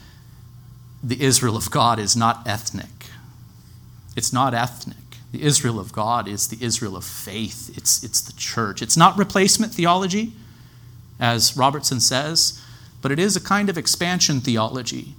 the 1.03 1.21
Israel 1.21 1.57
of 1.57 1.71
God 1.71 1.97
is 1.97 2.15
not 2.15 2.47
ethnic, 2.47 3.07
it's 4.15 4.31
not 4.31 4.53
ethnic. 4.53 4.97
The 5.31 5.41
Israel 5.41 5.79
of 5.79 5.91
God 5.91 6.27
is 6.27 6.49
the 6.49 6.63
Israel 6.63 6.95
of 6.95 7.03
faith. 7.03 7.75
It's, 7.75 8.03
it's 8.03 8.21
the 8.21 8.33
church. 8.33 8.81
It's 8.81 8.97
not 8.97 9.17
replacement 9.17 9.73
theology, 9.73 10.33
as 11.19 11.57
Robertson 11.57 11.99
says, 11.99 12.61
but 13.01 13.11
it 13.11 13.17
is 13.17 13.35
a 13.35 13.41
kind 13.41 13.69
of 13.69 13.77
expansion 13.77 14.39
theology 14.39 15.15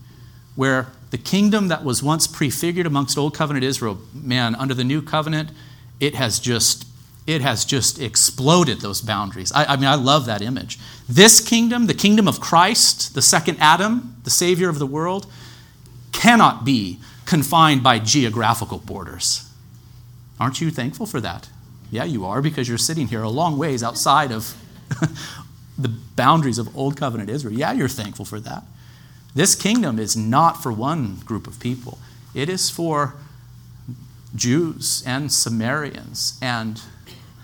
where 0.55 0.88
the 1.11 1.18
kingdom 1.18 1.68
that 1.68 1.83
was 1.83 2.02
once 2.02 2.26
prefigured 2.28 2.87
amongst 2.87 3.18
Old 3.18 3.35
Covenant 3.35 3.64
Israel, 3.64 3.98
man, 4.14 4.55
under 4.55 4.74
the 4.74 4.85
New 4.85 5.02
Covenant, 5.02 5.50
it 5.98 6.14
has 6.14 6.38
just 6.38 6.87
it 7.26 7.40
has 7.40 7.64
just 7.64 8.00
exploded 8.00 8.80
those 8.80 9.00
boundaries. 9.00 9.52
I, 9.52 9.64
I, 9.64 9.76
mean, 9.76 9.87
I 9.87 9.94
love 9.94 10.26
that 10.26 10.42
image. 10.42 10.78
This 11.08 11.40
kingdom, 11.40 11.87
the 11.87 11.94
kingdom 11.94 12.26
of 12.26 12.40
Christ, 12.40 13.14
the 13.14 13.22
second 13.22 13.58
Adam, 13.61 14.16
the 14.24 14.30
Savior 14.30 14.68
of 14.68 14.78
the 14.78 14.87
world, 14.87 15.26
cannot 16.12 16.64
be 16.64 16.98
confined 17.24 17.82
by 17.82 17.98
geographical 17.98 18.78
borders. 18.78 19.48
Aren't 20.40 20.61
you 20.61 20.70
thankful 20.70 21.06
for 21.06 21.20
that? 21.20 21.48
Yeah, 21.90 22.04
you 22.04 22.24
are, 22.24 22.42
because 22.42 22.68
you're 22.68 22.78
sitting 22.78 23.06
here 23.06 23.22
a 23.22 23.28
long 23.28 23.56
ways 23.56 23.82
outside 23.82 24.32
of 24.32 24.56
the 25.78 25.88
boundaries 26.16 26.58
of 26.58 26.76
Old 26.76 26.96
Covenant 26.96 27.30
Israel. 27.30 27.54
Yeah, 27.54 27.72
you're 27.72 27.88
thankful 27.88 28.24
for 28.24 28.40
that. 28.40 28.64
This 29.35 29.54
kingdom 29.54 29.98
is 29.98 30.16
not 30.16 30.62
for 30.62 30.72
one 30.72 31.16
group 31.24 31.46
of 31.46 31.61
people, 31.61 31.98
it 32.35 32.48
is 32.48 32.70
for 32.70 33.14
Jews 34.35 35.02
and 35.06 35.30
Samaritans 35.30 36.38
and 36.40 36.80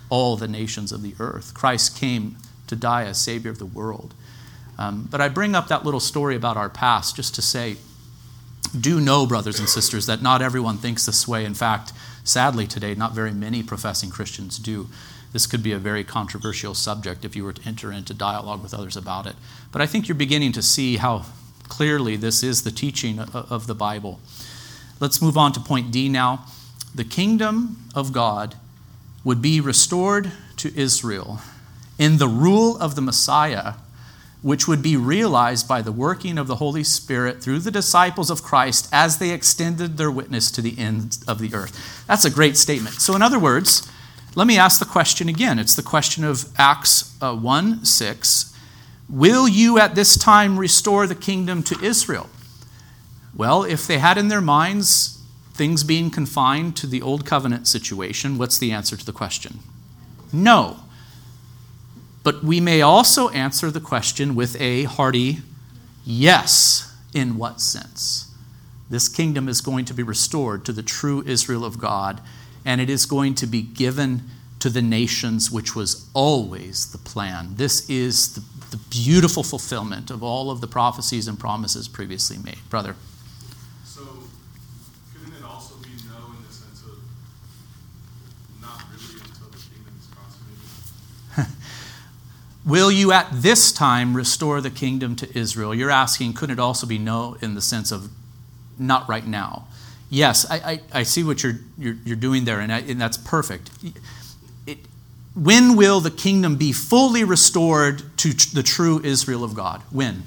all 0.09 0.37
the 0.37 0.49
nations 0.49 0.93
of 0.93 1.03
the 1.03 1.15
earth. 1.19 1.55
Christ 1.55 1.97
came 1.99 2.37
to 2.67 2.77
die 2.77 3.05
as 3.05 3.21
Savior 3.21 3.51
of 3.51 3.59
the 3.59 3.67
world. 3.67 4.15
Um, 4.79 5.09
but 5.11 5.21
I 5.21 5.29
bring 5.29 5.55
up 5.55 5.69
that 5.69 5.85
little 5.85 6.01
story 6.01 6.37
about 6.37 6.57
our 6.57 6.69
past 6.69 7.17
just 7.17 7.35
to 7.35 7.43
say, 7.43 7.77
do 8.79 9.01
know, 9.01 9.27
brothers 9.27 9.59
and 9.59 9.69
sisters, 9.69 10.07
that 10.07 10.23
not 10.23 10.43
everyone 10.43 10.77
thinks 10.77 11.07
this 11.07 11.27
way. 11.27 11.45
In 11.45 11.55
fact, 11.55 11.93
Sadly, 12.29 12.67
today, 12.67 12.95
not 12.95 13.15
very 13.15 13.33
many 13.33 13.63
professing 13.63 14.11
Christians 14.11 14.59
do. 14.59 14.89
This 15.33 15.47
could 15.47 15.63
be 15.63 15.73
a 15.73 15.79
very 15.79 16.05
controversial 16.05 16.75
subject 16.75 17.25
if 17.25 17.35
you 17.35 17.43
were 17.43 17.55
to 17.55 17.67
enter 17.67 17.91
into 17.91 18.13
dialogue 18.13 18.63
with 18.63 18.75
others 18.75 18.99
about 18.99 19.27
it. 19.27 19.35
But 19.73 19.81
I 19.81 19.87
think 19.87 20.07
you're 20.07 20.15
beginning 20.15 20.53
to 20.53 20.61
see 20.61 20.99
how 20.99 21.25
clearly 21.69 22.17
this 22.17 22.43
is 22.43 22.65
the 22.65 22.71
teaching 22.71 23.19
of 23.19 23.67
the 23.67 23.75
Bible. 23.75 24.21
Let's 25.01 25.23
move 25.23 25.39
on 25.39 25.53
to 25.53 25.61
point 25.61 25.91
D 25.91 26.11
now. 26.11 26.45
The 26.95 27.05
kingdom 27.05 27.89
of 27.95 28.13
God 28.13 28.57
would 29.29 29.43
be 29.43 29.61
restored 29.61 30.33
to 30.57 30.75
Israel 30.75 31.39
in 31.99 32.17
the 32.17 32.27
rule 32.27 32.79
of 32.79 32.95
the 32.95 33.03
Messiah 33.03 33.75
which 34.41 34.67
would 34.67 34.81
be 34.81 34.97
realized 34.97 35.69
by 35.69 35.83
the 35.83 35.93
working 35.93 36.39
of 36.39 36.47
the 36.47 36.55
Holy 36.55 36.83
Spirit 36.83 37.43
through 37.43 37.59
the 37.59 37.71
disciples 37.71 38.31
of 38.31 38.43
Christ 38.43 38.89
as 38.91 39.19
they 39.19 39.29
extended 39.29 39.99
their 39.99 40.11
witness 40.11 40.51
to 40.53 40.63
the 40.63 40.79
ends 40.79 41.23
of 41.25 41.41
the 41.41 41.53
earth. 41.53 42.07
That's 42.07 42.25
a 42.25 42.31
great 42.31 42.57
statement. 42.57 43.03
So, 43.03 43.15
in 43.15 43.21
other 43.21 43.39
words, 43.39 43.87
let 44.35 44.47
me 44.47 44.57
ask 44.57 44.79
the 44.79 44.87
question 44.87 45.29
again. 45.29 45.59
It's 45.59 45.77
the 45.77 45.83
question 45.83 46.25
of 46.25 46.49
Acts 46.57 47.15
uh, 47.21 47.37
1 47.37 47.85
6. 47.85 48.57
Will 49.11 49.47
you 49.47 49.79
at 49.79 49.95
this 49.95 50.17
time 50.17 50.59
restore 50.59 51.07
the 51.07 51.15
kingdom 51.15 51.63
to 51.65 51.79
Israel? 51.85 52.31
Well, 53.37 53.63
if 53.63 53.87
they 53.87 53.99
had 53.99 54.17
in 54.17 54.29
their 54.29 54.41
minds 54.41 55.18
things 55.59 55.83
being 55.83 56.09
confined 56.09 56.77
to 56.77 56.87
the 56.87 57.03
old 57.03 57.27
covenant 57.27 57.67
situation, 57.67 58.39
what's 58.39 58.59
the 58.59 58.71
answer 58.71 58.97
to 58.97 59.05
the 59.05 59.13
question? 59.13 59.59
No. 60.33 60.79
But 62.23 62.45
we 62.45 62.61
may 62.61 62.81
also 62.81 63.29
answer 63.31 63.71
the 63.71 63.81
question 63.81 64.35
with 64.35 64.59
a 64.61 64.85
hearty 64.85 65.39
yes. 66.07 66.85
In 67.15 67.39
what 67.39 67.61
sense? 67.61 68.33
This 68.91 69.09
kingdom 69.09 69.49
is 69.49 69.61
going 69.61 69.85
to 69.87 69.95
be 69.95 70.03
restored 70.03 70.65
to 70.67 70.73
the 70.73 70.83
true 70.83 71.23
Israel 71.27 71.65
of 71.65 71.79
God, 71.79 72.21
and 72.65 72.81
it 72.81 72.89
is 72.89 73.07
going 73.07 73.35
to 73.37 73.47
be 73.47 73.63
given 73.63 74.23
to 74.61 74.69
the 74.71 74.83
nations, 74.83 75.51
which 75.51 75.75
was 75.75 76.09
always 76.15 76.93
the 76.93 76.99
plan. 76.99 77.55
This 77.57 77.89
is 77.89 78.35
the, 78.35 78.43
the 78.71 78.83
beautiful 78.91 79.43
fulfillment 79.43 80.11
of 80.11 80.23
all 80.23 80.51
of 80.51 80.61
the 80.61 80.67
prophecies 80.67 81.27
and 81.29 81.39
promises 81.39 81.89
previously 81.89 82.37
made. 82.39 82.59
Brother. 82.69 82.95
Will 92.69 92.91
you 92.93 93.13
at 93.13 93.29
this 93.33 93.73
time 93.73 94.15
restore 94.15 94.61
the 94.61 94.71
kingdom 94.71 95.17
to 95.17 95.39
Israel? 95.39 95.75
You're 95.75 95.91
asking, 95.91 96.35
couldn't 96.35 96.59
it 96.59 96.61
also 96.61 96.87
be 96.87 96.99
no 96.99 97.39
in 97.41 97.55
the 97.55 97.63
sense 97.63 97.91
of 97.91 98.11
not 98.79 99.09
right 99.09 99.27
now? 99.27 99.67
Yes, 100.11 100.49
I, 100.51 100.57
I, 100.57 100.81
I 100.93 101.03
see 101.05 101.25
what 101.25 101.43
you're, 101.43 101.61
you're, 101.79 101.97
you're 102.05 102.17
doing 102.17 102.45
there, 102.45 102.61
and, 102.61 102.71
I, 102.71 102.81
and 102.81 103.01
that's 103.01 103.17
perfect. 103.17 103.71
It, 104.67 104.79
when 105.35 105.77
will 105.77 106.01
the 106.01 106.11
kingdom 106.11 106.57
be 106.57 106.73
fully 106.73 107.25
restored 107.25 108.03
to 108.19 108.35
tr- 108.35 108.55
the 108.55 108.63
true 108.63 109.01
Israel 109.03 109.45
of 109.45 109.55
God? 109.55 109.81
When? 109.91 110.25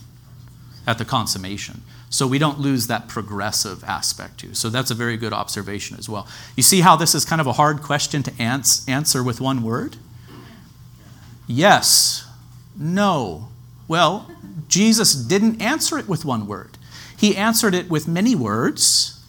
At 0.88 0.98
the 0.98 1.06
consummation. 1.06 1.84
So 2.10 2.26
we 2.26 2.40
don't 2.40 2.60
lose 2.60 2.88
that 2.88 3.08
progressive 3.08 3.84
aspect 3.84 4.40
too. 4.40 4.56
So 4.56 4.70
that's 4.70 4.90
a 4.90 4.96
very 4.96 5.16
good 5.16 5.32
observation 5.32 5.96
as 6.00 6.10
well. 6.10 6.28
You 6.58 6.64
see 6.64 6.82
how 6.82 6.96
this 6.96 7.14
is 7.14 7.24
kind 7.24 7.40
of 7.40 7.46
a 7.46 7.54
hard 7.54 7.84
question 7.84 8.24
to 8.24 8.42
ans- 8.42 8.84
answer 8.88 9.24
with 9.24 9.40
one 9.40 9.62
word? 9.62 9.98
Yes, 11.48 12.28
no. 12.82 13.50
Well, 13.88 14.30
Jesus 14.68 15.14
didn't 15.14 15.62
answer 15.62 15.98
it 15.98 16.08
with 16.08 16.26
one 16.26 16.48
word. 16.48 16.78
He 17.18 17.36
answered 17.38 17.76
it 17.76 17.90
with 17.90 18.08
many 18.08 18.36
words, 18.36 19.24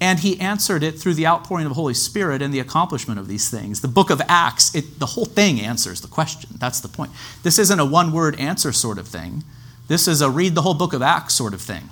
and 0.00 0.20
he 0.20 0.40
answered 0.40 0.82
it 0.82 0.98
through 0.98 1.14
the 1.14 1.26
outpouring 1.26 1.66
of 1.66 1.70
the 1.70 1.74
Holy 1.74 1.94
Spirit 1.94 2.40
and 2.40 2.54
the 2.54 2.60
accomplishment 2.60 3.20
of 3.20 3.28
these 3.28 3.50
things. 3.50 3.80
The 3.80 3.88
book 3.88 4.10
of 4.10 4.22
Acts, 4.28 4.74
it, 4.74 4.98
the 4.98 5.06
whole 5.06 5.26
thing 5.26 5.60
answers 5.60 6.00
the 6.00 6.08
question. 6.08 6.50
That's 6.58 6.80
the 6.80 6.88
point. 6.88 7.12
This 7.42 7.58
isn't 7.58 7.80
a 7.80 7.84
one 7.84 8.12
word 8.12 8.38
answer 8.40 8.72
sort 8.72 8.98
of 8.98 9.08
thing. 9.08 9.44
This 9.88 10.08
is 10.08 10.22
a 10.22 10.30
read 10.30 10.54
the 10.54 10.62
whole 10.62 10.74
book 10.74 10.92
of 10.92 11.02
Acts 11.02 11.34
sort 11.34 11.52
of 11.52 11.60
thing 11.60 11.90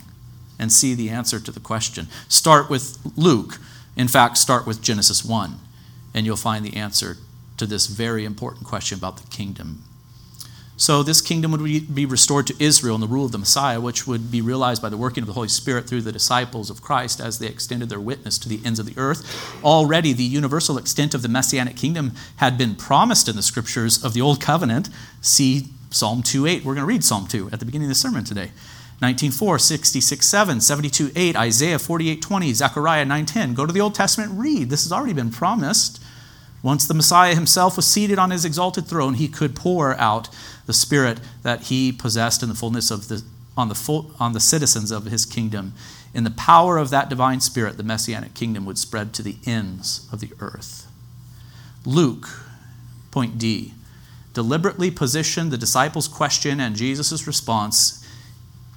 and 0.58 0.72
see 0.72 0.94
the 0.94 1.10
answer 1.10 1.38
to 1.38 1.50
the 1.50 1.60
question. 1.60 2.08
Start 2.28 2.70
with 2.70 2.98
Luke. 3.16 3.58
In 3.96 4.08
fact, 4.08 4.38
start 4.38 4.66
with 4.66 4.80
Genesis 4.80 5.24
1, 5.24 5.58
and 6.14 6.24
you'll 6.24 6.36
find 6.36 6.64
the 6.64 6.76
answer 6.76 7.18
to 7.58 7.66
this 7.66 7.88
very 7.88 8.24
important 8.24 8.66
question 8.66 8.96
about 8.96 9.18
the 9.18 9.26
kingdom 9.28 9.82
so 10.82 11.04
this 11.04 11.20
kingdom 11.20 11.52
would 11.52 11.94
be 11.94 12.06
restored 12.06 12.48
to 12.48 12.56
Israel 12.58 12.96
in 12.96 13.00
the 13.00 13.06
rule 13.06 13.24
of 13.24 13.30
the 13.30 13.38
Messiah, 13.38 13.80
which 13.80 14.04
would 14.08 14.32
be 14.32 14.40
realized 14.40 14.82
by 14.82 14.88
the 14.88 14.96
working 14.96 15.22
of 15.22 15.28
the 15.28 15.32
Holy 15.32 15.46
Spirit 15.46 15.86
through 15.86 16.02
the 16.02 16.10
disciples 16.10 16.70
of 16.70 16.82
Christ 16.82 17.20
as 17.20 17.38
they 17.38 17.46
extended 17.46 17.88
their 17.88 18.00
witness 18.00 18.36
to 18.38 18.48
the 18.48 18.60
ends 18.64 18.80
of 18.80 18.86
the 18.86 18.98
earth. 18.98 19.22
Already, 19.62 20.12
the 20.12 20.24
universal 20.24 20.76
extent 20.76 21.14
of 21.14 21.22
the 21.22 21.28
messianic 21.28 21.76
kingdom 21.76 22.14
had 22.38 22.58
been 22.58 22.74
promised 22.74 23.28
in 23.28 23.36
the 23.36 23.42
scriptures 23.42 24.02
of 24.02 24.12
the 24.12 24.20
Old 24.20 24.40
Covenant. 24.40 24.88
See 25.20 25.68
Psalm 25.90 26.20
2:8. 26.20 26.64
We're 26.64 26.74
going 26.74 26.78
to 26.78 26.84
read 26.84 27.04
Psalm 27.04 27.28
2 27.28 27.50
at 27.52 27.60
the 27.60 27.64
beginning 27.64 27.86
of 27.86 27.90
the 27.90 27.94
sermon 27.94 28.24
today. 28.24 28.50
19:4, 29.00 29.60
66 29.60 30.26
7, 30.26 30.60
72 30.60 31.12
8, 31.14 31.36
Isaiah 31.36 31.78
48 31.78 32.20
20, 32.20 32.52
Zechariah 32.54 33.04
9 33.04 33.24
10. 33.24 33.54
Go 33.54 33.66
to 33.66 33.72
the 33.72 33.80
Old 33.80 33.94
Testament, 33.94 34.32
read. 34.34 34.68
This 34.68 34.82
has 34.82 34.90
already 34.90 35.12
been 35.12 35.30
promised. 35.30 36.02
Once 36.62 36.86
the 36.86 36.94
Messiah 36.94 37.34
himself 37.34 37.76
was 37.76 37.86
seated 37.86 38.18
on 38.18 38.30
his 38.30 38.44
exalted 38.44 38.86
throne, 38.86 39.14
he 39.14 39.26
could 39.26 39.56
pour 39.56 39.98
out 39.98 40.28
the 40.66 40.72
spirit 40.72 41.20
that 41.42 41.64
he 41.64 41.92
possessed 41.92 42.42
in 42.42 42.48
the 42.48 42.54
fullness 42.54 42.90
of 42.90 43.08
the 43.08 43.22
on 43.56 43.68
the 43.68 43.74
full, 43.74 44.12
on 44.18 44.32
the 44.32 44.40
citizens 44.40 44.90
of 44.90 45.04
his 45.04 45.26
kingdom. 45.26 45.74
In 46.14 46.24
the 46.24 46.30
power 46.30 46.78
of 46.78 46.90
that 46.90 47.08
divine 47.08 47.40
spirit, 47.40 47.76
the 47.76 47.82
messianic 47.82 48.34
kingdom 48.34 48.64
would 48.66 48.78
spread 48.78 49.12
to 49.14 49.22
the 49.22 49.36
ends 49.44 50.08
of 50.12 50.20
the 50.20 50.32
earth. 50.40 50.86
Luke, 51.84 52.28
point 53.10 53.38
D, 53.38 53.74
deliberately 54.32 54.90
positioned 54.90 55.50
the 55.50 55.58
disciples' 55.58 56.08
question 56.08 56.60
and 56.60 56.76
Jesus' 56.76 57.26
response 57.26 58.06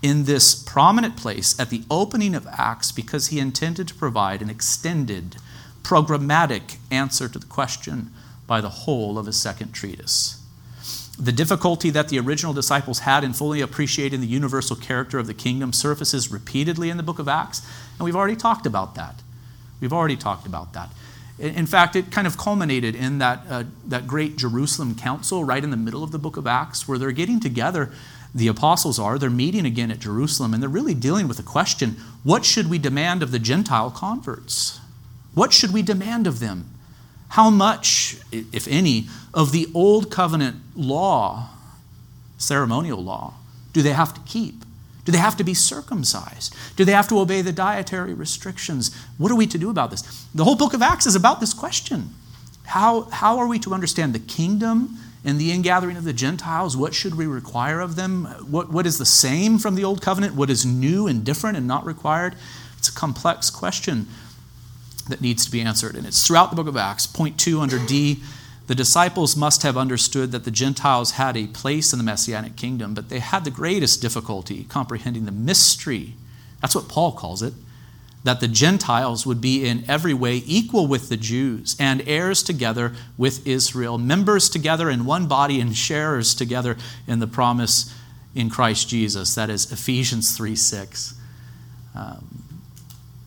in 0.02 0.26
this 0.26 0.56
prominent 0.56 1.16
place 1.16 1.58
at 1.60 1.70
the 1.70 1.84
opening 1.90 2.36
of 2.36 2.48
Acts 2.48 2.92
because 2.92 3.28
he 3.28 3.40
intended 3.40 3.88
to 3.88 3.96
provide 3.96 4.42
an 4.42 4.50
extended 4.50 5.38
programmatic 5.84 6.78
answer 6.92 7.30
to 7.30 7.40
the 7.40 7.46
question 7.48 8.12
by 8.48 8.60
the 8.60 8.70
whole 8.70 9.18
of 9.18 9.26
his 9.26 9.40
second 9.40 9.72
treatise. 9.72 10.45
The 11.18 11.32
difficulty 11.32 11.89
that 11.91 12.09
the 12.09 12.20
original 12.20 12.53
disciples 12.53 12.99
had 12.99 13.24
in 13.24 13.34
fully 13.34 13.61
appreciating 13.61 14.20
the 14.20 14.28
universal 14.28 14.76
character 14.76 15.18
of 15.18 15.28
the 15.28 15.34
kingdom 15.34 15.72
surfaces 15.72 16.32
repeatedly 16.32 16.89
in 16.89 16.97
the 16.97 17.03
book 17.03 17.20
of 17.20 17.28
Acts, 17.28 17.61
and 17.97 18.05
we've 18.05 18.16
already 18.16 18.36
talked 18.36 18.66
about 18.66 18.95
that. 18.95 19.22
We've 19.80 19.93
already 19.93 20.18
talked 20.18 20.45
about 20.45 20.74
that. 20.74 20.89
In 21.38 21.66
fact, 21.66 21.95
it 21.95 22.11
kind 22.11 22.28
of 22.28 22.38
culminated 22.38 22.95
in 22.95 23.18
that, 23.20 23.41
uh, 23.49 23.63
that 23.88 24.07
great 24.07 24.38
Jerusalem 24.38 24.95
council 24.95 25.43
right 25.43 25.63
in 25.63 25.70
the 25.70 25.78
middle 25.78 26.03
of 26.03 26.11
the 26.11 26.20
book 26.20 26.38
of 26.38 26.47
Acts, 26.47 26.88
where 26.88 26.97
they're 26.97 27.11
getting 27.11 27.41
together, 27.41 27.91
the 28.34 28.47
apostles 28.47 28.99
are, 28.99 29.18
they're 29.18 29.30
meeting 29.30 29.66
again 29.66 29.91
at 29.91 29.99
Jerusalem, 29.99 30.53
and 30.53 30.61
they're 30.61 30.70
really 30.70 30.93
dealing 30.93 31.28
with 31.28 31.38
the 31.38 31.43
question 31.43 31.97
what 32.24 32.43
should 32.43 32.70
we 32.70 32.78
demand 32.78 33.22
of 33.22 33.32
the 33.32 33.39
Gentile 33.39 33.91
converts? 33.91 34.80
What 35.34 35.53
should 35.53 35.72
we 35.72 35.82
demand 35.82 36.26
of 36.28 36.39
them? 36.39 36.75
How 37.36 37.50
much, 37.50 38.16
if 38.32 38.66
any, 38.66 39.08
of 39.34 39.52
the 39.52 39.68
old 39.74 40.10
covenant 40.10 40.56
law, 40.74 41.50
ceremonial 42.38 43.04
law, 43.04 43.34
do 43.74 43.82
they 43.82 43.92
have 43.92 44.14
to 44.14 44.22
keep? 44.22 44.64
Do 45.04 45.12
they 45.12 45.18
have 45.18 45.36
to 45.36 45.44
be 45.44 45.54
circumcised? 45.54 46.56
Do 46.78 46.86
they 46.86 46.94
have 46.94 47.10
to 47.10 47.20
obey 47.20 47.42
the 47.42 47.52
dietary 47.52 48.14
restrictions? 48.14 48.96
What 49.18 49.34
are 49.34 49.36
we 49.36 49.48
to 49.48 49.58
do 49.58 49.70
about 49.70 49.92
this? 49.92 50.04
The 50.34 50.46
whole 50.46 50.56
book 50.56 50.74
of 50.74 50.82
Acts 50.82 51.06
is 51.06 51.14
about 51.14 51.42
this 51.42 51.54
question. 51.54 52.12
How, 52.68 53.02
how 53.12 53.38
are 53.40 53.48
we 53.48 53.60
to 53.60 53.74
understand 53.74 54.14
the 54.14 54.20
kingdom 54.20 54.98
and 55.26 55.38
the 55.38 55.52
ingathering 55.52 55.98
of 55.98 56.06
the 56.06 56.14
Gentiles? 56.14 56.78
What 56.78 56.94
should 56.94 57.16
we 57.16 57.26
require 57.26 57.82
of 57.82 57.98
them? 57.98 58.28
What, 58.50 58.72
what 58.72 58.86
is 58.86 58.98
the 58.98 59.06
same 59.06 59.60
from 59.60 59.76
the 59.76 59.84
old 59.84 60.02
covenant? 60.02 60.36
What 60.36 60.50
is 60.50 60.66
new 60.66 61.06
and 61.06 61.26
different 61.26 61.58
and 61.58 61.68
not 61.68 61.86
required? 61.86 62.38
It's 62.78 62.88
a 62.88 62.94
complex 62.94 63.50
question 63.50 64.08
that 65.10 65.22
needs 65.22 65.45
to 65.45 65.51
be 65.51 65.62
answered. 65.62 65.95
And 65.95 66.06
it's 66.06 66.26
throughout 66.26 66.49
the 66.49 66.56
book 66.56 66.68
of 66.68 66.78
Acts. 66.78 67.06
Point 67.06 67.39
two 67.39 67.60
under 67.60 67.80
D 67.80 68.22
the 68.68 68.76
disciples 68.76 69.36
must 69.36 69.62
have 69.62 69.78
understood 69.78 70.32
that 70.32 70.43
the 70.43 70.51
Gentiles 70.51 71.12
had 71.12 71.38
a 71.38 71.47
place 71.47 71.93
in 71.93 71.99
the 71.99 72.06
Messianic 72.06 72.56
kingdom, 72.56 72.95
but 72.95 73.10
they 73.10 73.20
had 73.20 73.45
the 73.45 73.51
greatest 73.51 74.01
difficulty 74.01 74.64
comprehending 74.64 75.26
the 75.26 75.32
mystery. 75.32 76.16
That's 76.62 76.74
what 76.74 76.89
Paul 76.89 77.12
calls 77.12 77.43
it. 77.43 77.53
That 78.24 78.39
the 78.39 78.47
Gentiles 78.47 79.24
would 79.28 79.39
be 79.39 79.68
in 79.68 79.88
every 79.88 80.16
way 80.16 80.41
equal 80.47 80.88
with 80.88 81.10
the 81.10 81.18
Jews 81.18 81.76
and 81.80 82.01
heirs 82.08 82.41
together 82.41 82.93
with 83.20 83.45
Israel, 83.45 83.99
members 83.99 84.49
together 84.49 84.89
in 84.89 85.06
one 85.06 85.28
body 85.28 85.62
and 85.62 85.78
sharers 85.78 86.34
together 86.34 86.76
in 87.06 87.20
the 87.20 87.28
promise 87.28 87.93
in 88.34 88.49
Christ 88.49 88.89
Jesus. 88.89 89.36
That 89.36 89.51
is 89.51 89.72
Ephesians 89.72 90.36
3 90.36 90.56
6. 90.56 91.14
Um, 91.93 92.45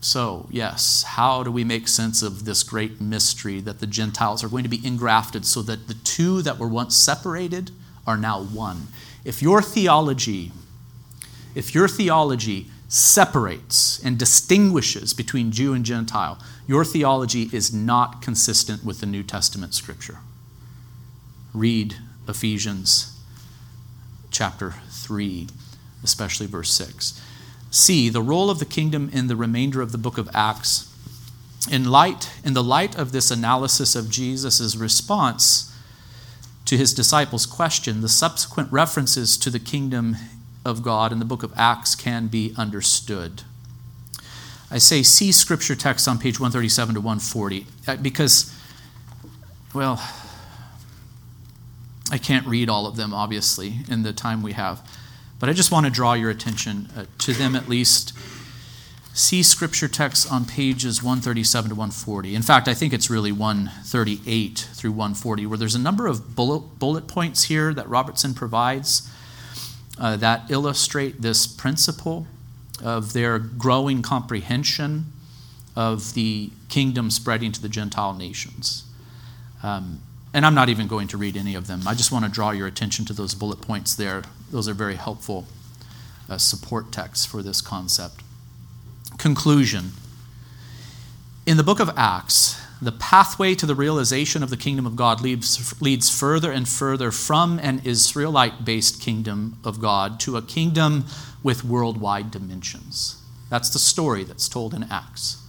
so, 0.01 0.47
yes, 0.51 1.03
how 1.03 1.43
do 1.43 1.51
we 1.51 1.65
make 1.65 1.89
sense 1.89 2.23
of 2.23 2.45
this 2.45 2.63
great 2.63 3.01
mystery 3.01 3.61
that 3.61 3.81
the 3.81 3.87
Gentiles 3.87 4.45
are 4.45 4.49
going 4.49 4.63
to 4.63 4.69
be 4.69 4.87
engrafted 4.87 5.45
so 5.45 5.61
that 5.63 5.89
the 5.89 5.95
two 5.95 6.41
that 6.43 6.59
were 6.59 6.69
once 6.69 6.97
separated 6.97 7.73
are 8.07 8.17
now 8.17 8.43
one? 8.43 8.89
If 9.25 9.43
your 9.43 9.61
theology, 9.61 10.53
if 11.55 11.75
your 11.75 11.89
theology 11.89 12.69
separates 12.87 14.03
and 14.03 14.17
distinguishes 14.17 15.13
between 15.13 15.51
Jew 15.51 15.75
and 15.75 15.85
Gentile, 15.85 16.39
your 16.67 16.85
theology 16.85 17.51
is 17.53 17.75
not 17.75 18.23
consistent 18.23 18.85
with 18.85 19.01
the 19.01 19.07
New 19.07 19.25
Testament 19.25 19.75
scripture. 19.75 20.19
Read 21.53 21.97
Ephesians 22.29 23.19
chapter 24.31 24.75
3, 24.91 25.49
especially 26.05 26.47
verse 26.47 26.71
6. 26.73 27.21
C, 27.71 28.09
the 28.09 28.23
role 28.23 28.51
of 28.51 28.59
the 28.59 28.65
kingdom 28.65 29.11
in 29.13 29.27
the 29.27 29.37
remainder 29.37 29.83
of 29.83 29.93
the 29.93 29.99
book 29.99 30.19
of 30.19 30.29
Acts. 30.35 30.85
In 31.71 31.85
light, 31.85 32.31
in 32.45 32.55
the 32.55 32.63
light 32.63 32.97
of 32.97 33.13
this 33.13 33.31
analysis 33.31 33.95
of 33.95 34.11
Jesus' 34.11 34.75
response 34.77 35.75
to 36.65 36.77
his 36.77 36.95
disciples' 36.95 37.47
question, 37.47 38.01
the 38.01 38.09
subsequent 38.09 38.73
references 38.73 39.37
to 39.39 39.51
the 39.51 39.59
kingdom 39.59 40.17
of 40.65 40.83
God 40.83 41.13
in 41.13 41.19
the 41.19 41.25
book 41.25 41.43
of 41.43 41.53
Acts 41.57 41.95
can 41.95 42.29
be 42.29 42.55
understood. 42.57 43.43
I 44.71 44.79
say 44.79 45.03
see 45.03 45.33
scripture 45.33 45.75
text 45.75 46.07
on 46.07 46.19
page 46.19 46.39
137 46.39 46.95
to 46.95 47.01
140 47.01 47.67
uh, 47.87 47.97
because, 47.97 48.55
well, 49.75 50.03
I 52.11 52.19
can't 52.19 52.47
read 52.47 52.69
all 52.69 52.87
of 52.87 52.97
them, 52.97 53.15
obviously, 53.15 53.81
in 53.89 54.03
the 54.03 54.13
time 54.13 54.43
we 54.43 54.53
have. 54.53 54.87
But 55.39 55.49
I 55.49 55.53
just 55.53 55.71
want 55.71 55.87
to 55.87 55.93
draw 55.93 56.15
your 56.15 56.31
attention 56.31 56.89
uh, 56.97 57.05
to 57.19 57.33
them 57.33 57.55
at 57.55 57.69
least. 57.69 58.13
See 59.15 59.43
scripture 59.43 59.89
texts 59.89 60.31
on 60.31 60.45
pages 60.45 61.03
137 61.03 61.71
to 61.71 61.75
140. 61.75 62.35
In 62.35 62.43
fact, 62.43 62.69
I 62.69 62.75
think 62.75 62.93
it's 62.93 63.11
really 63.11 63.33
138 63.33 64.69
through 64.75 64.93
140, 64.93 65.47
where 65.47 65.59
there's 65.59 65.75
a 65.75 65.81
number 65.81 66.07
of 66.07 66.37
bullet, 66.37 66.79
bullet 66.79 67.09
points 67.09 67.45
here 67.45 67.75
that 67.75 67.89
Robertson 67.89 68.33
provides 68.35 69.11
uh, 69.99 70.17
that 70.17 70.51
illustrate 70.51 71.21
this 71.21 71.47
principle 71.47 72.27
of 72.83 73.13
their 73.13 73.39
growing 73.39 74.03
comprehension 74.03 75.07
of 75.75 76.15
the 76.15 76.51
kingdom 76.69 77.11
spreading 77.11 77.53
to 77.53 77.61
the 77.61 77.69
Gentile 77.69 78.15
nations. 78.15 78.85
Um, 79.63 80.01
and 80.33 80.45
I'm 80.47 80.55
not 80.55 80.69
even 80.69 80.87
going 80.87 81.09
to 81.09 81.17
read 81.17 81.37
any 81.37 81.55
of 81.55 81.67
them. 81.67 81.87
I 81.87 81.95
just 81.95 82.13
want 82.13 82.25
to 82.25 82.31
draw 82.31 82.51
your 82.51 82.67
attention 82.67 83.05
to 83.07 83.13
those 83.13 83.35
bullet 83.35 83.61
points 83.61 83.95
there. 83.95 84.23
Those 84.51 84.69
are 84.69 84.75
very 84.75 84.97
helpful 84.97 85.47
uh, 86.29 86.39
support 86.39 86.93
texts 86.93 87.27
for 87.27 87.43
this 87.43 87.61
concept. 87.61 88.23
Conclusion 89.19 89.93
In 91.47 91.57
the 91.57 91.63
book 91.63 91.81
of 91.81 91.91
Acts, 91.97 92.61
the 92.81 92.93
pathway 92.93 93.55
to 93.57 93.67
the 93.67 93.75
realization 93.75 94.43
of 94.43 94.51
the 94.51 94.57
kingdom 94.57 94.87
of 94.87 94.95
God 94.95 95.21
leads, 95.21 95.81
leads 95.83 96.17
further 96.17 96.53
and 96.53 96.69
further 96.69 97.11
from 97.11 97.59
an 97.61 97.81
Israelite 97.85 98.65
based 98.65 99.01
kingdom 99.01 99.59
of 99.65 99.81
God 99.81 100.21
to 100.21 100.37
a 100.37 100.43
kingdom 100.43 101.05
with 101.43 101.65
worldwide 101.65 102.31
dimensions. 102.31 103.21
That's 103.51 103.71
the 103.71 103.79
story 103.79 104.25
that's 104.25 104.49
told 104.49 104.75
in 104.75 104.85
Acts. 104.85 105.43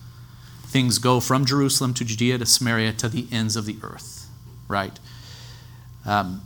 things 0.64 1.00
go 1.00 1.20
from 1.20 1.45
Jerusalem 1.45 1.93
to 1.95 2.06
Judea 2.06 2.38
to 2.38 2.45
Samaria 2.45 2.93
to 2.93 3.10
the 3.10 3.28
ends 3.32 3.56
of 3.56 3.66
the 3.66 3.78
earth, 3.82 4.28
right? 4.68 5.00
Um, 6.06 6.41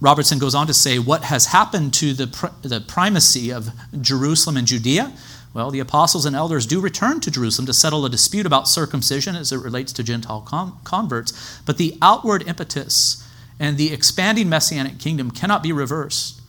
Robertson 0.00 0.38
goes 0.38 0.54
on 0.54 0.66
to 0.66 0.74
say, 0.74 0.98
What 0.98 1.24
has 1.24 1.46
happened 1.46 1.94
to 1.94 2.12
the, 2.12 2.26
pr- 2.26 2.46
the 2.62 2.80
primacy 2.80 3.50
of 3.50 3.70
Jerusalem 4.00 4.56
and 4.56 4.66
Judea? 4.66 5.12
Well, 5.54 5.70
the 5.70 5.80
apostles 5.80 6.26
and 6.26 6.36
elders 6.36 6.66
do 6.66 6.80
return 6.80 7.20
to 7.20 7.30
Jerusalem 7.30 7.64
to 7.66 7.72
settle 7.72 8.04
a 8.04 8.10
dispute 8.10 8.44
about 8.44 8.68
circumcision 8.68 9.34
as 9.36 9.52
it 9.52 9.56
relates 9.56 9.92
to 9.94 10.02
Gentile 10.02 10.42
con- 10.42 10.76
converts, 10.84 11.60
but 11.64 11.78
the 11.78 11.96
outward 12.02 12.46
impetus 12.46 13.26
and 13.58 13.78
the 13.78 13.90
expanding 13.90 14.50
messianic 14.50 14.98
kingdom 14.98 15.30
cannot 15.30 15.62
be 15.62 15.72
reversed. 15.72 16.42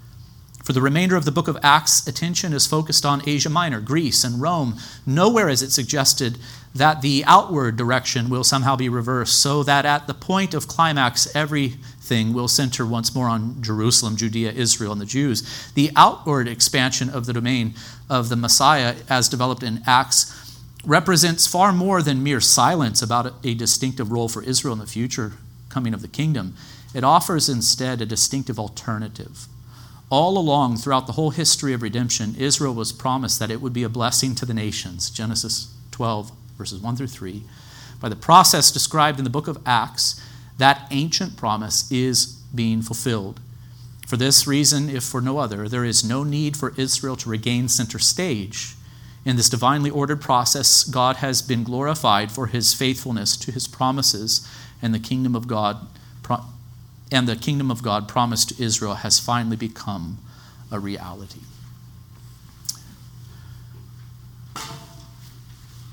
For 0.61 0.73
the 0.73 0.81
remainder 0.81 1.15
of 1.15 1.23
the 1.23 1.31
book 1.31 1.47
of 1.47 1.57
Acts, 1.63 2.05
attention 2.05 2.51
is 2.51 2.67
focused 2.67 3.05
on 3.05 3.21
Asia 3.25 3.49
Minor, 3.49 3.79
Greece, 3.79 4.25
and 4.25 4.41
Rome. 4.41 4.75
Nowhere 5.05 5.47
is 5.47 5.61
it 5.61 5.71
suggested 5.71 6.37
that 6.75 7.01
the 7.01 7.23
outward 7.25 7.77
direction 7.77 8.29
will 8.29 8.43
somehow 8.43 8.75
be 8.75 8.89
reversed, 8.89 9.41
so 9.41 9.63
that 9.63 9.85
at 9.85 10.07
the 10.07 10.13
point 10.13 10.53
of 10.53 10.67
climax, 10.67 11.33
everything 12.07 12.33
will 12.33 12.47
center 12.47 12.85
once 12.85 13.13
more 13.13 13.27
on 13.27 13.61
Jerusalem, 13.61 14.15
Judea, 14.15 14.53
Israel, 14.53 14.93
and 14.93 15.01
the 15.01 15.05
Jews. 15.05 15.43
The 15.73 15.91
outward 15.97 16.47
expansion 16.47 17.09
of 17.09 17.25
the 17.25 17.33
domain 17.33 17.73
of 18.09 18.29
the 18.29 18.37
Messiah, 18.37 18.95
as 19.09 19.27
developed 19.27 19.61
in 19.61 19.81
Acts, 19.85 20.33
represents 20.85 21.47
far 21.47 21.73
more 21.73 22.01
than 22.01 22.23
mere 22.23 22.39
silence 22.39 23.01
about 23.01 23.33
a 23.43 23.53
distinctive 23.55 24.09
role 24.09 24.29
for 24.29 24.41
Israel 24.41 24.73
in 24.73 24.79
the 24.79 24.87
future 24.87 25.33
coming 25.67 25.93
of 25.93 26.01
the 26.01 26.07
kingdom. 26.07 26.55
It 26.93 27.03
offers 27.03 27.49
instead 27.49 27.99
a 27.99 28.05
distinctive 28.05 28.57
alternative 28.57 29.47
all 30.09 30.37
along, 30.37 30.77
throughout 30.77 31.05
the 31.05 31.13
whole 31.13 31.31
history 31.31 31.73
of 31.73 31.81
redemption, 31.81 32.33
Israel 32.37 32.73
was 32.73 32.93
promised 32.93 33.39
that 33.39 33.51
it 33.51 33.59
would 33.59 33.73
be 33.73 33.83
a 33.83 33.89
blessing 33.89 34.35
to 34.35 34.45
the 34.45 34.53
nations. 34.53 35.09
Genesis 35.09 35.75
12, 35.91 36.31
verses 36.57 36.79
1 36.79 36.95
through 36.95 37.07
3. 37.07 37.43
By 37.99 38.07
the 38.07 38.15
process 38.15 38.71
described 38.71 39.17
in 39.17 39.25
the 39.25 39.29
book 39.29 39.49
of 39.49 39.61
Acts, 39.65 40.21
that 40.57 40.87
ancient 40.91 41.37
promise 41.37 41.91
is 41.91 42.25
being 42.53 42.81
fulfilled. 42.81 43.39
For 44.07 44.17
this 44.17 44.47
reason, 44.47 44.89
if 44.89 45.03
for 45.03 45.21
no 45.21 45.37
other, 45.37 45.67
there 45.67 45.83
is 45.85 46.03
no 46.03 46.23
need 46.23 46.55
for 46.55 46.73
Israel 46.77 47.15
to 47.17 47.29
regain 47.29 47.67
center 47.67 47.99
stage. 47.99 48.75
In 49.25 49.35
this 49.35 49.49
divinely 49.49 49.89
ordered 49.89 50.21
process, 50.21 50.85
God 50.85 51.17
has 51.17 51.41
been 51.41 51.63
glorified 51.63 52.31
for 52.31 52.47
his 52.47 52.73
faithfulness 52.73 53.35
to 53.37 53.51
his 53.51 53.67
promises, 53.67 54.47
and 54.81 54.93
the 54.93 54.99
kingdom 54.99 55.35
of 55.35 55.47
God 55.47 55.87
and 57.11 57.27
the 57.27 57.35
kingdom 57.35 57.71
of 57.71 57.81
God 57.81 58.07
promised 58.07 58.49
to 58.49 58.63
Israel 58.63 58.95
has 58.95 59.19
finally 59.19 59.55
become 59.55 60.17
a 60.71 60.79
reality. 60.79 61.39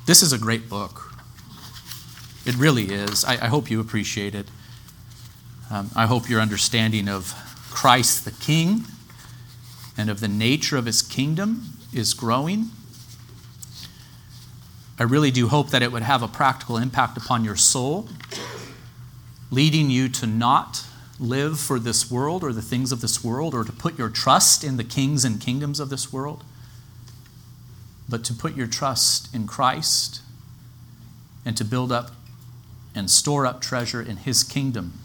This 0.07 0.23
is 0.23 0.33
a 0.33 0.39
great 0.39 0.69
book. 0.69 1.14
It 2.47 2.57
really 2.57 2.85
is. 2.85 3.25
I, 3.25 3.33
I 3.33 3.47
hope 3.47 3.71
you 3.71 3.81
appreciate 3.81 4.35
it. 4.35 4.47
Um, 5.71 5.91
I 5.97 6.07
hope 6.07 6.29
your 6.29 6.41
understanding 6.41 7.09
of 7.09 7.35
Christ 7.71 8.25
the 8.25 8.33
King 8.33 8.85
and 9.97 10.11
of 10.11 10.21
the 10.21 10.29
nature 10.29 10.77
of 10.77 10.85
his 10.85 11.01
kingdom 11.01 11.79
is 11.93 12.13
growing. 12.13 12.71
I 14.99 15.05
really 15.05 15.31
do 15.31 15.49
hope 15.49 15.71
that 15.71 15.83
it 15.83 15.91
would 15.91 16.03
have 16.03 16.23
a 16.23 16.29
practical 16.29 16.77
impact 16.77 17.17
upon 17.17 17.45
your 17.45 17.57
soul, 17.57 18.09
leading 19.51 19.91
you 19.91 20.09
to 20.11 20.27
not 20.27 20.85
live 21.19 21.59
for 21.59 21.79
this 21.79 22.11
world 22.11 22.45
or 22.45 22.53
the 22.53 22.63
things 22.63 22.93
of 22.93 23.01
this 23.01 23.25
world 23.25 23.55
or 23.55 23.65
to 23.65 23.73
put 23.73 23.99
your 23.99 24.11
trust 24.11 24.63
in 24.63 24.77
the 24.77 24.85
kings 24.85 25.25
and 25.25 25.41
kingdoms 25.41 25.81
of 25.81 25.89
this 25.89 26.13
world, 26.13 26.45
but 28.09 28.23
to 28.25 28.35
put 28.35 28.55
your 28.55 28.67
trust 28.67 29.35
in 29.35 29.47
Christ 29.47 30.21
and 31.45 31.57
to 31.57 31.65
build 31.65 31.91
up 31.91 32.11
and 32.95 33.11
store 33.11 33.47
up 33.47 33.61
treasure 33.61 34.01
in 34.01 34.19
his 34.19 34.43
kingdom. 34.43 35.01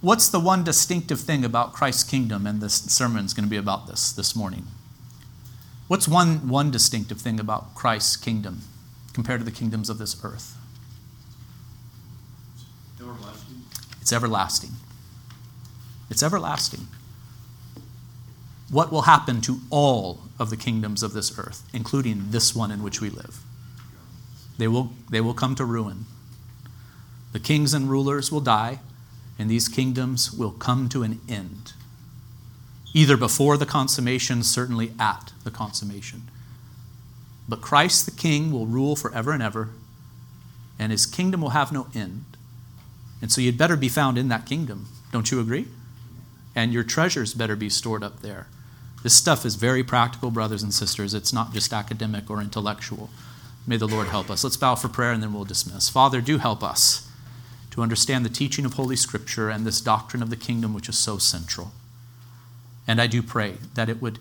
What's 0.00 0.28
the 0.28 0.38
one 0.38 0.62
distinctive 0.62 1.20
thing 1.20 1.44
about 1.44 1.72
Christ's 1.72 2.04
kingdom? 2.04 2.46
And 2.46 2.60
this 2.60 2.74
sermon 2.74 3.24
is 3.24 3.34
going 3.34 3.44
to 3.44 3.50
be 3.50 3.56
about 3.56 3.88
this 3.88 4.12
this 4.12 4.36
morning. 4.36 4.66
What's 5.88 6.06
one, 6.06 6.48
one 6.48 6.70
distinctive 6.70 7.20
thing 7.20 7.40
about 7.40 7.74
Christ's 7.74 8.16
kingdom 8.16 8.60
compared 9.12 9.40
to 9.40 9.44
the 9.44 9.50
kingdoms 9.50 9.90
of 9.90 9.98
this 9.98 10.22
earth? 10.22 10.56
Everlasting. 13.00 13.62
It's 14.00 14.12
everlasting. 14.12 14.70
It's 16.10 16.22
everlasting. 16.22 16.86
What 18.70 18.92
will 18.92 19.02
happen 19.02 19.40
to 19.42 19.60
all 19.70 20.20
of 20.38 20.50
the 20.50 20.56
kingdoms 20.56 21.02
of 21.02 21.14
this 21.14 21.38
earth, 21.38 21.68
including 21.72 22.30
this 22.30 22.54
one 22.54 22.70
in 22.70 22.82
which 22.82 23.00
we 23.00 23.08
live? 23.08 23.40
They 24.58 24.68
will, 24.68 24.92
they 25.10 25.20
will 25.20 25.34
come 25.34 25.54
to 25.54 25.64
ruin. 25.64 26.04
The 27.32 27.40
kings 27.40 27.74
and 27.74 27.90
rulers 27.90 28.32
will 28.32 28.40
die, 28.40 28.80
and 29.38 29.50
these 29.50 29.68
kingdoms 29.68 30.32
will 30.32 30.50
come 30.50 30.88
to 30.88 31.02
an 31.02 31.20
end. 31.28 31.72
Either 32.94 33.16
before 33.16 33.56
the 33.56 33.66
consummation, 33.66 34.42
certainly 34.42 34.92
at 34.98 35.32
the 35.44 35.50
consummation. 35.50 36.22
But 37.48 37.60
Christ 37.60 38.04
the 38.04 38.10
King 38.12 38.50
will 38.50 38.66
rule 38.66 38.96
forever 38.96 39.32
and 39.32 39.42
ever, 39.42 39.70
and 40.78 40.92
his 40.92 41.06
kingdom 41.06 41.40
will 41.40 41.50
have 41.50 41.72
no 41.72 41.88
end. 41.94 42.24
And 43.20 43.30
so 43.30 43.40
you'd 43.40 43.58
better 43.58 43.76
be 43.76 43.88
found 43.88 44.16
in 44.16 44.28
that 44.28 44.46
kingdom. 44.46 44.88
Don't 45.12 45.30
you 45.30 45.40
agree? 45.40 45.66
and 46.58 46.72
your 46.72 46.82
treasures 46.82 47.34
better 47.34 47.54
be 47.54 47.70
stored 47.70 48.02
up 48.02 48.20
there. 48.20 48.48
This 49.04 49.14
stuff 49.14 49.44
is 49.46 49.54
very 49.54 49.84
practical, 49.84 50.32
brothers 50.32 50.64
and 50.64 50.74
sisters. 50.74 51.14
It's 51.14 51.32
not 51.32 51.52
just 51.52 51.72
academic 51.72 52.28
or 52.28 52.40
intellectual. 52.40 53.10
May 53.64 53.76
the 53.76 53.86
Lord 53.86 54.08
help 54.08 54.28
us. 54.28 54.42
Let's 54.42 54.56
bow 54.56 54.74
for 54.74 54.88
prayer 54.88 55.12
and 55.12 55.22
then 55.22 55.32
we'll 55.32 55.44
dismiss. 55.44 55.88
Father, 55.88 56.20
do 56.20 56.38
help 56.38 56.64
us 56.64 57.07
to 57.78 57.82
understand 57.82 58.24
the 58.24 58.28
teaching 58.28 58.64
of 58.64 58.74
Holy 58.74 58.96
Scripture 58.96 59.50
and 59.50 59.64
this 59.64 59.80
doctrine 59.80 60.20
of 60.20 60.30
the 60.30 60.36
kingdom, 60.36 60.74
which 60.74 60.88
is 60.88 60.98
so 60.98 61.16
central. 61.16 61.70
And 62.88 63.00
I 63.00 63.06
do 63.06 63.22
pray 63.22 63.54
that 63.74 63.88
it 63.88 64.02
would 64.02 64.18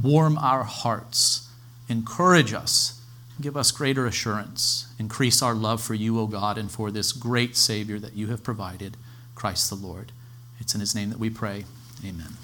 warm 0.00 0.38
our 0.38 0.62
hearts, 0.62 1.48
encourage 1.88 2.52
us, 2.52 3.02
give 3.40 3.56
us 3.56 3.72
greater 3.72 4.06
assurance, 4.06 4.86
increase 5.00 5.42
our 5.42 5.52
love 5.54 5.82
for 5.82 5.94
you, 5.94 6.20
O 6.20 6.28
God, 6.28 6.56
and 6.56 6.70
for 6.70 6.92
this 6.92 7.10
great 7.10 7.56
Savior 7.56 7.98
that 7.98 8.14
you 8.14 8.28
have 8.28 8.44
provided, 8.44 8.96
Christ 9.34 9.68
the 9.68 9.74
Lord. 9.74 10.12
It's 10.60 10.72
in 10.72 10.80
his 10.80 10.94
name 10.94 11.10
that 11.10 11.18
we 11.18 11.28
pray. 11.28 11.64
Amen. 12.06 12.41